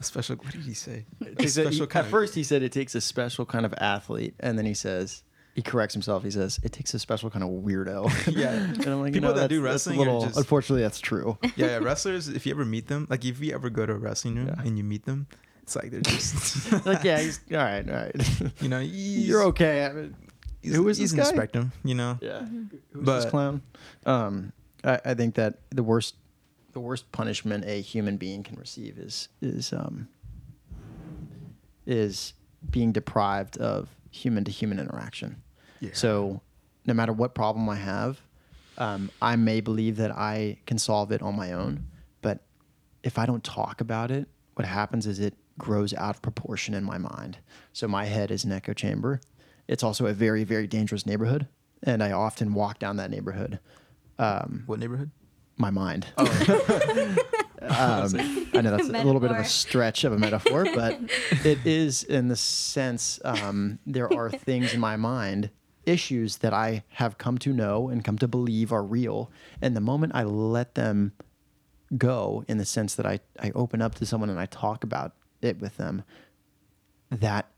a 0.00 0.04
special 0.04 0.36
what 0.36 0.52
did 0.52 0.62
he 0.62 0.74
say? 0.74 1.06
A 1.38 1.48
said- 1.48 1.66
he- 1.68 1.72
special 1.72 1.84
at 1.84 1.96
of- 1.96 2.06
first, 2.08 2.34
he 2.34 2.42
said 2.42 2.62
it 2.62 2.72
takes 2.72 2.94
a 2.94 3.00
special 3.00 3.44
kind 3.46 3.64
of 3.66 3.74
athlete, 3.78 4.34
and 4.40 4.58
then 4.58 4.66
he 4.66 4.74
says 4.74 5.22
he 5.54 5.62
corrects 5.62 5.94
himself. 5.94 6.22
He 6.22 6.30
says 6.30 6.60
it 6.62 6.72
takes 6.72 6.92
a 6.94 6.98
special 6.98 7.30
kind 7.30 7.42
of 7.42 7.50
weirdo. 7.50 8.10
Yeah. 8.36 8.52
and 8.52 8.86
I'm 8.86 9.00
like, 9.00 9.12
People 9.14 9.30
you 9.30 9.34
know, 9.34 9.40
that 9.40 9.48
do 9.48 9.62
that's- 9.62 9.84
that's 9.84 9.86
a 9.86 9.90
wrestling 9.90 9.98
little- 9.98 10.22
just- 10.26 10.36
unfortunately, 10.36 10.82
that's 10.82 11.00
true. 11.00 11.38
yeah, 11.42 11.50
yeah, 11.56 11.76
wrestlers 11.78 12.28
if 12.28 12.44
you 12.46 12.52
ever 12.52 12.64
meet 12.64 12.88
them, 12.88 13.06
like 13.10 13.24
if 13.24 13.40
you 13.40 13.54
ever 13.54 13.70
go 13.70 13.86
to 13.86 13.92
a 13.92 13.96
wrestling 13.98 14.36
room 14.36 14.48
Yeah. 14.48 14.62
and 14.64 14.76
you 14.76 14.84
meet 14.84 15.04
them, 15.06 15.26
it's 15.62 15.74
like 15.76 15.90
they're 15.90 16.00
just 16.02 16.70
like, 16.86 17.02
yeah, 17.04 17.18
he's 17.20 17.40
all 17.50 17.56
right, 17.58 17.88
all 17.88 17.96
right. 17.96 18.52
you 18.60 18.68
know, 18.68 18.78
You're 18.80 19.44
okay. 19.44 19.84
I 19.86 19.92
mean, 19.92 20.16
He's, 20.62 20.74
Who 20.74 20.88
is 20.88 20.98
he's 20.98 21.12
this 21.12 21.12
in 21.12 21.18
guy? 21.18 21.30
the 21.30 21.36
spectrum, 21.36 21.72
you 21.84 21.94
know. 21.94 22.18
Yeah. 22.20 22.40
Who's 22.44 23.04
But- 23.04 23.20
this 23.20 23.30
clown? 23.30 23.62
Um, 24.04 24.52
I, 24.82 25.00
I 25.04 25.14
think 25.14 25.36
that 25.36 25.58
the 25.70 25.82
worst, 25.84 26.16
the 26.76 26.80
worst 26.80 27.10
punishment 27.10 27.64
a 27.64 27.80
human 27.80 28.18
being 28.18 28.42
can 28.42 28.54
receive 28.56 28.98
is 28.98 29.30
is 29.40 29.72
um, 29.72 30.08
is 31.86 32.34
being 32.68 32.92
deprived 32.92 33.56
of 33.56 33.88
human 34.10 34.44
to 34.44 34.50
human 34.50 34.78
interaction. 34.78 35.42
Yeah. 35.80 35.92
So, 35.94 36.42
no 36.84 36.92
matter 36.92 37.14
what 37.14 37.34
problem 37.34 37.66
I 37.70 37.76
have, 37.76 38.20
um, 38.76 39.10
I 39.22 39.36
may 39.36 39.62
believe 39.62 39.96
that 39.96 40.10
I 40.10 40.58
can 40.66 40.76
solve 40.76 41.12
it 41.12 41.22
on 41.22 41.34
my 41.34 41.52
own, 41.52 41.86
but 42.20 42.40
if 43.02 43.18
I 43.18 43.24
don't 43.24 43.42
talk 43.42 43.80
about 43.80 44.10
it, 44.10 44.28
what 44.52 44.68
happens 44.68 45.06
is 45.06 45.18
it 45.18 45.32
grows 45.56 45.94
out 45.94 46.16
of 46.16 46.20
proportion 46.20 46.74
in 46.74 46.84
my 46.84 46.98
mind. 46.98 47.38
So 47.72 47.88
my 47.88 48.04
head 48.04 48.30
is 48.30 48.44
an 48.44 48.52
echo 48.52 48.74
chamber. 48.74 49.22
It's 49.66 49.82
also 49.82 50.04
a 50.04 50.12
very, 50.12 50.44
very 50.44 50.66
dangerous 50.66 51.06
neighborhood, 51.06 51.48
and 51.82 52.02
I 52.02 52.12
often 52.12 52.52
walk 52.52 52.78
down 52.78 52.96
that 52.98 53.10
neighborhood. 53.10 53.60
Um, 54.18 54.64
What 54.66 54.78
neighborhood? 54.78 55.10
My 55.56 55.70
mind. 55.70 56.06
Oh, 56.16 57.16
Um, 57.68 58.14
I 58.54 58.60
know 58.60 58.76
that's 58.76 58.88
a 58.88 58.92
little 58.92 59.18
bit 59.18 59.30
of 59.30 59.38
a 59.38 59.44
stretch 59.44 60.04
of 60.04 60.12
a 60.12 60.18
metaphor, 60.18 60.66
but 60.74 61.00
it 61.44 61.66
is 61.66 62.04
in 62.04 62.28
the 62.28 62.36
sense 62.36 63.18
um, 63.24 63.80
there 63.86 64.12
are 64.12 64.30
things 64.30 64.72
in 64.72 64.80
my 64.80 64.96
mind, 64.96 65.50
issues 65.84 66.38
that 66.38 66.52
I 66.52 66.84
have 66.90 67.18
come 67.18 67.38
to 67.38 67.52
know 67.52 67.88
and 67.88 68.04
come 68.04 68.18
to 68.18 68.28
believe 68.28 68.72
are 68.72 68.84
real. 68.84 69.30
And 69.60 69.74
the 69.74 69.80
moment 69.80 70.12
I 70.14 70.22
let 70.24 70.74
them 70.74 71.12
go, 71.96 72.44
in 72.46 72.58
the 72.58 72.64
sense 72.64 72.94
that 72.94 73.06
I, 73.06 73.20
I 73.40 73.52
open 73.54 73.82
up 73.82 73.94
to 73.96 74.06
someone 74.06 74.30
and 74.30 74.38
I 74.38 74.46
talk 74.46 74.84
about 74.84 75.14
it 75.42 75.60
with 75.60 75.76
them, 75.76 76.02
that 77.10 77.50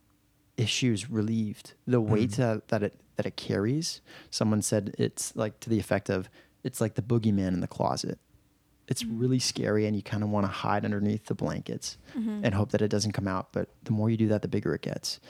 issue's 0.57 1.11
relieved. 1.11 1.75
The 1.87 2.01
weight 2.01 2.33
that, 2.33 2.69
that 2.69 2.83
it 2.83 3.01
that 3.17 3.27
it 3.27 3.37
carries. 3.37 4.01
Someone 4.31 4.63
said 4.63 4.95
it's 4.97 5.35
like 5.35 5.59
to 5.61 5.69
the 5.69 5.79
effect 5.81 6.09
of 6.09 6.29
it's 6.65 6.81
like 6.81 6.95
the 6.95 7.03
boogeyman 7.03 7.49
in 7.49 7.61
the 7.61 7.67
closet. 7.67 8.19
It's 8.87 9.03
mm-hmm. 9.03 9.19
really 9.19 9.39
scary, 9.39 9.87
and 9.87 9.95
you 9.95 10.03
kind 10.03 10.23
of 10.23 10.31
want 10.31 10.47
to 10.47 10.53
hide 10.53 10.85
underneath 10.85 11.27
the 11.27 11.35
blankets 11.35 11.99
mm-hmm. 12.17 12.41
and 12.43 12.55
hope 12.55 12.71
that 12.73 12.83
it 12.83 12.89
doesn't 12.89 13.13
come 13.13 13.29
out. 13.29 13.53
But 13.53 13.69
the 13.85 13.93
more 13.93 14.09
you 14.09 14.17
do 14.17 14.29
that, 14.29 14.43
the 14.43 14.49
bigger 14.49 14.75
it 14.75 14.83
gets. 14.83 15.21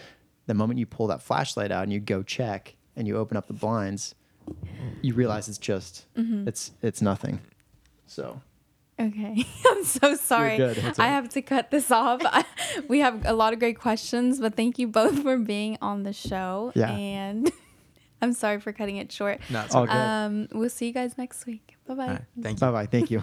The 0.47 0.55
moment 0.55 0.79
you 0.79 0.87
pull 0.87 1.09
that 1.09 1.22
flashlight 1.22 1.70
out 1.70 1.83
and 1.83 1.93
you 1.93 2.01
go 2.01 2.22
check 2.22 2.76
and 2.97 3.07
you 3.07 3.16
open 3.16 3.37
up 3.37 3.49
the 3.49 3.53
blinds, 3.53 4.14
you 5.03 5.14
realize 5.14 5.49
it's 5.49 5.59
just 5.59 6.07
mm-hmm. 6.14 6.47
it's 6.49 6.72
it's 6.83 7.03
nothing. 7.03 7.41
So 8.07 8.41
Okay. 9.01 9.45
I'm 9.70 9.85
so 9.85 10.16
sorry. 10.16 10.62
I 10.99 11.09
have 11.09 11.29
to 11.31 11.43
cut 11.43 11.70
this 11.70 11.91
off. 11.91 12.20
we 12.89 12.99
have 13.01 13.24
a 13.24 13.33
lot 13.33 13.53
of 13.53 13.59
great 13.59 13.79
questions, 13.79 14.41
but 14.41 14.57
thank 14.57 14.79
you 14.79 14.89
both 14.89 15.22
for 15.22 15.39
being 15.39 15.79
on 15.81 16.03
the 16.03 16.12
show. 16.12 16.72
Yeah. 16.74 16.91
And 16.93 17.51
I'm 18.23 18.33
sorry 18.33 18.61
for 18.61 18.73
cutting 18.73 18.97
it 18.97 19.11
short. 19.12 19.41
no, 19.51 19.62
it's 19.62 19.75
All 19.75 19.85
okay. 19.85 19.93
good. 19.93 19.99
Um, 19.99 20.49
we'll 20.53 20.71
see 20.71 20.87
you 20.87 20.93
guys 20.93 21.16
next 21.19 21.47
week. 21.47 21.77
Bye 21.87 21.95
bye. 21.95 22.03
All 22.05 22.09
right, 22.11 22.23
thank 22.43 22.57
you. 22.57 22.66
bye 22.66 22.73
bye. 22.73 22.87
Thank 22.87 23.11
you. 23.11 23.23